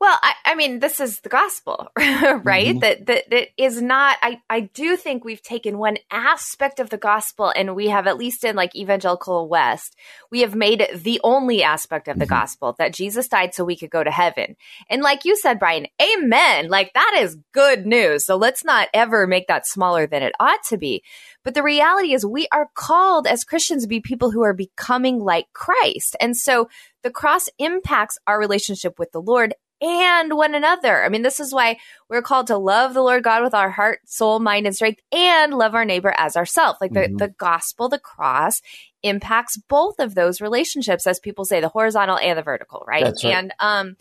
Well, 0.00 0.18
I, 0.22 0.34
I, 0.44 0.54
mean, 0.54 0.78
this 0.78 1.00
is 1.00 1.20
the 1.20 1.28
gospel, 1.28 1.88
right? 1.96 2.68
Mm-hmm. 2.68 2.78
That, 2.78 3.06
that 3.06 3.30
that 3.30 3.48
is 3.56 3.82
not. 3.82 4.16
I 4.22 4.40
I 4.48 4.60
do 4.60 4.96
think 4.96 5.24
we've 5.24 5.42
taken 5.42 5.78
one 5.78 5.98
aspect 6.10 6.78
of 6.78 6.90
the 6.90 6.98
gospel, 6.98 7.52
and 7.54 7.74
we 7.74 7.88
have 7.88 8.06
at 8.06 8.18
least 8.18 8.44
in 8.44 8.56
like 8.56 8.76
evangelical 8.76 9.48
West, 9.48 9.96
we 10.30 10.40
have 10.40 10.54
made 10.54 10.80
it 10.80 11.02
the 11.02 11.20
only 11.24 11.62
aspect 11.62 12.08
of 12.08 12.18
the 12.18 12.24
mm-hmm. 12.24 12.34
gospel 12.34 12.76
that 12.78 12.94
Jesus 12.94 13.28
died 13.28 13.54
so 13.54 13.64
we 13.64 13.76
could 13.76 13.90
go 13.90 14.04
to 14.04 14.10
heaven. 14.10 14.56
And 14.88 15.02
like 15.02 15.24
you 15.24 15.36
said, 15.36 15.58
Brian, 15.58 15.86
Amen. 16.00 16.68
Like 16.68 16.92
that 16.94 17.18
is 17.20 17.38
good 17.52 17.86
news. 17.86 18.24
So 18.24 18.36
let's 18.36 18.64
not 18.64 18.88
ever 18.94 19.26
make 19.26 19.48
that 19.48 19.66
smaller 19.66 20.06
than 20.06 20.22
it 20.22 20.32
ought 20.38 20.62
to 20.68 20.78
be. 20.78 21.02
But 21.44 21.54
the 21.54 21.62
reality 21.62 22.12
is, 22.12 22.26
we 22.26 22.46
are 22.52 22.68
called 22.74 23.26
as 23.26 23.44
Christians 23.44 23.82
to 23.82 23.88
be 23.88 24.00
people 24.00 24.30
who 24.30 24.42
are 24.42 24.52
becoming 24.52 25.18
like 25.18 25.46
Christ. 25.52 26.16
And 26.20 26.36
so 26.36 26.68
the 27.02 27.10
cross 27.10 27.48
impacts 27.58 28.18
our 28.26 28.38
relationship 28.38 28.98
with 28.98 29.12
the 29.12 29.20
Lord 29.20 29.54
and 29.80 30.34
one 30.34 30.54
another. 30.54 31.04
I 31.04 31.08
mean, 31.08 31.22
this 31.22 31.40
is 31.40 31.52
why 31.52 31.78
we're 32.08 32.22
called 32.22 32.48
to 32.48 32.56
love 32.56 32.94
the 32.94 33.02
Lord 33.02 33.22
God 33.22 33.42
with 33.42 33.54
our 33.54 33.70
heart, 33.70 34.00
soul, 34.06 34.40
mind, 34.40 34.66
and 34.66 34.74
strength, 34.74 35.00
and 35.12 35.54
love 35.54 35.74
our 35.74 35.84
neighbor 35.84 36.14
as 36.16 36.36
ourselves. 36.36 36.78
Like 36.80 36.92
the, 36.92 37.00
mm-hmm. 37.00 37.16
the 37.16 37.28
gospel, 37.28 37.88
the 37.88 37.98
cross 37.98 38.60
impacts 39.02 39.56
both 39.56 39.98
of 39.98 40.14
those 40.14 40.40
relationships, 40.40 41.06
as 41.06 41.20
people 41.20 41.44
say, 41.44 41.60
the 41.60 41.68
horizontal 41.68 42.18
and 42.18 42.38
the 42.38 42.42
vertical, 42.42 42.84
right? 42.86 43.04
right. 43.04 43.24
And 43.24 43.54
um, 43.60 43.96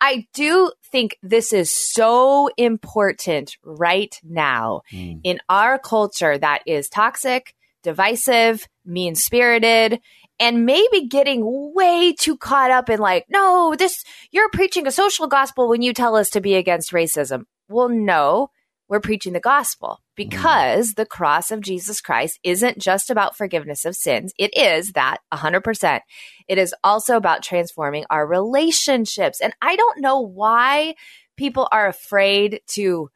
I 0.00 0.26
do 0.34 0.72
think 0.90 1.18
this 1.22 1.52
is 1.52 1.70
so 1.70 2.50
important 2.56 3.56
right 3.64 4.18
now 4.22 4.82
mm. 4.92 5.20
in 5.24 5.40
our 5.48 5.78
culture 5.78 6.36
that 6.36 6.62
is 6.66 6.88
toxic, 6.88 7.54
divisive, 7.82 8.68
mean 8.84 9.14
spirited, 9.14 10.00
and 10.38 10.66
maybe 10.66 11.06
getting 11.06 11.72
way 11.74 12.12
too 12.12 12.36
caught 12.36 12.70
up 12.70 12.90
in 12.90 12.98
like, 12.98 13.24
no, 13.28 13.74
this, 13.76 14.04
you're 14.30 14.50
preaching 14.50 14.86
a 14.86 14.92
social 14.92 15.26
gospel 15.26 15.68
when 15.68 15.82
you 15.82 15.92
tell 15.92 16.16
us 16.16 16.30
to 16.30 16.40
be 16.40 16.54
against 16.54 16.92
racism. 16.92 17.44
Well, 17.68 17.88
no, 17.88 18.50
we're 18.88 19.00
preaching 19.00 19.32
the 19.32 19.40
gospel 19.40 20.00
because 20.14 20.94
the 20.94 21.06
cross 21.06 21.50
of 21.50 21.60
Jesus 21.60 22.00
Christ 22.00 22.38
isn't 22.44 22.78
just 22.78 23.10
about 23.10 23.36
forgiveness 23.36 23.84
of 23.84 23.96
sins. 23.96 24.32
It 24.38 24.56
is 24.56 24.92
that 24.92 25.18
100%. 25.32 26.00
It 26.48 26.58
is 26.58 26.74
also 26.84 27.16
about 27.16 27.42
transforming 27.42 28.04
our 28.10 28.26
relationships. 28.26 29.40
And 29.40 29.52
I 29.60 29.76
don't 29.76 30.00
know 30.00 30.20
why 30.20 30.94
people 31.36 31.68
are 31.72 31.88
afraid 31.88 32.60
to 32.68 33.10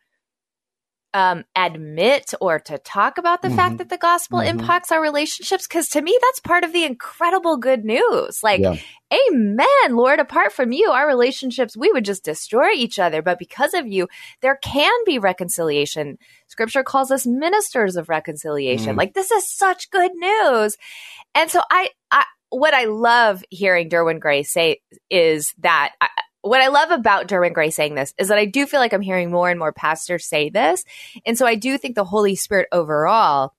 um, 1.13 1.45
admit 1.57 2.33
or 2.41 2.61
to 2.61 2.79
talk 2.79 3.19
about 3.19 3.43
the 3.43 3.49
mm-hmm. 3.49 3.57
fact 3.57 3.79
that 3.79 3.89
the 3.89 3.99
gospel 3.99 4.39
mm-hmm. 4.39 4.61
impacts 4.61 4.93
our 4.93 5.03
relationships 5.03 5.67
because 5.67 5.89
to 5.89 6.01
me 6.01 6.17
that's 6.23 6.41
part 6.41 6.63
of 6.63 6.73
the 6.73 6.85
incredible 6.85 7.57
good 7.57 7.85
news 7.85 8.43
like 8.45 8.61
yeah. 8.61 8.77
amen 9.13 9.97
lord 9.97 10.21
apart 10.21 10.53
from 10.53 10.71
you 10.71 10.91
our 10.91 11.09
relationships 11.09 11.77
we 11.77 11.91
would 11.91 12.05
just 12.05 12.25
destroy 12.25 12.71
each 12.71 12.99
other 12.99 13.23
but 13.23 13.41
because 13.41 13.75
of 13.75 13.89
you 13.89 14.07
there 14.41 14.59
can 14.63 14.93
be 15.05 15.19
reconciliation 15.19 16.17
scripture 16.47 16.85
calls 16.85 17.11
us 17.11 17.27
ministers 17.27 17.97
of 17.97 18.09
reconciliation 18.09 18.95
mm. 18.95 18.99
like 18.99 19.13
this 19.15 19.33
is 19.33 19.49
such 19.51 19.91
good 19.91 20.13
news 20.15 20.77
and 21.35 21.51
so 21.51 21.61
i 21.71 21.89
i 22.13 22.25
what 22.51 22.73
i 22.73 22.85
love 22.85 23.43
hearing 23.51 23.89
derwin 23.89 24.21
gray 24.21 24.45
say 24.45 24.79
is 25.11 25.55
that 25.59 25.93
I, 26.01 26.09
what 26.43 26.61
I 26.61 26.69
love 26.69 26.91
about 26.91 27.29
Derwin 27.29 27.53
Gray 27.53 27.71
saying 27.71 27.95
this 27.95 28.15
is 28.19 28.29
that 28.29 28.39
I 28.39 28.47
do 28.47 28.67
feel 28.67 28.81
like 28.81 28.93
I'm 28.93 29.03
hearing 29.03 29.31
more 29.31 29.51
and 29.51 29.59
more 29.59 29.73
pastors 29.73 30.27
say 30.27 30.51
this. 30.51 30.85
And 31.27 31.37
so 31.37 31.47
I 31.47 31.55
do 31.55 31.77
think 31.79 31.95
the 31.95 32.05
Holy 32.05 32.37
Spirit 32.37 32.69
overall 32.73 33.55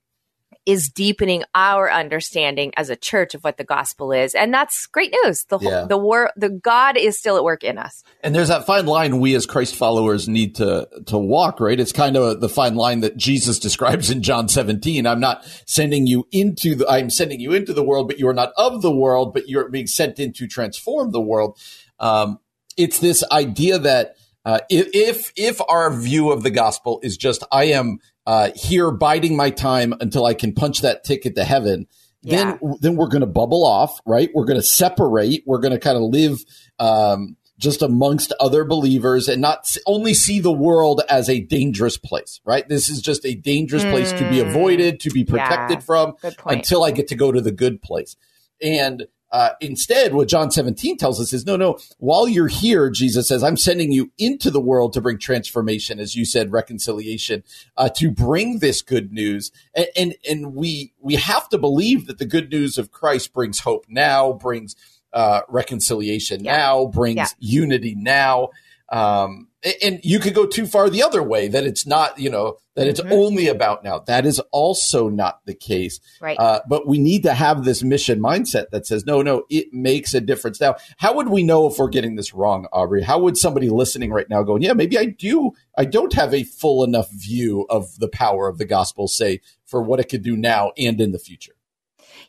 is 0.65 0.89
deepening 0.89 1.43
our 1.55 1.91
understanding 1.91 2.71
as 2.77 2.89
a 2.89 2.95
church 2.95 3.33
of 3.33 3.43
what 3.43 3.57
the 3.57 3.63
gospel 3.63 4.11
is. 4.11 4.35
And 4.35 4.53
that's 4.53 4.85
great 4.85 5.13
news. 5.23 5.45
The 5.45 5.57
yeah. 5.59 5.85
the 5.89 5.97
war 5.97 6.31
the 6.35 6.49
God 6.49 6.97
is 6.97 7.17
still 7.17 7.35
at 7.35 7.43
work 7.43 7.63
in 7.63 7.79
us. 7.79 8.03
And 8.23 8.35
there's 8.35 8.49
that 8.49 8.65
fine 8.67 8.85
line 8.85 9.19
we 9.19 9.33
as 9.33 9.47
Christ 9.47 9.75
followers 9.75 10.27
need 10.27 10.55
to 10.55 10.87
to 11.07 11.17
walk, 11.17 11.59
right? 11.59 11.79
It's 11.79 11.91
kind 11.91 12.15
of 12.15 12.41
the 12.41 12.49
fine 12.49 12.75
line 12.75 12.99
that 12.99 13.17
Jesus 13.17 13.57
describes 13.57 14.11
in 14.11 14.21
John 14.21 14.47
17. 14.47 15.07
I'm 15.07 15.19
not 15.19 15.43
sending 15.65 16.05
you 16.05 16.27
into 16.31 16.75
the 16.75 16.87
I'm 16.87 17.09
sending 17.09 17.39
you 17.39 17.53
into 17.53 17.73
the 17.73 17.83
world, 17.83 18.07
but 18.07 18.19
you 18.19 18.27
are 18.27 18.33
not 18.33 18.53
of 18.55 18.83
the 18.83 18.95
world, 18.95 19.33
but 19.33 19.49
you're 19.49 19.67
being 19.69 19.87
sent 19.87 20.19
in 20.19 20.31
to 20.33 20.47
transform 20.47 21.11
the 21.11 21.21
world. 21.21 21.57
Um, 21.99 22.39
it's 22.77 22.99
this 22.99 23.23
idea 23.31 23.79
that 23.79 24.15
uh, 24.45 24.59
if 24.69 25.31
if 25.35 25.61
our 25.69 25.93
view 25.93 26.31
of 26.31 26.43
the 26.43 26.51
gospel 26.51 26.99
is 27.03 27.17
just 27.17 27.43
I 27.51 27.65
am 27.65 27.99
uh, 28.25 28.51
here 28.55 28.91
biding 28.91 29.35
my 29.35 29.49
time 29.49 29.93
until 29.99 30.25
I 30.25 30.33
can 30.33 30.53
punch 30.53 30.81
that 30.81 31.03
ticket 31.03 31.35
to 31.35 31.43
heaven, 31.43 31.87
yeah. 32.21 32.57
then 32.59 32.77
then 32.81 32.95
we're 32.95 33.07
going 33.07 33.21
to 33.21 33.27
bubble 33.27 33.65
off, 33.65 33.99
right? 34.05 34.29
We're 34.33 34.45
going 34.45 34.59
to 34.59 34.65
separate. 34.65 35.43
We're 35.45 35.59
going 35.59 35.73
to 35.73 35.79
kind 35.79 35.97
of 35.97 36.03
live 36.03 36.43
um, 36.79 37.37
just 37.61 37.83
amongst 37.83 38.33
other 38.39 38.65
believers 38.65 39.27
and 39.27 39.41
not 39.41 39.73
only 39.85 40.15
see 40.15 40.39
the 40.39 40.51
world 40.51 41.01
as 41.07 41.29
a 41.29 41.39
dangerous 41.39 41.97
place, 41.97 42.41
right? 42.43 42.67
This 42.67 42.89
is 42.89 43.01
just 43.01 43.23
a 43.25 43.35
dangerous 43.35 43.83
mm. 43.83 43.91
place 43.91 44.11
to 44.13 44.27
be 44.29 44.41
hmm. 44.41 44.49
avoided, 44.49 44.99
to 45.01 45.11
be 45.11 45.23
protected 45.23 45.77
yeah. 45.77 45.83
from 45.83 46.15
until 46.45 46.83
I 46.83 46.89
get 46.89 47.07
to 47.09 47.15
go 47.15 47.31
to 47.31 47.39
the 47.39 47.51
good 47.51 47.81
place. 47.81 48.15
And 48.61 49.05
uh, 49.31 49.51
instead, 49.61 50.13
what 50.13 50.27
John 50.27 50.51
17 50.51 50.97
tells 50.97 51.19
us 51.21 51.31
is 51.31 51.45
no, 51.45 51.55
no, 51.55 51.77
while 51.99 52.27
you're 52.27 52.47
here, 52.47 52.89
Jesus 52.89 53.27
says, 53.29 53.43
I'm 53.43 53.55
sending 53.55 53.91
you 53.91 54.11
into 54.17 54.51
the 54.51 54.59
world 54.59 54.91
to 54.93 55.01
bring 55.01 55.17
transformation, 55.17 55.99
as 55.99 56.15
you 56.15 56.25
said, 56.25 56.51
reconciliation, 56.51 57.43
uh, 57.77 57.89
to 57.95 58.11
bring 58.11 58.59
this 58.59 58.81
good 58.81 59.13
news. 59.13 59.51
And, 59.73 59.87
and, 59.95 60.15
and, 60.29 60.53
we, 60.53 60.93
we 60.99 61.15
have 61.15 61.47
to 61.49 61.57
believe 61.57 62.07
that 62.07 62.17
the 62.17 62.25
good 62.25 62.51
news 62.51 62.77
of 62.77 62.91
Christ 62.91 63.31
brings 63.31 63.59
hope 63.59 63.85
now, 63.87 64.33
brings 64.33 64.75
uh, 65.13 65.41
reconciliation 65.47 66.43
yeah. 66.43 66.57
now, 66.57 66.85
brings 66.87 67.15
yeah. 67.15 67.27
unity 67.39 67.95
now. 67.95 68.49
Um, 68.89 69.47
and 69.81 70.01
you 70.03 70.19
could 70.19 70.33
go 70.33 70.45
too 70.45 70.67
far 70.67 70.89
the 70.89 71.03
other 71.03 71.23
way 71.23 71.47
that 71.47 71.63
it's 71.63 71.85
not, 71.85 72.19
you 72.19 72.29
know, 72.29 72.57
that 72.75 72.87
it's 72.87 73.01
mm-hmm. 73.01 73.13
only 73.13 73.47
about 73.47 73.83
now. 73.83 73.99
That 73.99 74.25
is 74.25 74.39
also 74.51 75.09
not 75.09 75.45
the 75.45 75.53
case. 75.53 75.99
Right. 76.21 76.39
Uh, 76.39 76.61
but 76.67 76.87
we 76.87 76.99
need 76.99 77.23
to 77.23 77.33
have 77.33 77.63
this 77.63 77.83
mission 77.83 78.19
mindset 78.19 78.69
that 78.71 78.85
says, 78.85 79.05
no, 79.05 79.21
no, 79.21 79.43
it 79.49 79.73
makes 79.73 80.13
a 80.13 80.21
difference. 80.21 80.61
Now, 80.61 80.75
how 80.97 81.15
would 81.15 81.29
we 81.29 81.43
know 81.43 81.67
if 81.67 81.77
we're 81.77 81.89
getting 81.89 82.15
this 82.15 82.33
wrong, 82.33 82.67
Aubrey? 82.71 83.03
How 83.03 83.19
would 83.19 83.37
somebody 83.37 83.69
listening 83.69 84.11
right 84.11 84.29
now 84.29 84.43
going, 84.43 84.61
yeah, 84.61 84.73
maybe 84.73 84.97
I 84.97 85.05
do, 85.05 85.51
I 85.77 85.85
don't 85.85 86.13
have 86.13 86.33
a 86.33 86.43
full 86.43 86.83
enough 86.83 87.11
view 87.11 87.65
of 87.69 87.99
the 87.99 88.09
power 88.09 88.47
of 88.47 88.57
the 88.57 88.65
gospel, 88.65 89.07
say, 89.07 89.41
for 89.65 89.81
what 89.81 89.99
it 89.99 90.09
could 90.09 90.23
do 90.23 90.37
now 90.37 90.71
and 90.77 90.99
in 91.01 91.11
the 91.11 91.19
future? 91.19 91.53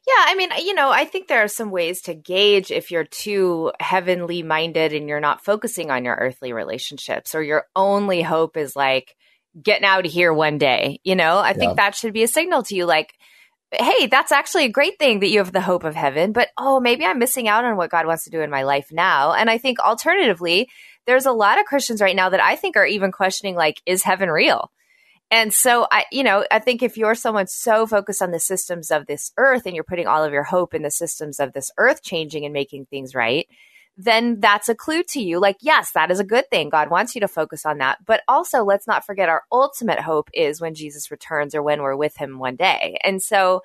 Yeah, 0.07 0.24
I 0.26 0.34
mean, 0.34 0.51
you 0.64 0.74
know, 0.74 0.90
I 0.90 1.05
think 1.05 1.28
there 1.28 1.45
are 1.45 1.49
some 1.49 1.70
ways 1.70 2.03
to 2.03 2.14
gauge 2.14 2.72
if 2.72 2.90
you're 2.90 3.05
too 3.05 3.70
heavenly 3.78 4.43
minded 4.43 4.93
and 4.93 5.09
you're 5.09 5.20
not 5.20 5.45
focusing 5.45 5.93
on 5.93 6.05
your 6.05 6.16
earthly 6.16 6.53
relationships 6.53 7.36
or 7.36 7.43
your 7.43 7.66
only 7.76 8.20
hope 8.20 8.57
is 8.57 8.74
like 8.74 9.16
getting 9.61 9.85
out 9.85 10.07
of 10.07 10.13
here 10.13 10.33
one 10.33 10.59
day. 10.59 11.01
You 11.05 11.17
know, 11.17 11.39
I 11.39 11.49
yeah. 11.51 11.55
think 11.55 11.77
that 11.77 11.95
should 11.95 12.13
be 12.13 12.23
a 12.23 12.29
signal 12.29 12.63
to 12.65 12.75
you 12.75 12.87
like, 12.87 13.15
hey, 13.73 14.07
that's 14.07 14.33
actually 14.33 14.65
a 14.67 14.71
great 14.71 14.99
thing 14.99 15.21
that 15.21 15.31
you 15.31 15.39
have 15.39 15.53
the 15.53 15.61
hope 15.61 15.85
of 15.85 15.95
heaven, 15.95 16.33
but 16.33 16.49
oh, 16.59 16.79
maybe 16.79 17.07
I'm 17.07 17.19
missing 17.19 17.49
out 17.49 17.65
on 17.65 17.77
what 17.77 17.91
God 17.91 18.07
wants 18.07 18.25
to 18.25 18.31
do 18.31 18.43
in 18.43 18.51
my 18.51 18.65
life 18.65 18.89
now. 18.93 19.33
And 19.33 19.49
I 19.49 19.59
think 19.59 19.79
alternatively, 19.81 20.69
there's 21.07 21.27
a 21.27 21.33
lot 21.33 21.59
of 21.59 21.65
Christians 21.65 22.01
right 22.01 22.15
now 22.15 22.29
that 22.29 22.41
I 22.41 22.57
think 22.57 22.77
are 22.77 22.87
even 22.87 23.13
questioning 23.13 23.55
like, 23.55 23.81
is 23.87 24.03
heaven 24.03 24.31
real? 24.31 24.71
And 25.31 25.53
so 25.53 25.87
I, 25.91 26.05
you 26.13 26.23
know, 26.23 26.45
I 26.51 26.59
think 26.59 26.83
if 26.83 26.99
you're 26.99 27.15
someone 27.15 27.47
so 27.47 27.87
focused 27.87 28.21
on 28.21 28.33
the 28.33 28.39
systems 28.39 28.91
of 28.91 29.07
this 29.07 29.33
earth 29.39 29.63
and 29.65 29.75
you're 29.75 29.83
putting 29.83 30.07
all 30.07 30.23
of 30.23 30.33
your 30.33 30.43
hope 30.43 30.75
in 30.75 30.83
the 30.83 30.91
systems 30.91 31.41
of 31.41 31.55
this 31.55 31.71
earth 31.79 32.03
changing 32.03 32.45
and 32.45 32.53
making 32.53 32.85
things 32.85 33.15
right, 33.15 33.49
then 34.05 34.41
that's 34.41 34.69
a 34.69 34.75
clue 34.75 35.03
to 35.05 35.21
you. 35.21 35.39
Like, 35.39 35.57
yes, 35.61 35.93
that 35.93 36.11
is 36.11 36.19
a 36.19 36.25
good 36.25 36.49
thing. 36.51 36.69
God 36.69 36.91
wants 36.91 37.15
you 37.15 37.21
to 37.21 37.29
focus 37.29 37.65
on 37.65 37.79
that. 37.79 37.99
But 38.05 38.23
also, 38.27 38.65
let's 38.65 38.87
not 38.87 39.07
forget 39.07 39.29
our 39.29 39.43
ultimate 39.53 40.01
hope 40.01 40.29
is 40.35 40.61
when 40.61 40.75
Jesus 40.75 41.11
returns 41.11 41.55
or 41.55 41.63
when 41.63 41.83
we're 41.83 41.97
with 41.97 42.17
him 42.17 42.39
one 42.39 42.57
day. 42.57 42.99
And 43.05 43.23
so 43.23 43.63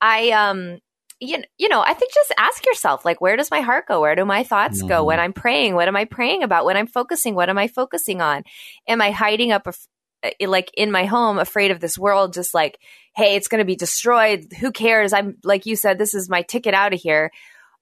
I, 0.00 0.30
um, 0.30 0.78
you, 1.20 1.42
you 1.56 1.68
know, 1.68 1.80
I 1.80 1.94
think 1.94 2.12
just 2.12 2.34
ask 2.38 2.64
yourself, 2.66 3.04
like, 3.04 3.20
where 3.20 3.36
does 3.36 3.50
my 3.50 3.60
heart 3.60 3.88
go? 3.88 4.00
Where 4.00 4.14
do 4.14 4.24
my 4.24 4.44
thoughts 4.44 4.78
mm-hmm. 4.78 4.88
go 4.88 5.04
when 5.04 5.18
I'm 5.18 5.32
praying? 5.32 5.74
What 5.74 5.88
am 5.88 5.96
I 5.96 6.04
praying 6.04 6.42
about? 6.42 6.64
When 6.64 6.76
I'm 6.76 6.86
focusing, 6.86 7.34
what 7.34 7.48
am 7.48 7.58
I 7.58 7.66
focusing 7.66 8.20
on? 8.20 8.44
Am 8.86 9.00
I 9.00 9.10
hiding 9.10 9.52
up, 9.52 9.66
a, 9.66 10.46
like 10.46 10.70
in 10.76 10.92
my 10.92 11.06
home, 11.06 11.38
afraid 11.38 11.70
of 11.70 11.80
this 11.80 11.98
world, 11.98 12.34
just 12.34 12.52
like, 12.54 12.78
hey, 13.16 13.36
it's 13.36 13.48
going 13.48 13.60
to 13.60 13.64
be 13.64 13.74
destroyed. 13.76 14.52
Who 14.60 14.70
cares? 14.70 15.12
I'm, 15.12 15.38
like 15.42 15.66
you 15.66 15.76
said, 15.76 15.98
this 15.98 16.14
is 16.14 16.28
my 16.28 16.42
ticket 16.42 16.74
out 16.74 16.92
of 16.92 17.00
here. 17.00 17.30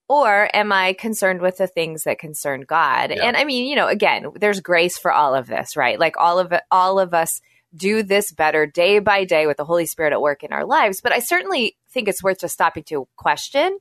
Or 0.08 0.48
am 0.54 0.72
I 0.72 0.92
concerned 0.92 1.40
with 1.40 1.56
the 1.56 1.66
things 1.66 2.04
that 2.04 2.18
concern 2.18 2.62
God? 2.62 3.10
Yeah. 3.10 3.24
And 3.24 3.36
I 3.36 3.44
mean, 3.44 3.66
you 3.66 3.74
know, 3.74 3.88
again, 3.88 4.26
there's 4.36 4.60
grace 4.60 4.96
for 4.96 5.10
all 5.10 5.34
of 5.34 5.48
this, 5.48 5.76
right? 5.76 5.98
Like 5.98 6.16
all 6.16 6.38
of 6.38 6.52
it, 6.52 6.62
all 6.70 7.00
of 7.00 7.12
us 7.12 7.40
do 7.74 8.02
this 8.02 8.32
better 8.32 8.66
day 8.66 9.00
by 9.00 9.24
day 9.24 9.46
with 9.46 9.56
the 9.56 9.64
Holy 9.64 9.86
Spirit 9.86 10.12
at 10.12 10.20
work 10.20 10.44
in 10.44 10.52
our 10.52 10.64
lives. 10.64 11.00
But 11.00 11.12
I 11.12 11.18
certainly 11.18 11.76
think 11.90 12.08
it's 12.08 12.22
worth 12.22 12.40
just 12.40 12.54
stopping 12.54 12.84
to 12.84 13.08
question, 13.16 13.78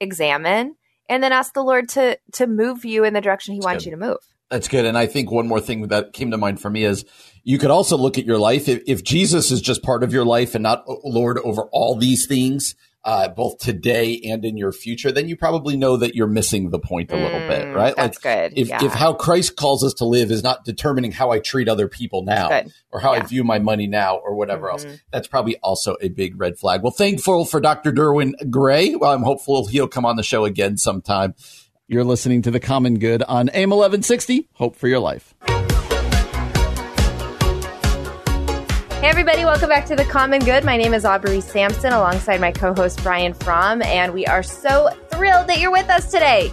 examine, 0.00 0.76
and 1.08 1.22
then 1.22 1.32
ask 1.32 1.52
the 1.54 1.62
Lord 1.62 1.88
to 1.90 2.18
to 2.32 2.46
move 2.46 2.84
you 2.84 3.04
in 3.04 3.12
the 3.12 3.20
direction 3.20 3.54
He 3.54 3.60
That's 3.60 3.66
wants 3.66 3.84
good. 3.84 3.90
you 3.90 3.96
to 3.96 4.06
move. 4.06 4.18
That's 4.50 4.68
good. 4.68 4.84
And 4.84 4.96
I 4.96 5.06
think 5.06 5.30
one 5.30 5.48
more 5.48 5.60
thing 5.60 5.88
that 5.88 6.12
came 6.12 6.30
to 6.30 6.38
mind 6.38 6.60
for 6.60 6.70
me 6.70 6.84
is 6.84 7.04
you 7.42 7.58
could 7.58 7.70
also 7.70 7.96
look 7.96 8.18
at 8.18 8.24
your 8.24 8.38
life. 8.38 8.68
If, 8.68 8.82
if 8.86 9.02
Jesus 9.02 9.50
is 9.50 9.60
just 9.60 9.82
part 9.82 10.04
of 10.04 10.12
your 10.12 10.24
life 10.24 10.54
and 10.54 10.62
not 10.62 10.84
oh, 10.86 11.00
Lord 11.02 11.38
over 11.38 11.62
all 11.72 11.96
these 11.96 12.26
things, 12.26 12.74
uh, 13.04 13.28
both 13.28 13.58
today 13.58 14.20
and 14.24 14.44
in 14.44 14.56
your 14.56 14.72
future, 14.72 15.12
then 15.12 15.28
you 15.28 15.36
probably 15.36 15.76
know 15.76 15.96
that 15.96 16.14
you're 16.14 16.26
missing 16.26 16.70
the 16.70 16.78
point 16.78 17.12
a 17.12 17.16
little 17.16 17.40
bit, 17.40 17.66
mm, 17.66 17.74
right? 17.74 17.94
That's 17.96 18.24
like 18.24 18.52
good. 18.52 18.58
If, 18.58 18.68
yeah. 18.68 18.84
if 18.84 18.92
how 18.92 19.12
Christ 19.12 19.56
calls 19.56 19.84
us 19.84 19.92
to 19.94 20.06
live 20.06 20.30
is 20.30 20.42
not 20.42 20.64
determining 20.64 21.12
how 21.12 21.30
I 21.30 21.38
treat 21.38 21.68
other 21.68 21.86
people 21.86 22.24
now 22.24 22.62
or 22.90 23.00
how 23.00 23.12
yeah. 23.12 23.22
I 23.22 23.26
view 23.26 23.44
my 23.44 23.58
money 23.58 23.86
now 23.86 24.16
or 24.16 24.34
whatever 24.34 24.68
mm-hmm. 24.68 24.88
else, 24.88 25.00
that's 25.12 25.28
probably 25.28 25.56
also 25.58 25.96
a 26.00 26.08
big 26.08 26.40
red 26.40 26.58
flag. 26.58 26.82
Well, 26.82 26.92
thankful 26.92 27.44
for 27.44 27.60
Dr. 27.60 27.92
Derwin 27.92 28.50
Gray. 28.50 28.94
Well, 28.94 29.12
I'm 29.12 29.22
hopeful 29.22 29.66
he'll 29.66 29.88
come 29.88 30.06
on 30.06 30.16
the 30.16 30.22
show 30.22 30.44
again 30.44 30.78
sometime. 30.78 31.34
You're 31.86 32.04
listening 32.04 32.40
to 32.42 32.50
The 32.50 32.60
Common 32.60 32.98
Good 32.98 33.22
on 33.22 33.50
AM 33.50 33.68
1160. 33.70 34.48
Hope 34.54 34.76
for 34.76 34.88
your 34.88 35.00
life. 35.00 35.34
Hey, 39.04 39.10
everybody, 39.10 39.44
welcome 39.44 39.68
back 39.68 39.84
to 39.88 39.96
The 39.96 40.06
Common 40.06 40.40
Good. 40.40 40.64
My 40.64 40.78
name 40.78 40.94
is 40.94 41.04
Aubrey 41.04 41.42
Sampson 41.42 41.92
alongside 41.92 42.40
my 42.40 42.50
co 42.50 42.72
host 42.72 43.02
Brian 43.02 43.34
Fromm, 43.34 43.82
and 43.82 44.14
we 44.14 44.24
are 44.24 44.42
so 44.42 44.88
thrilled 45.10 45.46
that 45.46 45.58
you're 45.58 45.70
with 45.70 45.90
us 45.90 46.10
today. 46.10 46.50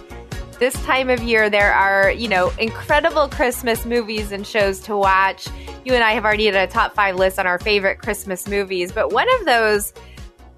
This 0.58 0.74
time 0.84 1.08
of 1.08 1.22
year, 1.22 1.48
there 1.48 1.72
are, 1.72 2.10
you 2.10 2.28
know, 2.28 2.52
incredible 2.58 3.26
Christmas 3.30 3.86
movies 3.86 4.32
and 4.32 4.46
shows 4.46 4.80
to 4.80 4.94
watch. 4.94 5.48
You 5.86 5.94
and 5.94 6.04
I 6.04 6.12
have 6.12 6.26
already 6.26 6.44
did 6.44 6.56
a 6.56 6.66
top 6.66 6.94
five 6.94 7.16
list 7.16 7.38
on 7.38 7.46
our 7.46 7.58
favorite 7.58 8.00
Christmas 8.00 8.46
movies, 8.46 8.92
but 8.92 9.14
one 9.14 9.32
of 9.40 9.46
those 9.46 9.94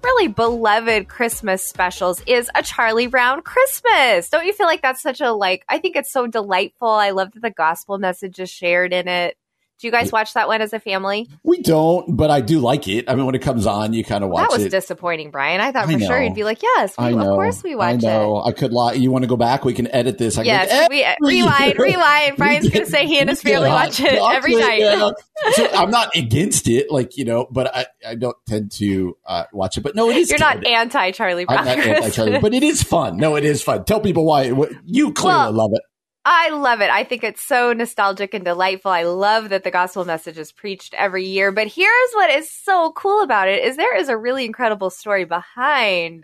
really 0.03 0.27
beloved 0.27 1.07
Christmas 1.07 1.65
specials 1.65 2.21
is 2.27 2.51
a 2.55 2.61
Charlie 2.61 3.07
Brown 3.07 3.41
Christmas. 3.41 4.27
Don't 4.27 4.45
you 4.45 4.51
feel 4.51 4.67
like 4.67 4.81
that's 4.81 5.01
such 5.01 5.21
a 5.21 5.31
like 5.31 5.63
I 5.69 5.79
think 5.79 5.95
it's 5.95 6.11
so 6.11 6.27
delightful. 6.27 6.89
I 6.89 7.11
love 7.11 7.31
that 7.31 7.41
the 7.41 7.51
gospel 7.51 7.97
message 7.99 8.37
is 8.41 8.49
shared 8.49 8.91
in 8.91 9.07
it. 9.07 9.37
Do 9.77 9.87
you 9.87 9.91
guys 9.91 10.09
watch 10.09 10.33
that 10.35 10.47
one 10.47 10.61
as 10.61 10.71
a 10.71 10.79
family? 10.79 11.29
We 11.43 11.61
don't, 11.61 12.15
but 12.15 12.31
I 12.31 12.39
do 12.39 12.59
like 12.59 12.87
it. 12.87 13.09
I 13.09 13.15
mean, 13.15 13.25
when 13.25 13.35
it 13.35 13.41
comes 13.41 13.65
on, 13.65 13.91
you 13.91 14.05
kind 14.05 14.23
of 14.23 14.29
watch 14.29 14.45
it. 14.45 14.49
That 14.49 14.57
was 14.57 14.65
it. 14.67 14.69
disappointing, 14.69 15.31
Brian. 15.31 15.59
I 15.59 15.73
thought 15.73 15.91
for 15.91 15.99
sure 15.99 16.23
you'd 16.23 16.33
be 16.33 16.45
like, 16.45 16.63
"Yes, 16.63 16.95
we, 16.97 17.13
of 17.13 17.19
course 17.19 17.61
we 17.61 17.75
watch 17.75 17.95
it." 17.95 18.05
I 18.05 18.09
know. 18.09 18.39
It. 18.39 18.47
I 18.47 18.51
could 18.53 18.71
lie. 18.71 18.93
You 18.93 19.11
want 19.11 19.23
to 19.23 19.27
go 19.27 19.35
back? 19.35 19.65
We 19.65 19.73
can 19.73 19.87
edit 19.87 20.17
this. 20.17 20.37
I 20.37 20.43
yes, 20.43 20.71
like, 20.71 20.89
we 20.89 21.03
uh, 21.03 21.15
rewind, 21.19 21.77
rewind. 21.77 22.37
Brian's 22.37 22.69
going 22.69 22.85
to 22.85 22.91
say 22.91 23.05
he 23.05 23.19
and 23.19 23.29
his 23.29 23.41
family 23.41 23.67
watch 23.67 23.99
it 23.99 24.13
every 24.13 24.55
night. 24.55 24.79
Yeah. 24.79 25.11
so 25.51 25.67
I'm 25.73 25.91
not 25.91 26.15
against 26.15 26.69
it, 26.69 26.89
like 26.89 27.17
you 27.17 27.25
know, 27.25 27.45
but 27.51 27.75
I, 27.75 27.85
I 28.07 28.15
don't 28.15 28.37
tend 28.47 28.71
to 28.73 29.17
uh, 29.25 29.43
watch 29.51 29.77
it. 29.77 29.81
But 29.81 29.93
no, 29.93 30.09
it 30.09 30.15
is. 30.15 30.29
You're 30.29 30.37
good. 30.37 30.61
not 30.61 30.65
anti 30.65 31.11
Charlie 31.11 31.43
Brown. 31.43 31.67
I'm 31.67 31.77
not 31.77 31.85
anti 31.85 32.09
Charlie, 32.11 32.39
but 32.39 32.53
it 32.53 32.63
is 32.63 32.81
fun. 32.81 33.17
No, 33.17 33.35
it 33.35 33.43
is 33.43 33.61
fun. 33.61 33.83
Tell 33.83 33.99
people 33.99 34.25
why. 34.25 34.53
You 34.85 35.11
clearly 35.11 35.37
well, 35.37 35.51
love 35.51 35.71
it. 35.73 35.81
I 36.27 36.49
love 36.49 36.81
it. 36.81 36.89
I 36.89 37.03
think 37.03 37.23
it's 37.23 37.43
so 37.43 37.71
nostalgic 37.71 38.33
and 38.33 38.43
delightful. 38.43 38.89
I 38.89 39.03
love 39.03 39.49
that 39.49 39.63
the 39.63 39.69
gospel 39.69 40.05
message 40.05 40.39
is 40.39 40.51
preached 40.51 40.95
every 40.95 41.25
year. 41.25 41.51
But 41.51 41.67
here's 41.67 42.11
what 42.13 42.31
is 42.31 42.49
so 42.49 42.91
cool 42.93 43.21
about 43.21 43.47
it 43.47 43.63
is 43.63 43.77
there 43.77 43.95
is 43.95 44.09
a 44.09 44.17
really 44.17 44.43
incredible 44.43 44.89
story 44.89 45.25
behind 45.25 46.23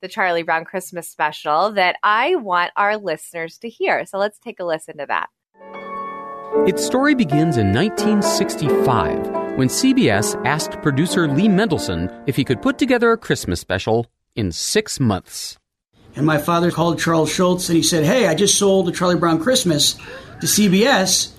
the 0.00 0.08
Charlie 0.08 0.44
Brown 0.44 0.64
Christmas 0.64 1.08
special 1.08 1.72
that 1.72 1.96
I 2.04 2.36
want 2.36 2.70
our 2.76 2.96
listeners 2.98 3.58
to 3.58 3.68
hear. 3.68 4.06
So 4.06 4.18
let's 4.18 4.38
take 4.38 4.60
a 4.60 4.64
listen 4.64 4.98
to 4.98 5.06
that. 5.06 5.28
Its 6.68 6.86
story 6.86 7.16
begins 7.16 7.56
in 7.56 7.72
1965 7.72 9.58
when 9.58 9.66
CBS 9.66 10.40
asked 10.46 10.80
producer 10.82 11.26
Lee 11.26 11.48
Mendelson 11.48 12.22
if 12.28 12.36
he 12.36 12.44
could 12.44 12.62
put 12.62 12.78
together 12.78 13.10
a 13.10 13.18
Christmas 13.18 13.58
special 13.58 14.06
in 14.36 14.52
six 14.52 15.00
months. 15.00 15.58
And 16.16 16.24
my 16.24 16.38
father 16.38 16.70
called 16.70 16.98
Charles 16.98 17.30
Schulz 17.30 17.68
and 17.68 17.76
he 17.76 17.82
said, 17.82 18.04
Hey, 18.04 18.26
I 18.26 18.34
just 18.34 18.58
sold 18.58 18.88
a 18.88 18.92
Charlie 18.92 19.16
Brown 19.16 19.40
Christmas 19.40 19.94
to 20.40 20.46
CBS. 20.46 21.32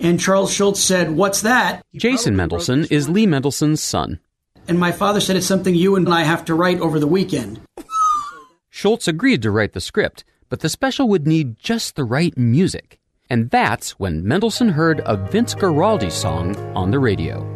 And 0.00 0.20
Charles 0.20 0.52
Schulz 0.52 0.82
said, 0.82 1.12
What's 1.12 1.42
that? 1.42 1.82
Jason 1.94 2.34
Mendelson 2.34 2.90
is 2.90 3.08
Lee 3.08 3.26
Mendelson's 3.26 3.82
son. 3.82 4.18
And 4.66 4.78
my 4.78 4.90
father 4.92 5.20
said, 5.20 5.36
It's 5.36 5.46
something 5.46 5.74
you 5.74 5.94
and 5.94 6.08
I 6.08 6.24
have 6.24 6.44
to 6.46 6.54
write 6.54 6.80
over 6.80 6.98
the 6.98 7.06
weekend. 7.06 7.60
Schulz 8.70 9.06
agreed 9.06 9.40
to 9.42 9.52
write 9.52 9.72
the 9.72 9.80
script, 9.80 10.24
but 10.48 10.60
the 10.60 10.68
special 10.68 11.08
would 11.08 11.28
need 11.28 11.56
just 11.58 11.94
the 11.94 12.04
right 12.04 12.36
music. 12.36 12.98
And 13.30 13.50
that's 13.50 14.00
when 14.00 14.24
Mendelson 14.24 14.72
heard 14.72 15.00
a 15.06 15.16
Vince 15.16 15.54
Guaraldi 15.54 16.10
song 16.10 16.56
on 16.74 16.90
the 16.90 16.98
radio. 16.98 17.46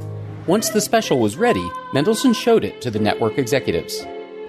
Once 0.46 0.70
the 0.70 0.80
special 0.80 1.18
was 1.18 1.36
ready, 1.36 1.68
Mendelson 1.92 2.34
showed 2.34 2.64
it 2.64 2.80
to 2.80 2.90
the 2.90 2.98
network 2.98 3.36
executives. 3.36 4.06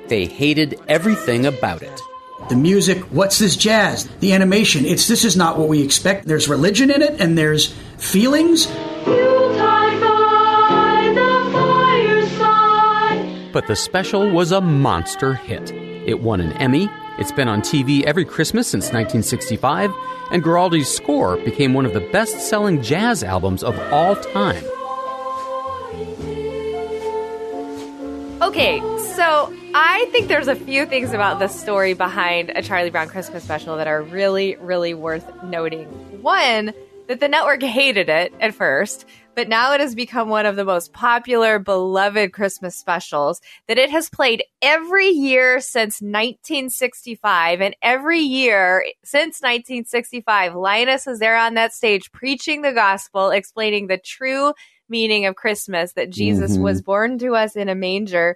They 0.07 0.25
hated 0.25 0.79
everything 0.87 1.45
about 1.47 1.81
it. 1.81 1.99
The 2.47 2.55
music, 2.55 3.03
what's 3.11 3.37
this 3.37 3.55
jazz? 3.55 4.07
The 4.21 4.33
animation, 4.33 4.85
it's 4.85 5.07
this 5.07 5.25
is 5.25 5.35
not 5.35 5.57
what 5.57 5.67
we 5.67 5.83
expect. 5.83 6.25
There's 6.25 6.47
religion 6.47 6.89
in 6.89 7.01
it 7.01 7.19
and 7.19 7.37
there's 7.37 7.73
feelings. 7.97 8.67
But 13.51 13.67
the 13.67 13.75
special 13.75 14.29
was 14.31 14.51
a 14.51 14.61
monster 14.61 15.33
hit. 15.33 15.71
It 15.71 16.21
won 16.21 16.39
an 16.39 16.53
Emmy, 16.53 16.89
it's 17.19 17.33
been 17.33 17.49
on 17.49 17.61
TV 17.61 18.03
every 18.03 18.23
Christmas 18.23 18.67
since 18.67 18.85
1965, 18.85 19.91
and 20.31 20.41
Guaraldi's 20.41 20.87
score 20.87 21.35
became 21.37 21.73
one 21.73 21.85
of 21.85 21.93
the 21.93 21.99
best 21.99 22.39
selling 22.47 22.81
jazz 22.81 23.23
albums 23.25 23.61
of 23.61 23.77
all 23.91 24.15
time. 24.15 24.63
Okay, 28.49 28.79
so 29.13 29.53
I 29.75 30.07
think 30.11 30.27
there's 30.27 30.47
a 30.47 30.55
few 30.55 30.87
things 30.87 31.13
about 31.13 31.37
the 31.37 31.47
story 31.47 31.93
behind 31.93 32.51
a 32.55 32.63
Charlie 32.63 32.89
Brown 32.89 33.07
Christmas 33.07 33.43
special 33.43 33.77
that 33.77 33.85
are 33.85 34.01
really, 34.01 34.55
really 34.55 34.95
worth 34.95 35.43
noting. 35.43 35.85
One, 36.23 36.73
that 37.07 37.19
the 37.19 37.27
network 37.27 37.61
hated 37.63 38.09
it 38.09 38.33
at 38.41 38.55
first, 38.55 39.05
but 39.35 39.49
now 39.49 39.73
it 39.73 39.81
has 39.81 39.93
become 39.93 40.29
one 40.29 40.47
of 40.47 40.55
the 40.55 40.65
most 40.65 40.93
popular, 40.93 41.59
beloved 41.59 42.33
Christmas 42.33 42.75
specials 42.75 43.39
that 43.67 43.77
it 43.77 43.91
has 43.91 44.09
played 44.09 44.43
every 44.63 45.09
year 45.09 45.59
since 45.59 46.01
1965. 46.01 47.61
And 47.61 47.75
every 47.83 48.21
year 48.21 48.83
since 49.03 49.43
1965, 49.43 50.55
Linus 50.55 51.05
is 51.05 51.19
there 51.19 51.37
on 51.37 51.53
that 51.53 51.71
stage 51.71 52.11
preaching 52.11 52.63
the 52.63 52.73
gospel, 52.73 53.29
explaining 53.29 53.85
the 53.85 53.99
true 53.99 54.53
meaning 54.89 55.25
of 55.25 55.35
Christmas 55.35 55.93
that 55.93 56.09
Jesus 56.09 56.53
mm-hmm. 56.53 56.63
was 56.63 56.81
born 56.81 57.17
to 57.19 57.35
us 57.35 57.55
in 57.55 57.69
a 57.69 57.75
manger. 57.75 58.35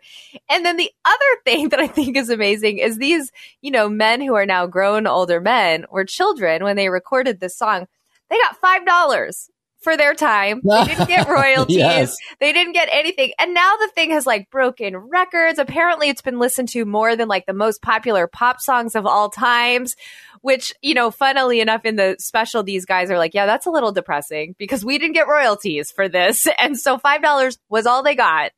And 0.49 0.66
then 0.66 0.78
the 0.78 0.91
other 1.06 1.18
thing 1.45 1.70
that 1.70 1.80
I 1.80 1.88
think 1.88 2.18
is 2.18 2.30
amazing 2.30 2.78
is 2.78 2.97
these, 2.97 3.32
you 3.62 3.72
know, 3.72 3.89
men 3.89 4.22
who 4.22 4.36
are 4.36 4.45
now 4.45 4.68
grown 4.68 5.08
older 5.08 5.41
men 5.41 5.86
or 5.89 6.06
children 6.06 6.64
when 6.64 6.76
they 6.76 6.89
recorded 6.89 7.39
this 7.39 7.58
song, 7.58 7.88
they 8.30 8.38
got 8.38 8.62
$5 8.62 9.49
for 9.84 9.97
their 9.97 10.16
time. 10.16 10.62
They 10.64 10.86
didn't 10.86 11.08
get 11.08 11.28
royalties. 11.30 11.78
yes. 11.78 12.16
They 12.39 12.54
didn't 12.54 12.74
get 12.74 12.89
anything. 12.91 13.34
And 13.38 13.54
now 13.54 13.76
the 13.76 13.91
thing 13.93 14.12
has 14.12 14.26
like 14.26 14.49
broken 14.49 14.95
records. 14.95 15.60
Apparently 15.60 16.10
it's 16.10 16.22
been 16.22 16.39
listened 16.39 16.70
to 16.70 16.86
more 16.86 17.16
than 17.16 17.28
like 17.28 17.45
the 17.45 17.54
most 17.54 17.82
popular 17.82 18.26
pop 18.26 18.62
songs 18.62 18.95
of 18.95 19.06
all 19.06 19.30
times 19.30 19.95
which, 20.44 20.74
you 20.82 20.94
know, 20.94 21.10
funnily 21.10 21.60
enough, 21.62 21.86
in 21.86 21.96
the 21.96 22.18
special, 22.20 22.62
these 22.64 22.86
guys 22.86 23.10
are 23.10 23.18
like, 23.18 23.34
yeah, 23.34 23.48
that's 23.48 23.66
a 23.66 23.72
little 23.72 23.91
depressing 23.91 24.56
because 24.60 24.86
we 24.86 25.00
didn't 25.00 25.14
get 25.14 25.28
royalties 25.28 25.89
for 25.89 26.08
this. 26.08 26.46
And 26.60 26.78
so 26.78 26.98
$5 26.98 27.58
was 27.70 27.86
all 27.88 28.04
they 28.04 28.14
got. 28.16 28.52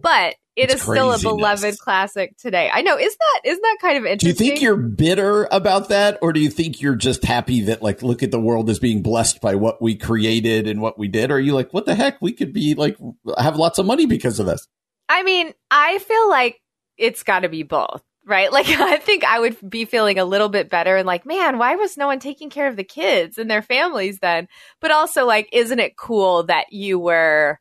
but 0.00 0.36
it 0.54 0.70
it's 0.70 0.74
is 0.74 0.82
still 0.82 1.12
a 1.12 1.18
beloved 1.18 1.78
classic 1.78 2.36
today. 2.36 2.68
I 2.72 2.82
know. 2.82 2.98
Is 2.98 3.16
that 3.16 3.40
isn't 3.44 3.62
that 3.62 3.76
kind 3.80 3.96
of 3.96 4.04
interesting? 4.04 4.34
Do 4.34 4.44
you 4.44 4.50
think 4.50 4.60
you're 4.62 4.76
bitter 4.76 5.48
about 5.52 5.90
that, 5.90 6.18
or 6.20 6.32
do 6.32 6.40
you 6.40 6.50
think 6.50 6.80
you're 6.80 6.96
just 6.96 7.24
happy 7.24 7.62
that 7.62 7.80
like 7.80 8.02
look 8.02 8.24
at 8.24 8.32
the 8.32 8.40
world 8.40 8.68
as 8.68 8.80
being 8.80 9.02
blessed 9.02 9.40
by 9.40 9.54
what 9.54 9.80
we 9.80 9.94
created 9.94 10.66
and 10.66 10.80
what 10.80 10.98
we 10.98 11.06
did? 11.06 11.30
Or 11.30 11.34
are 11.36 11.40
you 11.40 11.54
like, 11.54 11.72
what 11.72 11.86
the 11.86 11.94
heck? 11.94 12.20
We 12.20 12.32
could 12.32 12.52
be 12.52 12.74
like 12.74 12.96
have 13.38 13.56
lots 13.56 13.78
of 13.78 13.86
money 13.86 14.06
because 14.06 14.40
of 14.40 14.46
this. 14.46 14.66
I 15.08 15.22
mean, 15.22 15.54
I 15.70 15.98
feel 16.00 16.28
like 16.28 16.60
it's 16.96 17.22
got 17.22 17.40
to 17.40 17.48
be 17.48 17.62
both 17.62 18.02
right? 18.28 18.52
Like, 18.58 18.68
I 18.68 18.96
think 18.98 19.24
I 19.24 19.40
would 19.40 19.56
be 19.68 19.84
feeling 19.84 20.18
a 20.18 20.24
little 20.24 20.48
bit 20.48 20.68
better 20.68 20.96
and 20.96 21.06
like, 21.06 21.24
man, 21.24 21.58
why 21.58 21.76
was 21.76 21.96
no 21.96 22.06
one 22.08 22.18
taking 22.18 22.50
care 22.50 22.66
of 22.66 22.76
the 22.76 22.84
kids 22.84 23.38
and 23.38 23.50
their 23.50 23.62
families 23.62 24.18
then? 24.18 24.48
But 24.80 24.90
also, 24.90 25.26
like, 25.26 25.48
isn't 25.52 25.78
it 25.78 25.96
cool 25.96 26.42
that 26.44 26.72
you 26.72 26.98
were, 26.98 27.60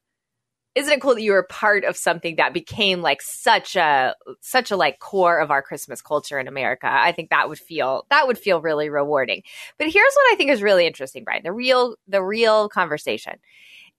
isn't 0.75 0.93
it 0.93 1.01
cool 1.01 1.15
that 1.15 1.21
you 1.23 1.33
were 1.33 1.47
part 1.49 1.83
of 1.85 1.97
something 1.97 2.37
that 2.37 2.53
became 2.53 3.01
like 3.01 3.21
such 3.21 3.75
a, 3.75 4.15
such 4.41 4.71
a 4.71 4.77
like 4.77 4.99
core 4.99 5.39
of 5.39 5.51
our 5.51 5.61
Christmas 5.61 6.01
culture 6.01 6.39
in 6.39 6.47
America? 6.47 6.87
I 6.89 7.11
think 7.11 7.29
that 7.29 7.49
would 7.49 7.59
feel, 7.59 8.05
that 8.09 8.27
would 8.27 8.37
feel 8.39 8.61
really 8.61 8.89
rewarding. 8.89 9.43
But 9.77 9.87
here's 9.87 10.13
what 10.13 10.33
I 10.33 10.35
think 10.35 10.51
is 10.51 10.63
really 10.63 10.87
interesting, 10.87 11.23
Brian. 11.23 11.43
The 11.43 11.53
real, 11.53 11.95
the 12.07 12.23
real 12.23 12.69
conversation 12.69 13.33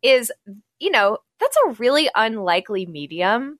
is, 0.02 0.32
you 0.78 0.90
know, 0.90 1.18
that's 1.40 1.56
a 1.66 1.72
really 1.72 2.08
unlikely 2.14 2.86
medium 2.86 3.58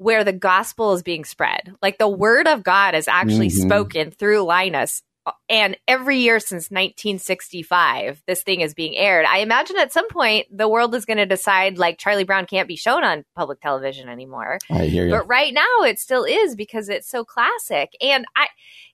where 0.00 0.24
the 0.24 0.32
gospel 0.32 0.94
is 0.94 1.02
being 1.02 1.26
spread. 1.26 1.74
Like 1.82 1.98
the 1.98 2.08
word 2.08 2.48
of 2.48 2.62
God 2.62 2.94
is 2.94 3.06
actually 3.06 3.48
mm-hmm. 3.48 3.68
spoken 3.68 4.10
through 4.10 4.40
Linus. 4.44 5.02
And 5.50 5.76
every 5.86 6.20
year 6.20 6.40
since 6.40 6.70
1965, 6.70 8.22
this 8.26 8.42
thing 8.42 8.62
is 8.62 8.72
being 8.72 8.96
aired. 8.96 9.26
I 9.26 9.40
imagine 9.40 9.76
at 9.76 9.92
some 9.92 10.08
point 10.08 10.46
the 10.50 10.70
world 10.70 10.94
is 10.94 11.04
going 11.04 11.18
to 11.18 11.26
decide 11.26 11.76
like 11.76 11.98
Charlie 11.98 12.24
Brown 12.24 12.46
can't 12.46 12.66
be 12.66 12.76
shown 12.76 13.04
on 13.04 13.26
public 13.36 13.60
television 13.60 14.08
anymore. 14.08 14.56
I 14.70 14.86
hear 14.86 15.04
you. 15.04 15.10
But 15.10 15.28
right 15.28 15.52
now 15.52 15.82
it 15.82 15.98
still 15.98 16.24
is 16.24 16.56
because 16.56 16.88
it's 16.88 17.10
so 17.10 17.22
classic. 17.22 17.90
And 18.00 18.24
I, 18.34 18.46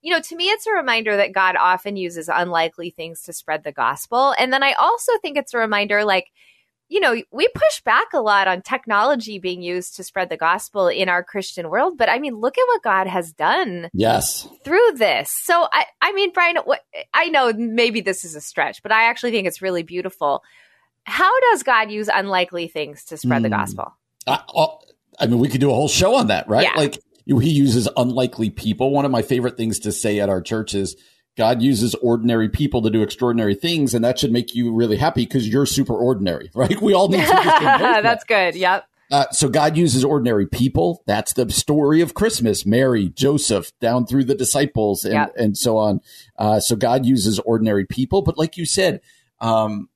you 0.03 0.11
know, 0.11 0.21
to 0.21 0.35
me, 0.35 0.49
it's 0.49 0.67
a 0.67 0.73
reminder 0.73 1.17
that 1.17 1.33
God 1.33 1.55
often 1.55 1.97
uses 1.97 2.29
unlikely 2.29 2.91
things 2.91 3.23
to 3.23 3.33
spread 3.33 3.63
the 3.63 3.71
gospel. 3.71 4.35
And 4.41 4.53
then 4.53 4.65
I 4.65 4.73
also 4.73 5.13
think 5.23 5.39
it's 5.39 5.55
a 5.55 5.59
reminder 5.59 6.05
like, 6.05 6.33
you 6.89 7.01
know, 7.01 7.21
we 7.33 7.49
push 7.49 7.81
back 7.83 8.13
a 8.13 8.21
lot 8.21 8.47
on 8.47 8.63
technology 8.63 9.39
being 9.39 9.63
used 9.63 9.97
to 9.97 10.05
spread 10.05 10.29
the 10.29 10.37
gospel 10.37 10.89
in 10.89 11.09
our 11.09 11.25
Christian 11.25 11.69
world, 11.69 11.99
but 11.99 12.09
I 12.09 12.19
mean, 12.19 12.37
look 12.37 12.57
at 12.57 12.67
what 12.69 12.83
God 12.83 13.07
has 13.07 13.33
done. 13.33 13.91
Yes. 13.93 14.49
Through 14.65 14.93
this. 14.97 15.35
So 15.43 15.67
I 15.73 15.87
I 16.01 16.13
mean, 16.13 16.33
Brian, 16.33 16.57
what, 16.65 16.85
I 17.13 17.29
know 17.29 17.53
maybe 17.53 18.01
this 18.01 18.25
is 18.25 18.37
a 18.37 18.41
stretch, 18.41 18.83
but 18.83 18.93
I 18.93 19.05
actually 19.05 19.33
think 19.33 19.49
it's 19.49 19.63
really 19.63 19.83
beautiful. 19.83 20.43
How 21.05 21.39
does 21.51 21.63
God 21.63 21.91
use 21.91 22.09
unlikely 22.13 22.69
things 22.69 23.05
to 23.07 23.17
spread 23.17 23.41
mm. 23.41 23.45
the 23.45 23.49
hmm. 23.49 23.61
gospel? 23.61 23.97
I, 24.27 24.41
I 25.21 25.27
mean, 25.27 25.39
we 25.39 25.49
could 25.49 25.61
do 25.61 25.71
a 25.71 25.75
whole 25.75 25.89
show 25.89 26.17
on 26.17 26.29
that, 26.29 26.49
right? 26.49 26.65
Yeah. 26.65 26.75
Like 26.77 26.99
he 27.27 27.51
uses 27.51 27.89
unlikely 27.97 28.51
people. 28.51 28.91
One 28.91 29.05
of 29.05 29.11
my 29.11 29.23
favorite 29.23 29.57
things 29.57 29.81
to 29.81 29.93
say 29.93 30.21
at 30.21 30.29
our 30.29 30.41
church 30.41 30.75
is 30.75 30.97
God 31.37 31.63
uses 31.63 31.95
ordinary 31.97 32.49
people 32.49 32.83
to 32.83 32.91
do 32.91 33.03
extraordinary 33.03 33.55
things, 33.55 33.95
and 33.95 34.05
that 34.05 34.19
should 34.19 34.33
make 34.33 34.55
you 34.55 34.73
really 34.73 34.97
happy 34.97 35.25
because 35.25 35.49
you're 35.49 35.67
super 35.67 35.95
ordinary, 35.95 36.51
right? 36.55 36.81
We 36.81 36.95
all 36.95 37.09
need 37.09 37.25
to. 37.25 37.27
That's 38.03 38.25
good. 38.25 38.55
Yep. 38.55 38.89
Uh, 39.09 39.27
so 39.31 39.49
God 39.49 39.77
uses 39.77 40.05
ordinary 40.05 40.47
people. 40.47 41.03
That's 41.07 41.33
the 41.35 41.49
story 41.51 42.01
of 42.01 42.15
Christmas. 42.15 42.67
Mary, 42.67 43.11
Joseph, 43.11 43.71
down 43.79 44.07
through 44.07 44.25
the 44.25 44.35
disciples, 44.35 45.05
and 45.05 45.15
yep. 45.15 45.35
and 45.37 45.57
so 45.57 45.77
on. 45.77 46.01
Uh, 46.37 46.59
so 46.59 46.75
God 46.75 47.07
uses 47.07 47.39
ordinary 47.41 47.85
people, 47.85 48.23
but 48.23 48.37
like 48.37 48.57
you 48.57 48.67
said, 48.67 49.01
um, 49.41 49.89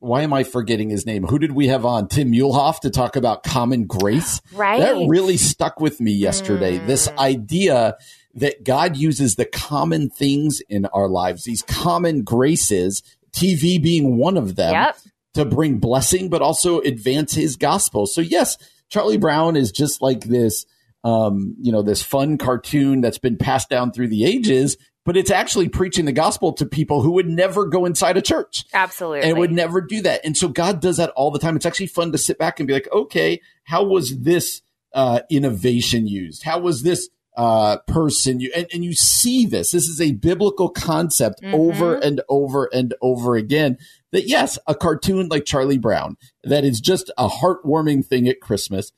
why 0.00 0.22
am 0.22 0.32
I 0.32 0.44
forgetting 0.44 0.90
his 0.90 1.04
name? 1.04 1.24
Who 1.24 1.38
did 1.38 1.52
we 1.52 1.68
have 1.68 1.84
on? 1.84 2.08
Tim 2.08 2.32
Muehlhoff 2.32 2.80
to 2.80 2.90
talk 2.90 3.16
about 3.16 3.42
common 3.42 3.86
grace. 3.86 4.40
Right. 4.52 4.80
That 4.80 5.06
really 5.08 5.36
stuck 5.36 5.78
with 5.78 6.00
me 6.00 6.10
yesterday. 6.10 6.78
Mm. 6.78 6.86
This 6.86 7.08
idea 7.16 7.96
that 8.38 8.64
God 8.64 8.96
uses 8.96 9.34
the 9.36 9.44
common 9.44 10.10
things 10.10 10.60
in 10.68 10.86
our 10.86 11.08
lives, 11.08 11.44
these 11.44 11.62
common 11.62 12.22
graces, 12.22 13.02
TV 13.32 13.82
being 13.82 14.16
one 14.16 14.36
of 14.36 14.56
them, 14.56 14.72
yep. 14.72 14.98
to 15.34 15.44
bring 15.44 15.78
blessing, 15.78 16.28
but 16.28 16.42
also 16.42 16.80
advance 16.80 17.34
his 17.34 17.56
gospel. 17.56 18.06
So, 18.06 18.20
yes, 18.20 18.56
Charlie 18.88 19.18
Brown 19.18 19.56
is 19.56 19.72
just 19.72 20.00
like 20.02 20.24
this, 20.24 20.66
um, 21.04 21.56
you 21.60 21.72
know, 21.72 21.82
this 21.82 22.02
fun 22.02 22.38
cartoon 22.38 23.00
that's 23.00 23.18
been 23.18 23.36
passed 23.36 23.68
down 23.68 23.92
through 23.92 24.08
the 24.08 24.24
ages, 24.24 24.76
but 25.04 25.16
it's 25.16 25.30
actually 25.30 25.68
preaching 25.68 26.04
the 26.04 26.12
gospel 26.12 26.52
to 26.54 26.66
people 26.66 27.02
who 27.02 27.12
would 27.12 27.28
never 27.28 27.66
go 27.66 27.84
inside 27.84 28.16
a 28.16 28.22
church. 28.22 28.64
Absolutely. 28.74 29.28
And 29.28 29.38
would 29.38 29.52
never 29.52 29.80
do 29.80 30.02
that. 30.02 30.20
And 30.24 30.36
so 30.36 30.48
God 30.48 30.80
does 30.80 30.98
that 30.98 31.10
all 31.10 31.30
the 31.30 31.38
time. 31.38 31.56
It's 31.56 31.66
actually 31.66 31.86
fun 31.86 32.12
to 32.12 32.18
sit 32.18 32.38
back 32.38 32.60
and 32.60 32.66
be 32.66 32.74
like, 32.74 32.88
okay, 32.92 33.40
how 33.64 33.84
was 33.84 34.18
this 34.18 34.62
uh, 34.92 35.20
innovation 35.30 36.06
used? 36.06 36.42
How 36.42 36.58
was 36.58 36.82
this 36.82 37.08
uh, 37.36 37.78
person. 37.86 38.40
You 38.40 38.50
and, 38.54 38.66
and, 38.72 38.84
you 38.84 38.94
see 38.94 39.46
this. 39.46 39.70
This 39.70 39.86
is 39.86 40.00
a 40.00 40.12
biblical 40.12 40.68
concept 40.68 41.40
mm-hmm. 41.42 41.54
over 41.54 41.94
and 41.94 42.20
over 42.28 42.68
and 42.72 42.94
over 43.00 43.36
again. 43.36 43.78
That 44.12 44.26
yes, 44.26 44.58
a 44.66 44.74
cartoon 44.74 45.28
like 45.28 45.44
Charlie 45.44 45.78
Brown 45.78 46.16
that 46.42 46.64
is 46.64 46.80
just 46.80 47.12
a 47.16 47.28
heartwarming 47.28 48.04
thing 48.04 48.28
at 48.28 48.40
Christmas 48.40 48.92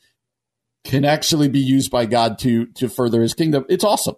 can 0.84 1.04
actually 1.04 1.48
be 1.48 1.60
used 1.60 1.90
by 1.90 2.06
God 2.06 2.38
to 2.40 2.66
to 2.66 2.88
further 2.88 3.20
His 3.22 3.34
kingdom. 3.34 3.66
It's 3.68 3.84
awesome. 3.84 4.16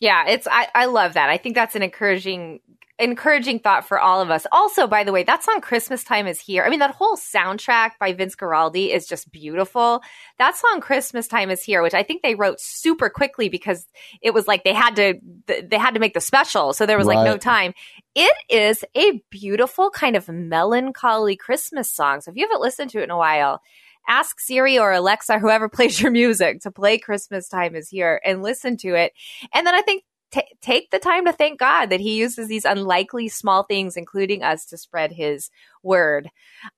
Yeah, 0.00 0.26
it's 0.28 0.48
I, 0.50 0.68
I 0.74 0.86
love 0.86 1.14
that. 1.14 1.30
I 1.30 1.36
think 1.36 1.54
that's 1.54 1.76
an 1.76 1.82
encouraging 1.82 2.60
encouraging 2.98 3.58
thought 3.58 3.86
for 3.86 3.98
all 3.98 4.20
of 4.20 4.30
us. 4.30 4.46
Also, 4.52 4.86
by 4.86 5.02
the 5.02 5.12
way, 5.12 5.24
that 5.24 5.42
song 5.42 5.60
Christmas 5.60 6.04
Time 6.04 6.26
is 6.26 6.40
Here. 6.40 6.62
I 6.62 6.70
mean, 6.70 6.78
that 6.78 6.94
whole 6.94 7.16
soundtrack 7.16 7.92
by 7.98 8.12
Vince 8.12 8.36
Guaraldi 8.36 8.94
is 8.94 9.06
just 9.06 9.30
beautiful. 9.32 10.00
That 10.38 10.56
song 10.56 10.80
Christmas 10.80 11.26
Time 11.26 11.50
is 11.50 11.62
Here, 11.62 11.82
which 11.82 11.94
I 11.94 12.04
think 12.04 12.22
they 12.22 12.36
wrote 12.36 12.60
super 12.60 13.10
quickly 13.10 13.48
because 13.48 13.86
it 14.22 14.32
was 14.32 14.46
like 14.46 14.62
they 14.62 14.72
had 14.72 14.96
to 14.96 15.14
they 15.46 15.78
had 15.78 15.94
to 15.94 16.00
make 16.00 16.14
the 16.14 16.20
special, 16.20 16.72
so 16.72 16.86
there 16.86 16.98
was 16.98 17.06
right. 17.06 17.16
like 17.16 17.24
no 17.24 17.36
time. 17.36 17.74
It 18.14 18.36
is 18.48 18.84
a 18.96 19.20
beautiful 19.30 19.90
kind 19.90 20.14
of 20.14 20.28
melancholy 20.28 21.36
Christmas 21.36 21.90
song. 21.90 22.20
So 22.20 22.30
if 22.30 22.36
you 22.36 22.44
haven't 22.44 22.62
listened 22.62 22.90
to 22.90 23.00
it 23.00 23.04
in 23.04 23.10
a 23.10 23.18
while, 23.18 23.60
ask 24.06 24.38
Siri 24.38 24.78
or 24.78 24.92
Alexa, 24.92 25.40
whoever 25.40 25.68
plays 25.68 26.00
your 26.00 26.12
music, 26.12 26.60
to 26.60 26.70
play 26.70 26.98
Christmas 26.98 27.48
Time 27.48 27.74
is 27.74 27.88
Here 27.88 28.20
and 28.24 28.42
listen 28.42 28.76
to 28.78 28.94
it. 28.94 29.12
And 29.52 29.66
then 29.66 29.74
I 29.74 29.82
think 29.82 30.04
t- 30.34 30.56
take 30.60 30.90
the 30.90 30.98
time 30.98 31.24
to 31.26 31.32
thank 31.32 31.58
God 31.58 31.86
that 31.86 32.00
He 32.00 32.16
uses 32.16 32.48
these 32.48 32.64
unlikely 32.64 33.28
small 33.28 33.62
things, 33.62 33.96
including 33.96 34.42
us, 34.42 34.66
to 34.66 34.76
spread 34.76 35.12
His 35.12 35.50
word. 35.82 36.28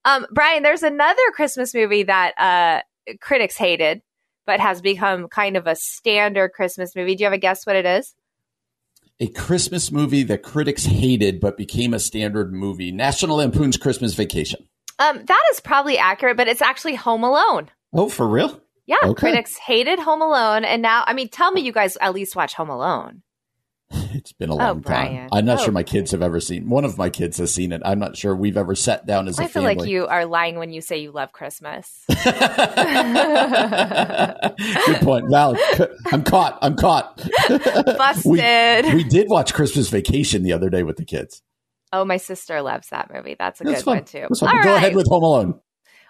Um, 0.05 0.25
Brian, 0.31 0.63
there's 0.63 0.83
another 0.83 1.21
Christmas 1.33 1.73
movie 1.73 2.03
that 2.03 2.33
uh, 2.37 3.13
critics 3.19 3.57
hated, 3.57 4.01
but 4.45 4.59
has 4.59 4.81
become 4.81 5.27
kind 5.27 5.57
of 5.57 5.67
a 5.67 5.75
standard 5.75 6.49
Christmas 6.53 6.95
movie. 6.95 7.15
Do 7.15 7.23
you 7.23 7.25
have 7.25 7.33
a 7.33 7.37
guess 7.37 7.65
what 7.65 7.75
it 7.75 7.85
is? 7.85 8.13
A 9.19 9.27
Christmas 9.27 9.91
movie 9.91 10.23
that 10.23 10.43
critics 10.43 10.85
hated, 10.85 11.39
but 11.39 11.57
became 11.57 11.93
a 11.93 11.99
standard 11.99 12.53
movie. 12.53 12.91
National 12.91 13.37
Lampoon's 13.37 13.77
Christmas 13.77 14.13
Vacation. 14.13 14.67
Um, 14.99 15.23
that 15.25 15.43
is 15.51 15.59
probably 15.59 15.97
accurate, 15.97 16.37
but 16.37 16.47
it's 16.47 16.61
actually 16.61 16.95
Home 16.95 17.23
Alone. 17.23 17.69
Oh, 17.93 18.09
for 18.09 18.27
real? 18.27 18.61
Yeah, 18.85 18.97
okay. 19.03 19.19
critics 19.19 19.57
hated 19.57 19.99
Home 19.99 20.21
Alone, 20.21 20.63
and 20.63 20.81
now, 20.81 21.03
I 21.05 21.13
mean, 21.13 21.29
tell 21.29 21.51
me 21.51 21.61
you 21.61 21.71
guys 21.71 21.97
at 21.99 22.13
least 22.13 22.35
watch 22.35 22.53
Home 22.53 22.69
Alone. 22.69 23.21
It's 24.13 24.31
been 24.31 24.49
a 24.49 24.53
oh, 24.53 24.57
long 24.57 24.77
oh, 24.77 24.89
time. 24.89 25.29
I'm 25.31 25.45
not 25.45 25.59
oh. 25.59 25.63
sure 25.65 25.71
my 25.71 25.83
kids 25.83 26.11
have 26.11 26.21
ever 26.21 26.39
seen. 26.39 26.69
One 26.69 26.85
of 26.85 26.97
my 26.97 27.09
kids 27.09 27.37
has 27.37 27.53
seen 27.53 27.71
it. 27.71 27.81
I'm 27.85 27.99
not 27.99 28.17
sure 28.17 28.35
we've 28.35 28.57
ever 28.57 28.73
sat 28.73 29.05
down 29.05 29.27
as 29.27 29.37
a 29.37 29.47
family. 29.47 29.71
I 29.71 29.75
feel 29.75 29.83
like 29.83 29.89
you 29.89 30.07
are 30.07 30.25
lying 30.25 30.57
when 30.57 30.71
you 30.71 30.81
say 30.81 30.97
you 30.97 31.11
love 31.11 31.31
Christmas. 31.33 32.03
Good 32.07 32.25
point. 35.01 35.29
Valid. 35.29 35.59
I'm 36.07 36.23
caught. 36.23 36.57
I'm 36.61 36.75
caught. 36.75 37.17
Busted. 37.47 38.25
we, 38.25 38.95
we, 38.95 39.03
did 39.03 39.27
watch 39.29 39.53
Christmas 39.53 39.89
Vacation 39.89 40.41
the 40.43 40.53
other 40.53 40.69
day 40.69 40.83
with 40.83 40.97
the 40.97 41.05
kids. 41.05 41.43
Oh, 41.93 42.03
my 42.03 42.17
sister 42.17 42.61
loves 42.61 42.89
that 42.89 43.11
movie. 43.13 43.35
That's 43.37 43.61
a 43.61 43.65
That's 43.65 43.79
good 43.79 43.85
fun. 43.85 43.97
one 43.97 44.05
too. 44.05 44.27
Go 44.39 44.45
right. 44.47 44.65
ahead 44.65 44.95
with 44.95 45.07
Home 45.07 45.23
Alone. 45.23 45.59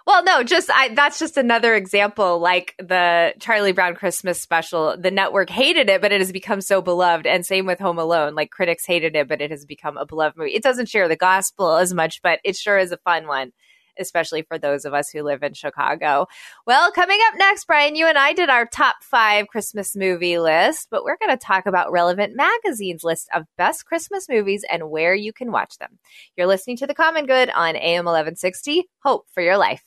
Well, 0.08 0.24
no, 0.24 0.42
just 0.42 0.70
I, 0.72 0.94
that's 0.94 1.20
just 1.20 1.36
another 1.36 1.76
example. 1.76 2.40
Like 2.40 2.74
the 2.80 3.34
Charlie 3.42 3.74
Brown 3.74 3.94
Christmas 3.94 4.40
special, 4.40 4.96
the 4.98 5.12
network 5.12 5.50
hated 5.50 5.90
it, 5.90 6.00
but 6.00 6.14
it 6.14 6.22
has 6.22 6.32
become 6.32 6.62
so 6.62 6.82
beloved. 6.82 7.28
And 7.28 7.46
same 7.46 7.66
with 7.66 7.80
Home 7.80 8.00
Alone. 8.00 8.34
Like 8.34 8.50
critics 8.50 8.86
hated 8.86 9.18
it, 9.18 9.28
but 9.28 9.42
it 9.42 9.52
has 9.52 9.66
become 9.66 9.98
a 9.98 10.06
beloved 10.06 10.38
movie. 10.38 10.54
It 10.54 10.64
doesn't 10.64 10.88
share 10.88 11.10
the 11.10 11.18
gospel 11.18 11.76
as 11.76 11.94
much, 11.94 12.22
but 12.22 12.40
it 12.46 12.56
sure 12.56 12.78
is 12.78 12.94
a 12.94 12.98
fun 12.98 13.28
one 13.28 13.52
especially 14.00 14.42
for 14.42 14.58
those 14.58 14.86
of 14.86 14.94
us 14.94 15.10
who 15.10 15.24
live 15.24 15.44
in 15.44 15.54
Chicago. 15.54 16.28
Well, 16.66 16.92
coming 16.92 17.20
up 17.28 17.36
next, 17.38 17.66
Brian, 17.66 17.96
you 17.96 18.08
and 18.08 18.18
I 18.18 18.34
did 18.34 18.50
our 18.50 18.66
top 18.66 18.98
five 19.02 19.48
Christmas 19.48 19.96
movie 19.96 20.40
list, 20.40 20.88
but 20.90 21.04
we're 21.04 21.18
going 21.18 21.38
to 21.38 21.46
talk 21.46 21.66
about 21.66 21.92
Relevant 21.92 22.36
Magazine's 22.36 23.04
list 23.04 23.30
of 23.34 23.44
best 23.58 23.86
Christmas 23.86 24.28
movies 24.30 24.64
and 24.70 24.90
where 24.90 25.16
you 25.16 25.34
can 25.34 25.52
watch 25.52 25.78
them. 25.78 26.00
You're 26.36 26.48
listening 26.48 26.78
to 26.78 26.88
The 26.88 26.96
Common 26.96 27.26
Good 27.26 27.50
on 27.50 27.76
AM 27.76 28.06
1160. 28.06 28.86
Hope 29.04 29.26
for 29.34 29.42
your 29.42 29.58
life. 29.58 29.84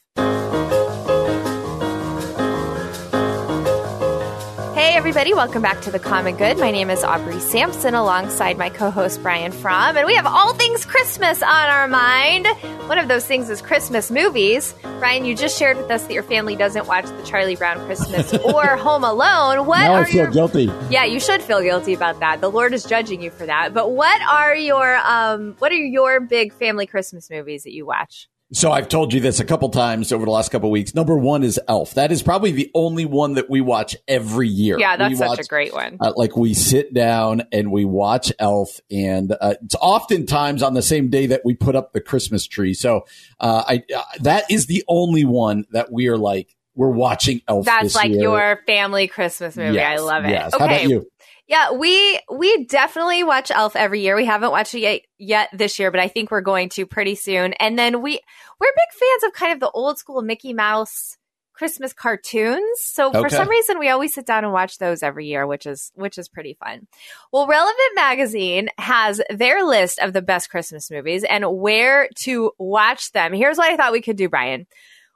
Everybody. 5.00 5.32
Welcome 5.32 5.62
back 5.62 5.80
to 5.80 5.90
The 5.90 5.98
Common 5.98 6.36
Good. 6.36 6.58
My 6.58 6.70
name 6.70 6.90
is 6.90 7.02
Aubrey 7.02 7.40
Sampson 7.40 7.94
alongside 7.94 8.58
my 8.58 8.68
co 8.68 8.90
host 8.90 9.22
Brian 9.22 9.50
Fromm, 9.50 9.96
and 9.96 10.06
we 10.06 10.14
have 10.14 10.26
all 10.26 10.52
things 10.52 10.84
Christmas 10.84 11.42
on 11.42 11.48
our 11.70 11.88
mind. 11.88 12.46
One 12.86 12.98
of 12.98 13.08
those 13.08 13.24
things 13.24 13.48
is 13.48 13.62
Christmas 13.62 14.10
movies. 14.10 14.74
Brian, 14.98 15.24
you 15.24 15.34
just 15.34 15.58
shared 15.58 15.78
with 15.78 15.90
us 15.90 16.02
that 16.02 16.12
your 16.12 16.22
family 16.22 16.54
doesn't 16.54 16.86
watch 16.86 17.06
the 17.06 17.22
Charlie 17.22 17.56
Brown 17.56 17.82
Christmas 17.86 18.34
or 18.44 18.76
Home 18.76 19.02
Alone. 19.02 19.64
What 19.64 19.78
now 19.78 19.94
are 19.94 20.00
I 20.00 20.04
feel 20.04 20.24
your... 20.24 20.30
guilty. 20.32 20.70
Yeah, 20.90 21.06
you 21.06 21.18
should 21.18 21.40
feel 21.40 21.62
guilty 21.62 21.94
about 21.94 22.20
that. 22.20 22.42
The 22.42 22.50
Lord 22.50 22.74
is 22.74 22.84
judging 22.84 23.22
you 23.22 23.30
for 23.30 23.46
that. 23.46 23.72
But 23.72 23.92
what 23.92 24.20
are 24.30 24.54
your 24.54 24.98
um 24.98 25.56
what 25.60 25.72
are 25.72 25.76
your 25.76 26.20
big 26.20 26.52
family 26.52 26.86
Christmas 26.86 27.30
movies 27.30 27.62
that 27.62 27.72
you 27.72 27.86
watch? 27.86 28.28
So 28.52 28.72
I've 28.72 28.88
told 28.88 29.12
you 29.12 29.20
this 29.20 29.38
a 29.38 29.44
couple 29.44 29.68
times 29.68 30.12
over 30.12 30.24
the 30.24 30.30
last 30.30 30.50
couple 30.50 30.72
weeks. 30.72 30.92
Number 30.92 31.16
one 31.16 31.44
is 31.44 31.60
Elf. 31.68 31.94
That 31.94 32.10
is 32.10 32.20
probably 32.20 32.50
the 32.50 32.68
only 32.74 33.04
one 33.04 33.34
that 33.34 33.48
we 33.48 33.60
watch 33.60 33.96
every 34.08 34.48
year. 34.48 34.76
Yeah, 34.78 34.96
that's 34.96 35.10
we 35.10 35.16
such 35.16 35.28
watch, 35.28 35.38
a 35.38 35.44
great 35.44 35.72
one. 35.72 35.98
Uh, 36.00 36.12
like 36.16 36.36
we 36.36 36.54
sit 36.54 36.92
down 36.92 37.42
and 37.52 37.70
we 37.70 37.84
watch 37.84 38.32
Elf, 38.40 38.80
and 38.90 39.32
uh, 39.40 39.54
it's 39.62 39.76
oftentimes 39.76 40.64
on 40.64 40.74
the 40.74 40.82
same 40.82 41.10
day 41.10 41.26
that 41.26 41.42
we 41.44 41.54
put 41.54 41.76
up 41.76 41.92
the 41.92 42.00
Christmas 42.00 42.44
tree. 42.44 42.74
So 42.74 43.06
uh, 43.38 43.62
I 43.68 43.84
uh, 43.94 44.02
that 44.20 44.50
is 44.50 44.66
the 44.66 44.82
only 44.88 45.24
one 45.24 45.64
that 45.70 45.92
we 45.92 46.08
are 46.08 46.18
like 46.18 46.56
we're 46.74 46.88
watching 46.88 47.42
Elf. 47.46 47.66
That's 47.66 47.94
like 47.94 48.10
year. 48.10 48.22
your 48.22 48.60
family 48.66 49.06
Christmas 49.06 49.56
movie. 49.56 49.74
Yes, 49.74 50.00
I 50.00 50.02
love 50.02 50.24
it. 50.24 50.30
Yes. 50.30 50.54
Okay. 50.54 50.66
How 50.66 50.72
about 50.72 50.88
you? 50.88 51.06
Yeah, 51.50 51.72
we 51.72 52.20
we 52.32 52.64
definitely 52.66 53.24
watch 53.24 53.50
Elf 53.50 53.74
every 53.74 54.02
year. 54.02 54.14
We 54.14 54.24
haven't 54.24 54.52
watched 54.52 54.72
it 54.76 54.78
yet, 54.82 55.00
yet 55.18 55.48
this 55.52 55.80
year, 55.80 55.90
but 55.90 55.98
I 55.98 56.06
think 56.06 56.30
we're 56.30 56.42
going 56.42 56.68
to 56.70 56.86
pretty 56.86 57.16
soon. 57.16 57.54
And 57.54 57.76
then 57.76 58.02
we 58.02 58.20
we're 58.60 58.72
big 58.72 59.00
fans 59.00 59.24
of 59.24 59.32
kind 59.32 59.52
of 59.52 59.58
the 59.58 59.70
old 59.72 59.98
school 59.98 60.22
Mickey 60.22 60.54
Mouse 60.54 61.16
Christmas 61.52 61.92
cartoons. 61.92 62.78
So 62.82 63.10
for 63.10 63.28
some 63.28 63.48
reason 63.48 63.80
we 63.80 63.88
always 63.88 64.14
sit 64.14 64.26
down 64.26 64.44
and 64.44 64.52
watch 64.52 64.78
those 64.78 65.02
every 65.02 65.26
year, 65.26 65.44
which 65.44 65.66
is 65.66 65.90
which 65.96 66.18
is 66.18 66.28
pretty 66.28 66.54
fun. 66.54 66.86
Well, 67.32 67.48
Relevant 67.48 67.96
Magazine 67.96 68.68
has 68.78 69.20
their 69.28 69.64
list 69.64 69.98
of 69.98 70.12
the 70.12 70.22
best 70.22 70.50
Christmas 70.50 70.88
movies 70.88 71.24
and 71.28 71.44
where 71.58 72.08
to 72.20 72.52
watch 72.58 73.10
them. 73.10 73.32
Here's 73.32 73.58
what 73.58 73.72
I 73.72 73.76
thought 73.76 73.90
we 73.90 74.02
could 74.02 74.16
do, 74.16 74.28
Brian. 74.28 74.68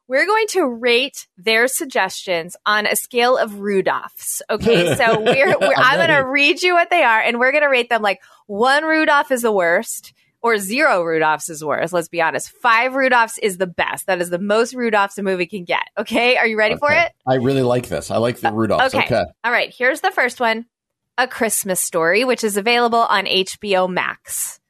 We're 0.07 0.27
going 0.27 0.47
to 0.49 0.67
rate 0.67 1.27
their 1.39 1.67
suggestions 1.67 2.57
on 2.67 2.87
a 2.87 2.95
scale 2.95 3.39
of 3.39 3.53
Rudolphs. 3.53 4.43
Okay, 4.51 4.95
so 4.97 5.21
we're, 5.21 5.59
we're 5.59 5.75
I'm 5.77 5.97
going 5.97 6.09
to 6.09 6.29
read 6.29 6.63
you 6.63 6.75
what 6.75 6.91
they 6.91 7.03
are, 7.03 7.21
and 7.21 7.39
we're 7.39 7.53
going 7.53 7.65
to 7.65 7.71
rate 7.71 7.89
them 7.89 8.03
like 8.03 8.21
one 8.47 8.85
Rudolph 8.85 9.31
is 9.31 9.43
the 9.43 9.53
worst, 9.53 10.13
or 10.43 10.59
zero 10.59 11.03
Rudolphs 11.03 11.49
is 11.49 11.65
worst. 11.65 11.95
Let's 11.95 12.09
be 12.09 12.21
honest. 12.21 12.51
Five 12.51 12.93
Rudolphs 12.93 13.39
is 13.43 13.57
the 13.57 13.67
best. 13.67 14.07
That 14.07 14.21
is 14.21 14.29
the 14.29 14.39
most 14.39 14.75
Rudolphs 14.75 15.17
a 15.17 15.23
movie 15.23 15.47
can 15.47 15.65
get. 15.65 15.89
Okay, 15.97 16.37
are 16.37 16.47
you 16.47 16.59
ready 16.59 16.77
for 16.77 16.93
it? 16.93 17.13
I 17.27 17.37
really 17.37 17.63
like 17.63 17.89
this. 17.89 18.11
I 18.11 18.19
like 18.19 18.41
the 18.41 18.49
uh, 18.49 18.53
Rudolphs. 18.53 18.89
Okay. 18.89 19.05
Okay. 19.07 19.25
All 19.43 19.53
right. 19.53 19.75
Here's 19.75 20.03
the 20.03 20.11
first 20.11 20.39
one 20.39 20.67
A 21.17 21.27
Christmas 21.27 21.81
Story, 21.81 22.25
which 22.25 22.45
is 22.45 22.59
available 22.59 22.99
on 22.99 23.25
HBO 23.25 23.89
Max. 23.89 24.61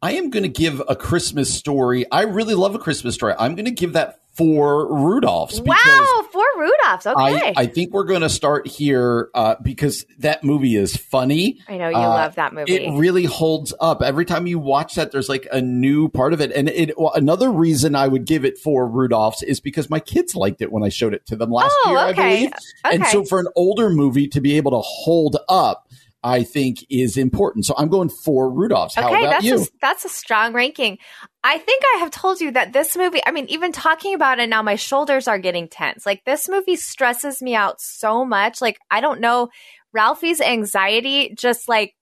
I 0.00 0.14
am 0.14 0.30
going 0.30 0.42
to 0.42 0.48
give 0.48 0.82
a 0.88 0.96
Christmas 0.96 1.54
story. 1.54 2.10
I 2.10 2.22
really 2.22 2.54
love 2.54 2.74
a 2.74 2.78
Christmas 2.78 3.14
story. 3.14 3.34
I'm 3.38 3.54
going 3.54 3.66
to 3.66 3.70
give 3.70 3.92
that 3.92 4.21
four 4.32 4.86
Rudolphs. 4.88 5.60
Wow, 5.64 6.26
four 6.32 6.44
Rudolphs. 6.56 7.06
Okay. 7.06 7.52
I, 7.56 7.62
I 7.62 7.66
think 7.66 7.92
we're 7.92 8.04
going 8.04 8.22
to 8.22 8.28
start 8.30 8.66
here 8.66 9.28
uh, 9.34 9.56
because 9.62 10.06
that 10.18 10.42
movie 10.42 10.74
is 10.76 10.96
funny. 10.96 11.60
I 11.68 11.76
know 11.76 11.88
you 11.88 11.96
Uh, 11.96 12.08
love 12.08 12.34
that 12.36 12.54
movie. 12.54 12.72
It 12.72 12.98
really 12.98 13.24
holds 13.24 13.74
up. 13.80 14.02
Every 14.02 14.24
time 14.24 14.46
you 14.46 14.58
watch 14.58 14.94
that, 14.94 15.12
there's 15.12 15.28
like 15.28 15.46
a 15.52 15.60
new 15.60 16.08
part 16.08 16.32
of 16.32 16.40
it. 16.40 16.50
And 16.52 16.68
it 16.68 16.98
well, 16.98 17.12
another 17.14 17.50
reason 17.50 17.94
I 17.94 18.08
would 18.08 18.24
give 18.24 18.44
it 18.44 18.58
for 18.58 18.88
Rudolph's 18.88 19.42
is 19.42 19.60
because 19.60 19.90
my 19.90 20.00
kids 20.00 20.34
liked 20.34 20.62
it 20.62 20.72
when 20.72 20.82
I 20.82 20.88
showed 20.88 21.14
it 21.14 21.26
to 21.26 21.36
them 21.36 21.50
last 21.50 21.74
Oh, 21.84 21.90
year, 21.90 21.98
I 21.98 22.10
okay. 22.10 22.52
And 22.84 23.06
so 23.06 23.24
for 23.24 23.38
an 23.38 23.48
older 23.54 23.90
movie 23.90 24.28
to 24.28 24.40
be 24.40 24.56
able 24.56 24.70
to 24.72 24.80
hold 24.80 25.36
up, 25.48 25.88
I 26.24 26.44
think 26.44 26.86
is 26.88 27.16
important. 27.16 27.66
So 27.66 27.74
I'm 27.76 27.88
going 27.88 28.08
for 28.08 28.50
Rudolph's. 28.50 28.94
How 28.94 29.08
okay, 29.08 29.22
about 29.22 29.30
that's 29.30 29.44
you? 29.44 29.60
A, 29.60 29.66
that's 29.80 30.04
a 30.04 30.08
strong 30.08 30.52
ranking. 30.52 30.98
I 31.42 31.58
think 31.58 31.82
I 31.94 31.98
have 31.98 32.10
told 32.10 32.40
you 32.40 32.52
that 32.52 32.72
this 32.72 32.96
movie, 32.96 33.20
I 33.26 33.32
mean, 33.32 33.46
even 33.48 33.72
talking 33.72 34.14
about 34.14 34.38
it 34.38 34.48
now, 34.48 34.62
my 34.62 34.76
shoulders 34.76 35.26
are 35.26 35.38
getting 35.38 35.68
tense. 35.68 36.06
Like, 36.06 36.24
this 36.24 36.48
movie 36.48 36.76
stresses 36.76 37.42
me 37.42 37.54
out 37.56 37.80
so 37.80 38.24
much. 38.24 38.60
Like, 38.60 38.78
I 38.90 39.00
don't 39.00 39.20
know, 39.20 39.48
Ralphie's 39.92 40.40
anxiety 40.40 41.34
just 41.36 41.68
like 41.68 41.94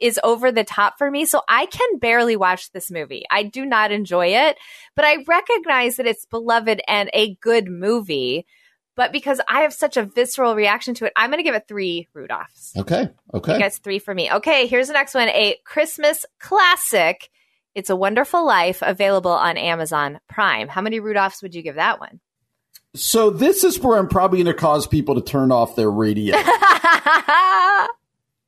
is 0.00 0.20
over 0.22 0.52
the 0.52 0.64
top 0.64 0.94
for 0.98 1.10
me. 1.10 1.24
So 1.24 1.42
I 1.48 1.66
can 1.66 1.98
barely 1.98 2.36
watch 2.36 2.70
this 2.72 2.90
movie. 2.90 3.24
I 3.30 3.42
do 3.44 3.64
not 3.64 3.92
enjoy 3.92 4.28
it, 4.28 4.56
but 4.94 5.04
I 5.04 5.24
recognize 5.26 5.96
that 5.96 6.06
it's 6.06 6.26
beloved 6.26 6.80
and 6.86 7.10
a 7.12 7.34
good 7.36 7.68
movie. 7.68 8.46
But 8.96 9.12
because 9.12 9.40
I 9.46 9.60
have 9.60 9.72
such 9.74 9.96
a 9.96 10.04
visceral 10.04 10.54
reaction 10.54 10.94
to 10.94 11.04
it, 11.04 11.12
I'm 11.14 11.30
going 11.30 11.38
to 11.38 11.44
give 11.44 11.54
it 11.54 11.68
three 11.68 12.08
Rudolphs. 12.16 12.76
okay. 12.76 13.10
Okay. 13.34 13.58
That's 13.58 13.78
three 13.78 13.98
for 13.98 14.14
me. 14.14 14.32
Okay, 14.32 14.66
here's 14.66 14.86
the 14.88 14.94
next 14.94 15.14
one 15.14 15.28
a 15.28 15.56
Christmas 15.64 16.24
classic. 16.40 17.28
It's 17.74 17.90
a 17.90 17.96
Wonderful 17.96 18.46
Life, 18.46 18.78
available 18.80 19.32
on 19.32 19.58
Amazon 19.58 20.18
Prime. 20.28 20.68
How 20.68 20.80
many 20.80 20.98
Rudolphs 20.98 21.42
would 21.42 21.54
you 21.54 21.60
give 21.60 21.74
that 21.74 22.00
one? 22.00 22.20
So 22.94 23.28
this 23.28 23.64
is 23.64 23.78
where 23.78 23.98
I'm 23.98 24.08
probably 24.08 24.42
going 24.42 24.54
to 24.54 24.58
cause 24.58 24.86
people 24.86 25.14
to 25.16 25.20
turn 25.20 25.52
off 25.52 25.76
their 25.76 25.90
radio. 25.90 26.34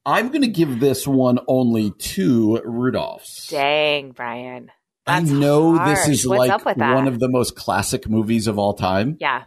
I'm 0.06 0.28
going 0.28 0.40
to 0.40 0.48
give 0.48 0.80
this 0.80 1.06
one 1.06 1.38
only 1.46 1.90
two 1.98 2.62
Rudolphs. 2.64 3.50
Dang, 3.50 4.12
Brian. 4.12 4.70
I 5.06 5.20
That's 5.20 5.30
know 5.30 5.84
this 5.84 6.08
is 6.08 6.26
What's 6.26 6.38
like 6.38 6.50
up 6.50 6.64
with 6.64 6.78
that? 6.78 6.94
one 6.94 7.06
of 7.06 7.18
the 7.18 7.28
most 7.28 7.54
classic 7.56 8.08
movies 8.08 8.46
of 8.46 8.58
all 8.58 8.72
time. 8.72 9.18
Yeah, 9.20 9.44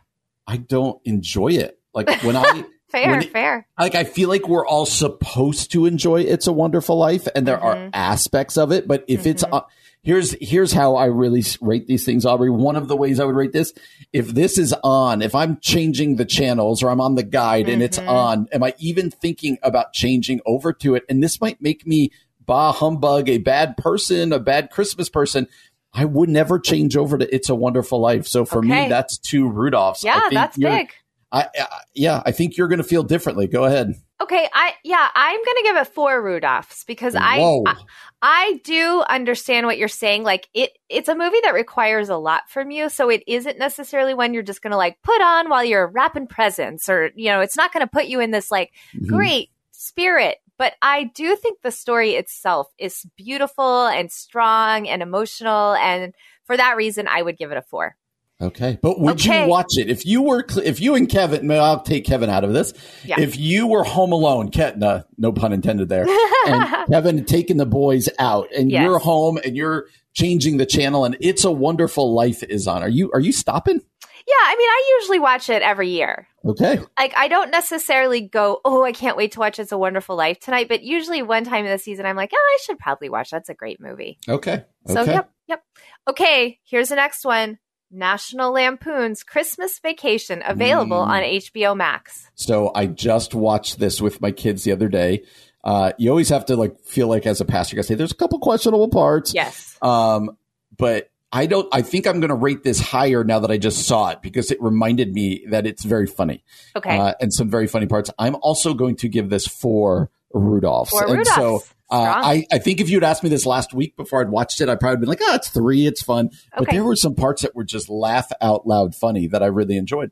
I 0.47 0.57
don't 0.57 0.99
enjoy 1.05 1.49
it. 1.49 1.79
Like 1.93 2.23
when 2.23 2.35
I 2.35 2.63
fair, 2.89 3.09
when 3.11 3.21
it- 3.21 3.31
fair. 3.31 3.67
like 3.79 3.95
I 3.95 4.03
feel 4.03 4.29
like 4.29 4.47
we're 4.47 4.65
all 4.65 4.85
supposed 4.85 5.71
to 5.73 5.85
enjoy 5.85 6.21
It's 6.21 6.47
a 6.47 6.53
Wonderful 6.53 6.97
Life 6.97 7.27
and 7.35 7.47
there 7.47 7.59
are 7.59 7.75
Mhm. 7.75 7.89
aspects 7.93 8.57
of 8.57 8.71
it, 8.71 8.87
but 8.87 9.03
if 9.07 9.25
it's 9.25 9.43
Mhm. 9.43 9.53
uh, 9.57 9.61
here's 10.03 10.35
here's 10.41 10.73
how 10.73 10.95
I 10.95 11.05
really 11.05 11.43
rate 11.61 11.87
these 11.87 12.05
things, 12.05 12.25
Aubrey. 12.25 12.49
One 12.49 12.75
of 12.75 12.87
the 12.87 12.97
ways 12.97 13.19
I 13.19 13.25
would 13.25 13.35
rate 13.35 13.51
this, 13.53 13.73
if 14.13 14.29
this 14.29 14.57
is 14.57 14.73
on, 14.83 15.21
if 15.21 15.35
I'm 15.35 15.57
changing 15.61 16.15
the 16.15 16.25
channels 16.25 16.81
or 16.81 16.89
I'm 16.89 17.01
on 17.01 17.15
the 17.15 17.23
guide 17.23 17.69
and 17.69 17.81
it's 17.83 17.99
Mhm. 17.99 18.07
on, 18.09 18.47
am 18.51 18.63
I 18.63 18.73
even 18.79 19.09
thinking 19.11 19.57
about 19.63 19.93
changing 19.93 20.41
over 20.45 20.73
to 20.73 20.95
it? 20.95 21.03
And 21.07 21.23
this 21.23 21.39
might 21.39 21.61
make 21.61 21.85
me 21.85 22.11
bah 22.45 22.71
humbug, 22.71 23.29
a 23.29 23.37
bad 23.37 23.77
person, 23.77 24.33
a 24.33 24.39
bad 24.39 24.71
Christmas 24.71 25.07
person. 25.09 25.47
I 25.93 26.05
would 26.05 26.29
never 26.29 26.59
change 26.59 26.95
over 26.95 27.17
to 27.17 27.35
It's 27.35 27.49
a 27.49 27.55
Wonderful 27.55 27.99
Life. 27.99 28.27
So 28.27 28.45
for 28.45 28.59
Okay. 28.59 28.83
me, 28.83 28.89
that's 28.89 29.17
two 29.17 29.49
Rudolphs. 29.49 30.05
I 30.05 30.07
Yeah, 30.07 30.29
that's 30.31 30.57
big. 30.57 30.89
I, 31.31 31.47
I 31.57 31.67
yeah, 31.93 32.21
I 32.25 32.31
think 32.31 32.57
you're 32.57 32.67
going 32.67 32.77
to 32.77 32.83
feel 32.83 33.03
differently. 33.03 33.47
Go 33.47 33.65
ahead. 33.65 33.93
Okay, 34.21 34.47
I 34.53 34.73
yeah, 34.83 35.09
I'm 35.15 35.39
gonna 35.43 35.63
give 35.63 35.77
it 35.77 35.87
four 35.87 36.21
Rudolphs 36.21 36.85
because 36.85 37.15
I, 37.15 37.39
I 37.65 37.75
I 38.21 38.61
do 38.63 39.01
understand 39.09 39.65
what 39.65 39.79
you're 39.79 39.87
saying. 39.87 40.21
Like 40.21 40.47
it 40.53 40.77
it's 40.89 41.09
a 41.09 41.15
movie 41.15 41.39
that 41.43 41.55
requires 41.55 42.09
a 42.09 42.17
lot 42.17 42.43
from 42.47 42.69
you, 42.69 42.87
so 42.89 43.09
it 43.09 43.23
isn't 43.25 43.57
necessarily 43.57 44.13
one 44.13 44.35
you're 44.35 44.43
just 44.43 44.61
gonna 44.61 44.77
like 44.77 45.01
put 45.01 45.19
on 45.23 45.49
while 45.49 45.63
you're 45.63 45.87
wrapping 45.87 46.27
presents 46.27 46.87
or 46.87 47.09
you 47.15 47.31
know, 47.31 47.41
it's 47.41 47.57
not 47.57 47.73
gonna 47.73 47.87
put 47.87 48.05
you 48.05 48.19
in 48.19 48.29
this 48.29 48.51
like 48.51 48.71
Mhm. 48.95 49.07
great 49.07 49.49
spirit. 49.71 50.37
But 50.61 50.73
I 50.79 51.05
do 51.15 51.35
think 51.35 51.57
the 51.63 51.71
story 51.71 52.11
itself 52.11 52.67
is 52.77 53.03
beautiful 53.17 53.87
and 53.87 54.11
strong 54.11 54.87
and 54.87 55.01
emotional, 55.01 55.73
and 55.73 56.13
for 56.45 56.55
that 56.55 56.77
reason, 56.77 57.07
I 57.07 57.23
would 57.23 57.35
give 57.35 57.49
it 57.51 57.57
a 57.57 57.63
four. 57.63 57.95
Okay, 58.39 58.77
but 58.79 58.99
would 58.99 59.13
Okay. 59.19 59.43
you 59.45 59.49
watch 59.49 59.71
it 59.79 59.89
if 59.89 60.05
you 60.05 60.21
were 60.21 60.45
if 60.63 60.79
you 60.79 60.93
and 60.93 61.09
Kevin? 61.09 61.47
may- 61.47 61.57
I'll 61.57 61.81
take 61.81 62.05
Kevin 62.05 62.29
out 62.29 62.43
of 62.43 62.53
this. 62.53 62.73
Yeah. 63.03 63.19
If 63.19 63.39
you 63.39 63.65
were 63.65 63.83
home 63.83 64.11
alone, 64.11 64.51
Ke- 64.51 64.77
no, 64.77 65.01
no 65.17 65.31
pun 65.31 65.51
intended 65.51 65.89
there, 65.89 66.05
and 66.47 66.87
Kevin 66.91 67.25
taken 67.25 67.57
the 67.57 67.65
boys 67.65 68.07
out, 68.19 68.49
and 68.55 68.69
Yes. 68.69 68.83
you're 68.83 68.99
home 68.99 69.39
and 69.43 69.55
you're 69.57 69.87
changing 70.13 70.57
the 70.57 70.67
channel, 70.67 71.05
and 71.05 71.17
It's 71.21 71.43
a 71.43 71.51
Wonderful 71.51 72.13
Life 72.13 72.43
is 72.43 72.67
on. 72.67 72.83
Are 72.83 72.89
you 72.89 73.09
are 73.13 73.19
you 73.19 73.31
stopping? 73.31 73.81
Yeah, 74.27 74.33
I 74.43 74.55
mean, 74.55 74.67
I 74.69 74.97
usually 74.99 75.19
watch 75.19 75.49
it 75.49 75.61
every 75.61 75.89
year. 75.89 76.27
Okay, 76.45 76.79
like 76.99 77.13
I 77.15 77.27
don't 77.27 77.51
necessarily 77.51 78.21
go, 78.21 78.59
oh, 78.65 78.83
I 78.83 78.91
can't 78.91 79.17
wait 79.17 79.33
to 79.33 79.39
watch 79.39 79.59
It's 79.59 79.71
a 79.71 79.77
Wonderful 79.77 80.15
Life 80.15 80.39
tonight. 80.39 80.67
But 80.69 80.83
usually, 80.83 81.21
one 81.21 81.43
time 81.43 81.65
in 81.65 81.71
the 81.71 81.77
season, 81.77 82.05
I'm 82.05 82.15
like, 82.15 82.31
oh, 82.33 82.37
I 82.37 82.57
should 82.65 82.79
probably 82.79 83.09
watch. 83.09 83.29
That's 83.29 83.49
a 83.49 83.53
great 83.53 83.79
movie. 83.79 84.17
okay, 84.27 84.65
So, 84.87 85.01
okay. 85.01 85.11
yep, 85.13 85.29
yep. 85.47 85.63
Okay, 86.09 86.59
here's 86.63 86.89
the 86.89 86.95
next 86.95 87.23
one: 87.25 87.59
National 87.91 88.53
Lampoon's 88.53 89.21
Christmas 89.23 89.77
Vacation, 89.79 90.41
available 90.45 90.97
Mm. 90.97 91.07
on 91.07 91.21
HBO 91.23 91.75
Max. 91.77 92.29
So 92.35 92.71
I 92.73 92.87
just 92.87 93.35
watched 93.35 93.79
this 93.79 94.01
with 94.01 94.19
my 94.21 94.31
kids 94.31 94.63
the 94.63 94.71
other 94.71 94.87
day. 94.87 95.25
Uh, 95.63 95.91
you 95.99 96.09
always 96.09 96.29
have 96.29 96.45
to 96.47 96.55
like 96.55 96.79
feel 96.79 97.07
like 97.07 97.27
as 97.27 97.39
a 97.39 97.45
pastor, 97.45 97.75
you 97.75 97.77
gotta 97.77 97.87
say 97.87 97.93
there's 97.93 98.11
a 98.11 98.15
couple 98.15 98.39
questionable 98.39 98.89
parts. 98.89 99.31
Yes. 99.35 99.77
Um, 99.83 100.35
but 100.75 101.10
I 101.33 101.45
don't. 101.45 101.67
I 101.71 101.81
think 101.81 102.07
I'm 102.07 102.19
going 102.19 102.29
to 102.29 102.35
rate 102.35 102.63
this 102.63 102.79
higher 102.79 103.23
now 103.23 103.39
that 103.39 103.51
I 103.51 103.57
just 103.57 103.85
saw 103.87 104.09
it 104.09 104.21
because 104.21 104.51
it 104.51 104.61
reminded 104.61 105.13
me 105.13 105.45
that 105.49 105.65
it's 105.65 105.83
very 105.85 106.07
funny. 106.07 106.43
Okay. 106.75 106.97
Uh, 106.97 107.13
and 107.21 107.33
some 107.33 107.49
very 107.49 107.67
funny 107.67 107.85
parts. 107.87 108.09
I'm 108.19 108.35
also 108.41 108.73
going 108.73 108.97
to 108.97 109.07
give 109.07 109.29
this 109.29 109.47
four 109.47 110.09
Rudolphs. 110.33 110.89
Four 110.89 111.15
and 111.15 111.25
so 111.25 111.33
Rudolphs. 111.59 111.73
uh, 111.89 111.95
I, 112.01 112.45
I 112.51 112.57
think 112.59 112.81
if 112.81 112.89
you'd 112.89 113.03
asked 113.03 113.23
me 113.23 113.29
this 113.29 113.45
last 113.45 113.73
week 113.73 113.95
before 113.95 114.21
I'd 114.21 114.29
watched 114.29 114.59
it, 114.61 114.67
I'd 114.69 114.79
probably 114.79 114.97
been 114.99 115.09
like, 115.09 115.21
oh, 115.21 115.35
it's 115.35 115.49
three, 115.49 115.85
it's 115.85 116.01
fun. 116.01 116.29
But 116.53 116.63
Okay. 116.63 116.75
there 116.77 116.83
were 116.83 116.95
some 116.97 117.15
parts 117.15 117.41
that 117.43 117.55
were 117.55 117.63
just 117.63 117.89
laugh 117.89 118.29
out 118.41 118.67
loud 118.67 118.93
funny 118.95 119.27
that 119.27 119.41
I 119.41 119.47
really 119.47 119.77
enjoyed. 119.77 120.11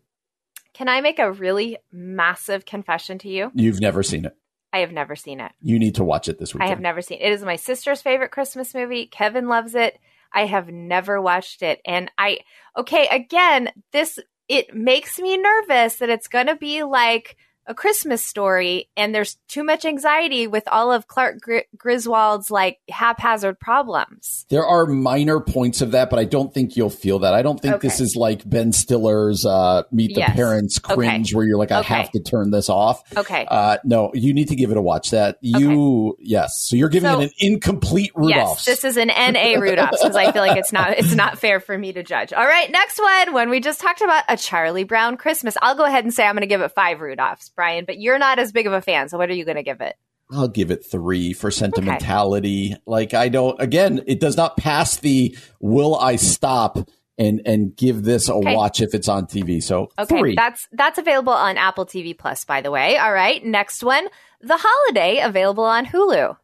Can 0.74 0.88
I 0.88 1.02
make 1.02 1.20
a 1.20 1.32
really 1.32 1.78
massive 1.92 2.66
confession 2.66 3.18
to 3.20 3.30
you? 3.30 3.52
You've 3.54 3.82
never 3.82 4.04
seen 4.04 4.24
it. 4.26 4.38
I 4.72 4.80
have 4.80 4.92
never 4.92 5.16
seen 5.16 5.40
it. 5.42 5.52
You 5.62 5.80
need 5.80 5.96
to 5.96 6.04
watch 6.04 6.30
it 6.30 6.38
this 6.38 6.54
weekend. 6.54 6.68
I 6.68 6.70
have 6.70 6.80
never 6.80 7.02
seen 7.02 7.20
it. 7.20 7.26
It 7.26 7.34
is 7.34 7.44
my 7.44 7.56
sister's 7.58 8.02
favorite 8.02 8.32
Christmas 8.32 8.74
movie. 8.74 9.08
Kevin 9.08 9.48
loves 9.48 9.76
it. 9.76 9.98
I 10.34 10.46
have 10.46 10.70
never 10.70 11.22
watched 11.22 11.62
it. 11.62 11.80
And 11.86 12.12
I, 12.18 12.40
okay, 12.78 13.08
again, 13.12 13.72
this, 13.92 14.20
it 14.48 14.74
makes 14.74 15.20
me 15.20 15.38
nervous 15.38 15.96
that 15.96 16.10
it's 16.10 16.28
going 16.28 16.48
to 16.48 16.56
be 16.56 16.84
like 16.84 17.38
a 17.70 17.76
Christmas 17.76 18.26
story, 18.26 18.90
and 18.98 19.14
there's 19.14 19.38
too 19.48 19.64
much 19.64 19.86
anxiety 19.86 20.48
with 20.48 20.68
all 20.68 20.92
of 20.92 21.08
Clark 21.08 21.40
Gr- 21.40 21.60
Griswold's 21.78 22.50
like 22.50 22.80
haphazard 22.90 23.60
problems. 23.60 24.48
There 24.50 24.66
are 24.66 24.88
minor 24.88 25.40
points 25.40 25.82
of 25.82 25.92
that, 25.92 26.10
but 26.10 26.18
I 26.18 26.24
don't 26.24 26.52
think 26.52 26.76
you'll 26.76 26.90
feel 26.90 27.20
that. 27.20 27.36
I 27.36 27.44
don't 27.44 27.62
think 27.62 27.76
okay. 27.76 27.88
this 27.88 28.02
is 28.02 28.16
like 28.16 28.48
Ben 28.50 28.74
Stiller's 28.74 29.46
uh, 29.46 29.84
Meet 29.92 30.16
the 30.16 30.22
yes. 30.22 30.36
Parents 30.36 30.80
cringe, 30.80 31.30
okay. 31.30 31.38
where 31.38 31.46
you're 31.46 31.60
like, 31.60 31.72
I 31.72 31.82
okay. 31.82 31.94
have 31.94 32.12
to 32.12 32.20
turn 32.20 32.50
this 32.50 32.70
off. 32.70 33.04
Okay. 33.16 33.46
Uh, 33.48 33.78
no, 33.84 34.10
you 34.16 34.34
need 34.34 34.48
to 34.48 34.56
give 34.56 34.72
it 34.72 34.78
a 34.78 34.82
watch. 34.82 35.12
That 35.12 35.38
you, 35.42 36.18
yes. 36.20 36.66
So 36.68 36.76
you're 36.76 36.90
giving 36.90 37.12
so, 37.12 37.20
it 37.20 37.26
an 37.26 37.32
incomplete 37.38 38.12
Rudolph. 38.16 38.58
Yes, 38.58 38.66
this 38.66 38.84
is 38.84 38.98
an 38.98 39.10
NA 39.10 39.60
Rudolph 39.60 39.92
because 39.92 40.16
I 40.16 40.32
feel 40.32 40.42
like 40.42 40.58
it's 40.58 40.74
not 40.74 40.98
it's 40.98 41.14
not 41.14 41.38
fair 41.38 41.60
for 41.60 41.78
me 41.78 41.94
to 41.94 42.02
judge. 42.02 42.34
All 42.34 42.46
right, 42.46 42.70
next 42.72 43.00
one. 43.00 43.34
When 43.34 43.52
we 43.52 43.60
just 43.60 43.80
talked 43.80 44.02
about 44.02 44.24
a 44.28 44.38
Charlie 44.38 44.86
Brown 44.86 45.18
Christmas, 45.18 45.56
I'll 45.62 45.76
go 45.76 45.86
ahead 45.86 46.04
and 46.04 46.12
say 46.12 46.26
I'm 46.26 46.34
going 46.34 46.42
to 46.42 46.48
give 46.48 46.62
it 46.62 46.72
five 46.72 46.98
Rudolphs. 46.98 47.52
Brian, 47.60 47.84
but 47.84 48.00
you're 48.00 48.18
not 48.18 48.40
as 48.40 48.54
big 48.54 48.68
of 48.68 48.72
a 48.72 48.82
fan. 48.82 49.10
So 49.10 49.18
what 49.18 49.30
are 49.30 49.34
you 49.34 49.44
going 49.44 49.58
to 49.58 49.64
give 49.64 49.82
it? 49.82 49.98
I'll 50.32 50.48
give 50.48 50.72
it 50.72 50.86
three 50.86 51.34
for 51.34 51.52
sentimentality. 51.52 52.72
Okay. 52.72 52.82
Like 52.86 53.14
I 53.14 53.28
don't. 53.28 53.60
Again, 53.60 54.02
it 54.08 54.22
does 54.22 54.38
not 54.38 54.56
pass 54.56 54.96
the 54.96 55.38
will 55.60 55.98
I 55.98 56.16
stop 56.16 56.78
and 57.18 57.42
and 57.46 57.76
give 57.76 58.04
this 58.04 58.30
a 58.30 58.36
okay. 58.36 58.56
watch 58.56 58.80
if 58.80 58.96
it's 58.96 59.10
on 59.10 59.26
TV. 59.26 59.62
So 59.62 59.92
okay, 60.00 60.20
three. 60.20 60.36
that's 60.36 60.70
that's 60.72 60.98
available 60.98 61.34
on 61.34 61.58
Apple 61.58 61.86
TV 61.86 62.18
Plus. 62.18 62.46
By 62.46 62.62
the 62.62 62.72
way, 62.72 62.98
all 62.98 63.12
right. 63.12 63.44
Next 63.44 63.84
one, 63.84 64.08
The 64.40 64.58
Holiday, 64.58 65.20
available 65.20 65.66
on 65.66 65.86
Hulu. 65.86 66.38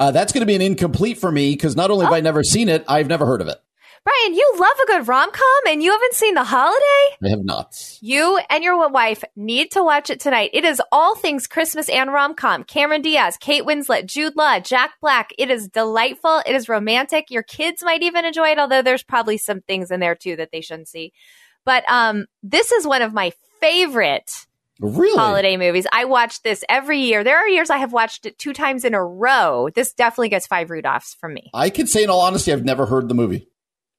Uh, 0.00 0.10
that's 0.10 0.32
going 0.32 0.42
to 0.42 0.46
be 0.46 0.56
an 0.56 0.62
incomplete 0.62 1.18
for 1.18 1.30
me 1.30 1.52
because 1.52 1.76
not 1.76 1.92
only 1.92 2.06
oh. 2.06 2.08
have 2.08 2.14
I 2.16 2.20
never 2.22 2.42
seen 2.42 2.68
it, 2.68 2.84
I've 2.88 3.06
never 3.06 3.24
heard 3.24 3.40
of 3.40 3.46
it. 3.46 3.58
Brian, 4.04 4.34
you 4.34 4.54
love 4.58 4.76
a 4.82 4.86
good 4.86 5.08
rom 5.08 5.30
com 5.32 5.62
and 5.68 5.82
you 5.82 5.90
haven't 5.92 6.14
seen 6.14 6.34
The 6.34 6.44
Holiday? 6.44 7.16
I 7.22 7.28
have 7.28 7.44
not. 7.44 7.98
You 8.00 8.40
and 8.48 8.64
your 8.64 8.88
wife 8.88 9.22
need 9.36 9.70
to 9.72 9.82
watch 9.82 10.08
it 10.08 10.20
tonight. 10.20 10.50
It 10.54 10.64
is 10.64 10.80
all 10.92 11.14
things 11.14 11.46
Christmas 11.46 11.88
and 11.88 12.12
rom 12.12 12.34
com. 12.34 12.64
Cameron 12.64 13.02
Diaz, 13.02 13.36
Kate 13.38 13.64
Winslet, 13.64 14.06
Jude 14.06 14.36
Law, 14.36 14.60
Jack 14.60 14.92
Black. 15.00 15.30
It 15.38 15.50
is 15.50 15.68
delightful. 15.68 16.42
It 16.46 16.54
is 16.54 16.68
romantic. 16.68 17.30
Your 17.30 17.42
kids 17.42 17.82
might 17.82 18.02
even 18.02 18.24
enjoy 18.24 18.48
it, 18.50 18.58
although 18.58 18.82
there's 18.82 19.02
probably 19.02 19.36
some 19.36 19.60
things 19.60 19.90
in 19.90 20.00
there 20.00 20.14
too 20.14 20.36
that 20.36 20.50
they 20.52 20.60
shouldn't 20.60 20.88
see. 20.88 21.12
But 21.64 21.84
um, 21.90 22.26
this 22.42 22.72
is 22.72 22.86
one 22.86 23.02
of 23.02 23.12
my 23.12 23.32
favorite 23.60 24.46
Really? 24.80 25.18
holiday 25.18 25.56
movies. 25.56 25.86
I 25.92 26.04
watch 26.06 26.40
this 26.42 26.64
every 26.68 27.00
year. 27.00 27.24
There 27.24 27.36
are 27.36 27.48
years 27.48 27.68
I 27.68 27.78
have 27.78 27.92
watched 27.92 28.24
it 28.26 28.38
two 28.38 28.52
times 28.52 28.84
in 28.84 28.94
a 28.94 29.04
row. 29.04 29.68
This 29.74 29.92
definitely 29.92 30.28
gets 30.30 30.46
five 30.46 30.68
Rudolphs 30.68 31.16
from 31.16 31.34
me. 31.34 31.50
I 31.52 31.68
can 31.68 31.86
say 31.88 32.04
in 32.04 32.10
all 32.10 32.20
honesty, 32.20 32.52
I've 32.52 32.64
never 32.64 32.86
heard 32.86 33.08
the 33.08 33.14
movie. 33.14 33.48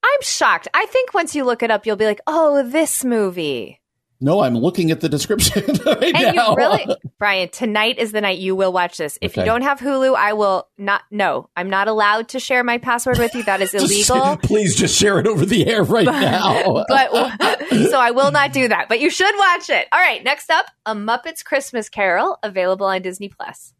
I'm 0.04 0.22
shocked. 0.22 0.68
I 0.74 0.86
think 0.88 1.14
once 1.14 1.36
you 1.36 1.43
look 1.43 1.64
it 1.64 1.72
up, 1.72 1.86
you'll 1.86 1.95
be 1.95 2.06
like, 2.06 2.22
oh, 2.28 2.68
this 2.68 3.04
movie. 3.04 3.80
No, 4.22 4.41
I'm 4.41 4.54
looking 4.54 4.91
at 4.91 5.00
the 5.00 5.08
description 5.08 5.64
right 5.86 6.14
and 6.14 6.36
now. 6.36 6.50
You 6.50 6.56
really, 6.58 6.86
Brian, 7.20 7.47
tonight 7.50 7.97
is 8.00 8.12
the 8.12 8.20
night 8.20 8.39
you 8.39 8.54
will 8.54 8.74
watch 8.74 8.97
this. 8.97 9.18
If 9.22 9.32
okay. 9.32 9.41
you 9.41 9.45
don't 9.45 9.62
have 9.62 9.80
Hulu, 9.80 10.14
I 10.16 10.34
will 10.34 10.68
not. 10.78 11.04
No, 11.10 11.50
I'm 11.56 11.70
not 11.70 11.88
allowed 11.88 12.30
to 12.30 12.39
share 12.39 12.64
my 12.64 12.80
password 12.80 13.18
with 13.18 13.34
you. 13.34 13.43
That 13.43 13.62
is 13.62 13.74
illegal. 13.74 14.36
please 14.38 14.76
just 14.76 14.97
share 15.00 15.20
it 15.20 15.28
over 15.28 15.45
the 15.45 15.68
air 15.68 15.84
right 15.84 16.06
but, 16.06 16.20
now. 16.20 16.84
but 16.89 17.70
so 17.89 17.97
I 17.97 18.12
will 18.12 18.32
not 18.32 18.52
do 18.52 18.68
that. 18.68 18.89
But 18.89 19.00
you 19.00 19.10
should 19.10 19.34
watch 19.38 19.70
it. 19.70 19.88
All 19.91 20.00
right. 20.00 20.22
Next 20.22 20.50
up, 20.50 20.66
A 20.86 20.93
Muppets 20.93 21.43
Christmas 21.43 21.88
Carol, 21.88 22.38
available 22.43 22.88
on 22.88 23.02
Disney 23.02 23.30
Plus. 23.30 23.74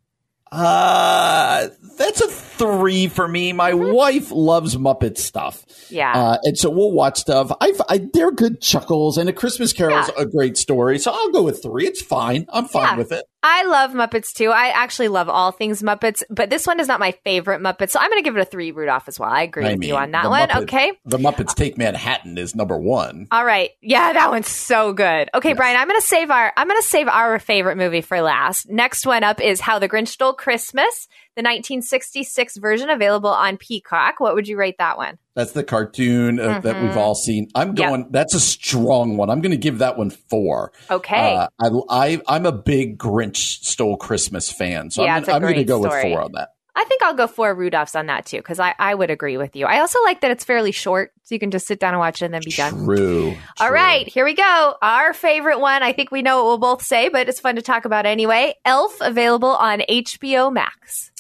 Uh, 0.52 1.68
that's 1.98 2.22
a 2.22 2.28
three 2.28 3.08
for 3.08 3.28
me. 3.28 3.54
My 3.54 3.72
mm-hmm. 3.72 3.94
wife 3.94 4.32
loves 4.32 4.76
Muppet 4.76 5.18
stuff. 5.18 5.66
Yeah. 5.90 6.14
Uh, 6.14 6.38
and 6.44 6.58
so 6.58 6.70
we'll 6.70 6.92
watch 6.92 7.20
stuff. 7.20 7.52
I've, 7.62 7.82
I, 7.88 8.08
they're 8.14 8.32
good 8.32 8.62
chuckles, 8.62 9.18
and 9.18 9.30
A 9.30 9.34
Christmas 9.34 9.74
Carol's 9.74 10.10
yeah. 10.16 10.24
a 10.24 10.26
great 10.26 10.58
story. 10.58 11.00
So 11.00 11.12
I'll 11.12 11.32
go 11.32 11.44
with 11.44 11.62
three. 11.62 11.88
It's 11.88 12.02
fine. 12.02 12.46
I'm 12.50 12.68
fine 12.68 12.84
yeah. 12.84 12.98
with 12.98 13.12
it. 13.12 13.26
I 13.42 13.64
love 13.66 13.92
Muppets 13.92 14.34
too. 14.34 14.50
I 14.50 14.68
actually 14.68 15.08
love 15.08 15.30
all 15.30 15.54
things 15.54 15.82
Muppets, 15.82 16.24
but 16.30 16.50
this 16.50 16.68
one 16.68 16.82
is 16.82 16.90
not 16.90 17.00
my 17.00 17.14
favorite 17.24 17.62
Muppet. 17.62 17.90
So 17.90 17.98
I'm 17.98 18.10
going 18.10 18.22
to 18.22 18.28
give 18.28 18.36
it 18.36 18.42
a 18.42 18.46
three 18.46 18.72
Rudolph 18.72 19.08
as 19.08 19.18
well. 19.18 19.30
I 19.30 19.44
agree 19.44 19.66
I 19.66 19.72
with 19.72 19.80
mean, 19.80 19.90
you 19.90 19.96
on 19.96 20.12
that 20.12 20.30
one. 20.30 20.50
Muppet, 20.50 20.64
okay. 20.64 20.92
The 21.06 21.18
Muppets 21.18 21.56
Take 21.56 21.78
Manhattan 21.78 22.38
is 22.38 22.54
number 22.54 22.78
one. 22.78 23.28
All 23.32 23.46
right. 23.46 23.70
Yeah, 23.82 24.12
that 24.12 24.30
one's 24.30 24.50
so 24.50 24.92
good. 24.92 25.30
Okay, 25.34 25.50
yes. 25.50 25.58
Brian, 25.58 25.78
I'm 25.78 25.88
going 25.88 26.02
to 26.02 26.06
save 26.06 26.30
our, 26.30 26.52
I'm 26.58 26.68
going 26.68 26.82
to 26.82 26.88
save 26.88 27.08
our 27.08 27.40
favorite 27.40 27.78
movie 27.78 28.02
for 28.02 28.22
last. 28.22 28.70
Next 28.70 29.06
one 29.06 29.24
up 29.24 29.40
is 29.40 29.62
How 29.62 29.80
the 29.80 29.88
Grinch 29.88 30.10
Stole 30.10 30.34
Christmas 30.40 31.10
the 31.36 31.42
1966 31.42 32.58
version 32.58 32.90
available 32.90 33.30
on 33.30 33.58
Peacock. 33.58 34.22
What 34.22 34.36
would 34.36 34.48
you 34.48 34.58
rate 34.58 34.78
that 34.78 34.98
one? 34.98 35.18
That's 35.36 35.52
the 35.52 35.66
cartoon 35.66 36.40
uh, 36.40 36.44
mm-hmm. 36.44 36.62
that 36.62 36.82
we've 36.82 36.96
all 36.96 37.14
seen. 37.14 37.50
I'm 37.56 37.76
going. 37.76 38.02
Yep. 38.02 38.12
That's 38.12 38.34
a 38.34 38.40
strong 38.40 39.18
one. 39.18 39.30
I'm 39.30 39.42
going 39.42 39.52
to 39.52 39.58
give 39.58 39.80
that 39.80 39.98
one 39.98 40.10
four. 40.10 40.72
Okay. 40.90 41.36
Uh, 41.36 41.82
I, 41.90 42.22
I 42.28 42.36
am 42.36 42.46
a 42.46 42.54
big 42.54 42.98
Grinch 42.98 43.64
Stole 43.64 43.98
Christmas 43.98 44.50
fan, 44.50 44.92
so 44.92 45.04
yeah, 45.04 45.16
I'm, 45.16 45.30
I'm 45.30 45.42
going 45.42 45.56
to 45.56 45.66
go 45.66 45.82
story. 45.82 46.04
with 46.04 46.14
four 46.14 46.22
on 46.22 46.32
that. 46.34 46.50
I 46.80 46.86
think 46.86 47.04
I'll 47.04 47.14
go 47.14 47.28
four 47.28 47.54
Rudolphs 47.54 47.94
on 47.94 48.06
that 48.06 48.26
too, 48.26 48.38
because 48.38 48.58
I, 48.58 48.74
I 48.80 48.96
would 48.96 49.10
agree 49.10 49.36
with 49.36 49.54
you. 49.58 49.66
I 49.66 49.80
also 49.80 50.02
like 50.04 50.22
that 50.22 50.32
it's 50.32 50.46
fairly 50.46 50.72
short, 50.72 51.12
so 51.24 51.36
you 51.36 51.40
can 51.40 51.52
just 51.52 51.68
sit 51.68 51.78
down 51.78 51.94
and 51.94 52.00
watch 52.00 52.22
it 52.22 52.26
and 52.26 52.34
then 52.34 52.42
be 52.46 52.52
done. 52.52 52.86
True. 52.86 53.36
All 53.60 53.68
true. 53.68 53.76
right, 53.76 54.08
here 54.08 54.24
we 54.24 54.34
go. 54.34 54.76
Our 54.82 55.14
favorite 55.14 55.60
one. 55.60 55.84
I 55.84 55.92
think 55.92 56.10
we 56.10 56.22
know 56.22 56.38
what 56.38 56.46
we'll 56.46 56.58
both 56.58 56.82
say, 56.82 57.10
but 57.10 57.28
it's 57.28 57.42
fun 57.42 57.58
to 57.58 57.62
talk 57.62 57.84
about 57.84 58.06
anyway. 58.06 58.56
Elf 58.64 58.96
available 59.02 59.50
on 59.50 59.82
HBO 59.90 60.54
Max. 60.54 61.12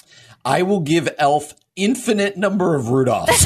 I 0.45 0.61
will 0.61 0.79
give 0.79 1.09
Elf 1.17 1.53
infinite 1.83 2.37
number 2.37 2.75
of 2.75 2.85
Rudolphs. 2.85 3.45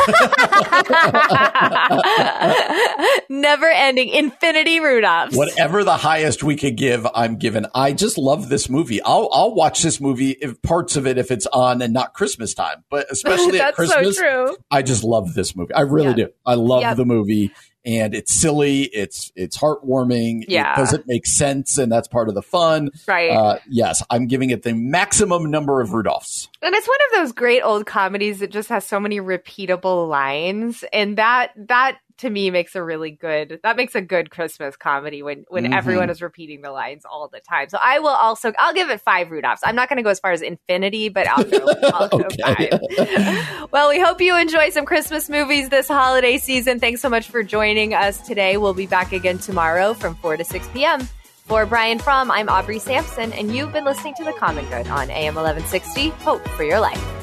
Never 3.30 3.68
ending 3.68 4.10
infinity 4.10 4.80
Rudolphs. 4.80 5.36
Whatever 5.36 5.84
the 5.84 5.98
highest 5.98 6.44
we 6.44 6.56
could 6.56 6.76
give, 6.76 7.08
I'm 7.14 7.38
given. 7.38 7.68
I 7.74 7.94
just 7.94 8.18
love 8.18 8.50
this 8.50 8.70
movie. 8.70 9.02
I'll 9.02 9.30
I'll 9.32 9.54
watch 9.54 9.82
this 9.82 10.02
movie 10.02 10.32
if 10.32 10.62
parts 10.62 10.96
of 10.96 11.08
it 11.08 11.18
if 11.18 11.32
it's 11.32 11.48
on 11.48 11.82
and 11.82 11.94
not 11.94 12.14
Christmas 12.14 12.54
time, 12.54 12.84
but 12.90 13.08
especially 13.12 13.62
at 13.62 13.76
Christmas. 13.76 14.18
So 14.18 14.58
I 14.72 14.82
just 14.82 15.04
love 15.04 15.34
this 15.34 15.56
movie. 15.56 15.74
I 15.74 15.82
really 15.82 16.10
yeah. 16.10 16.28
do. 16.28 16.30
I 16.46 16.56
love 16.56 16.82
yep. 16.82 16.98
the 16.98 17.06
movie 17.06 17.52
and 17.86 18.14
it's 18.16 18.34
silly. 18.34 18.84
It's 18.84 19.32
it's 19.36 19.58
heartwarming. 19.58 20.46
Yeah. 20.48 20.74
It 20.74 20.78
doesn't 20.78 21.08
make 21.08 21.26
sense, 21.26 21.78
and 21.78 21.92
that's 21.92 22.08
part 22.08 22.30
of 22.30 22.36
the 22.36 22.42
fun. 22.42 22.92
Right. 23.08 23.32
Uh, 23.32 23.60
yes, 23.70 24.04
I'm 24.10 24.28
giving 24.28 24.50
it 24.50 24.64
the 24.64 24.74
maximum 24.74 25.52
number 25.52 25.82
of 25.82 25.90
Rudolphs. 25.90 26.48
And 26.62 26.74
it's 26.74 26.88
one 26.88 26.98
of 27.08 27.22
those 27.22 27.32
great 27.34 27.62
old 27.62 27.86
comedies 27.86 28.40
that 28.40 28.52
just 28.52 28.70
has 28.70 28.86
so 28.86 29.00
many 29.00 29.20
repeatable 29.20 30.08
lines, 30.08 30.84
and 30.94 31.18
that 31.18 31.52
that 31.56 31.98
to 32.18 32.30
me 32.30 32.50
makes 32.52 32.76
a 32.76 32.84
really 32.84 33.12
good 33.12 33.60
that 33.64 33.76
makes 33.76 33.96
a 33.96 34.02
good 34.02 34.30
christmas 34.30 34.76
comedy 34.76 35.24
when 35.24 35.46
when 35.50 35.66
mm-hmm. 35.66 35.74
everyone 35.74 36.10
is 36.10 36.22
repeating 36.22 36.62
the 36.62 36.72
lines 36.72 37.04
all 37.06 37.28
the 37.28 37.40
time. 37.40 37.70
So 37.70 37.78
i 37.82 38.00
will 38.00 38.10
also 38.10 38.54
i'll 38.60 38.74
give 38.74 38.90
it 38.90 39.02
five 39.02 39.28
rudolphs. 39.28 39.60
I'm 39.64 39.76
not 39.76 39.90
going 39.90 39.98
to 39.98 40.04
go 40.04 40.10
as 40.10 40.20
far 40.20 40.32
as 40.32 40.42
infinity 40.42 41.10
but 41.10 41.28
i'll 41.28 41.44
go, 41.44 41.68
I'll 41.94 42.10
go 42.10 42.28
five. 42.42 43.68
Well 43.72 43.90
we 43.90 44.00
hope 44.00 44.22
you 44.22 44.36
enjoy 44.38 44.70
some 44.70 44.86
christmas 44.86 45.30
movies 45.30 45.70
this 45.70 45.88
holiday 45.88 46.38
season. 46.38 46.80
Thanks 46.80 47.02
so 47.02 47.10
much 47.10 47.28
for 47.30 47.44
joining 47.44 47.94
us 47.94 48.20
today. 48.26 48.58
We'll 48.58 48.74
be 48.74 48.88
back 48.88 49.12
again 49.14 49.38
tomorrow 49.38 49.94
from 49.94 50.16
4 50.16 50.38
to 50.38 50.44
6 50.44 50.68
p.m 50.70 51.08
for 51.46 51.66
brian 51.66 52.00
fromm 52.00 52.32
i'm 52.32 52.48
aubrey 52.48 52.80
sampson 52.80 53.34
and 53.34 53.54
you've 53.54 53.74
been 53.74 53.84
listening 53.84 54.14
to 54.14 54.24
the 54.24 54.32
common 54.34 54.64
good 54.70 54.88
on 54.88 55.10
am 55.10 55.36
1160 55.36 56.10
hope 56.24 56.48
for 56.50 56.64
your 56.64 56.80
life 56.80 57.23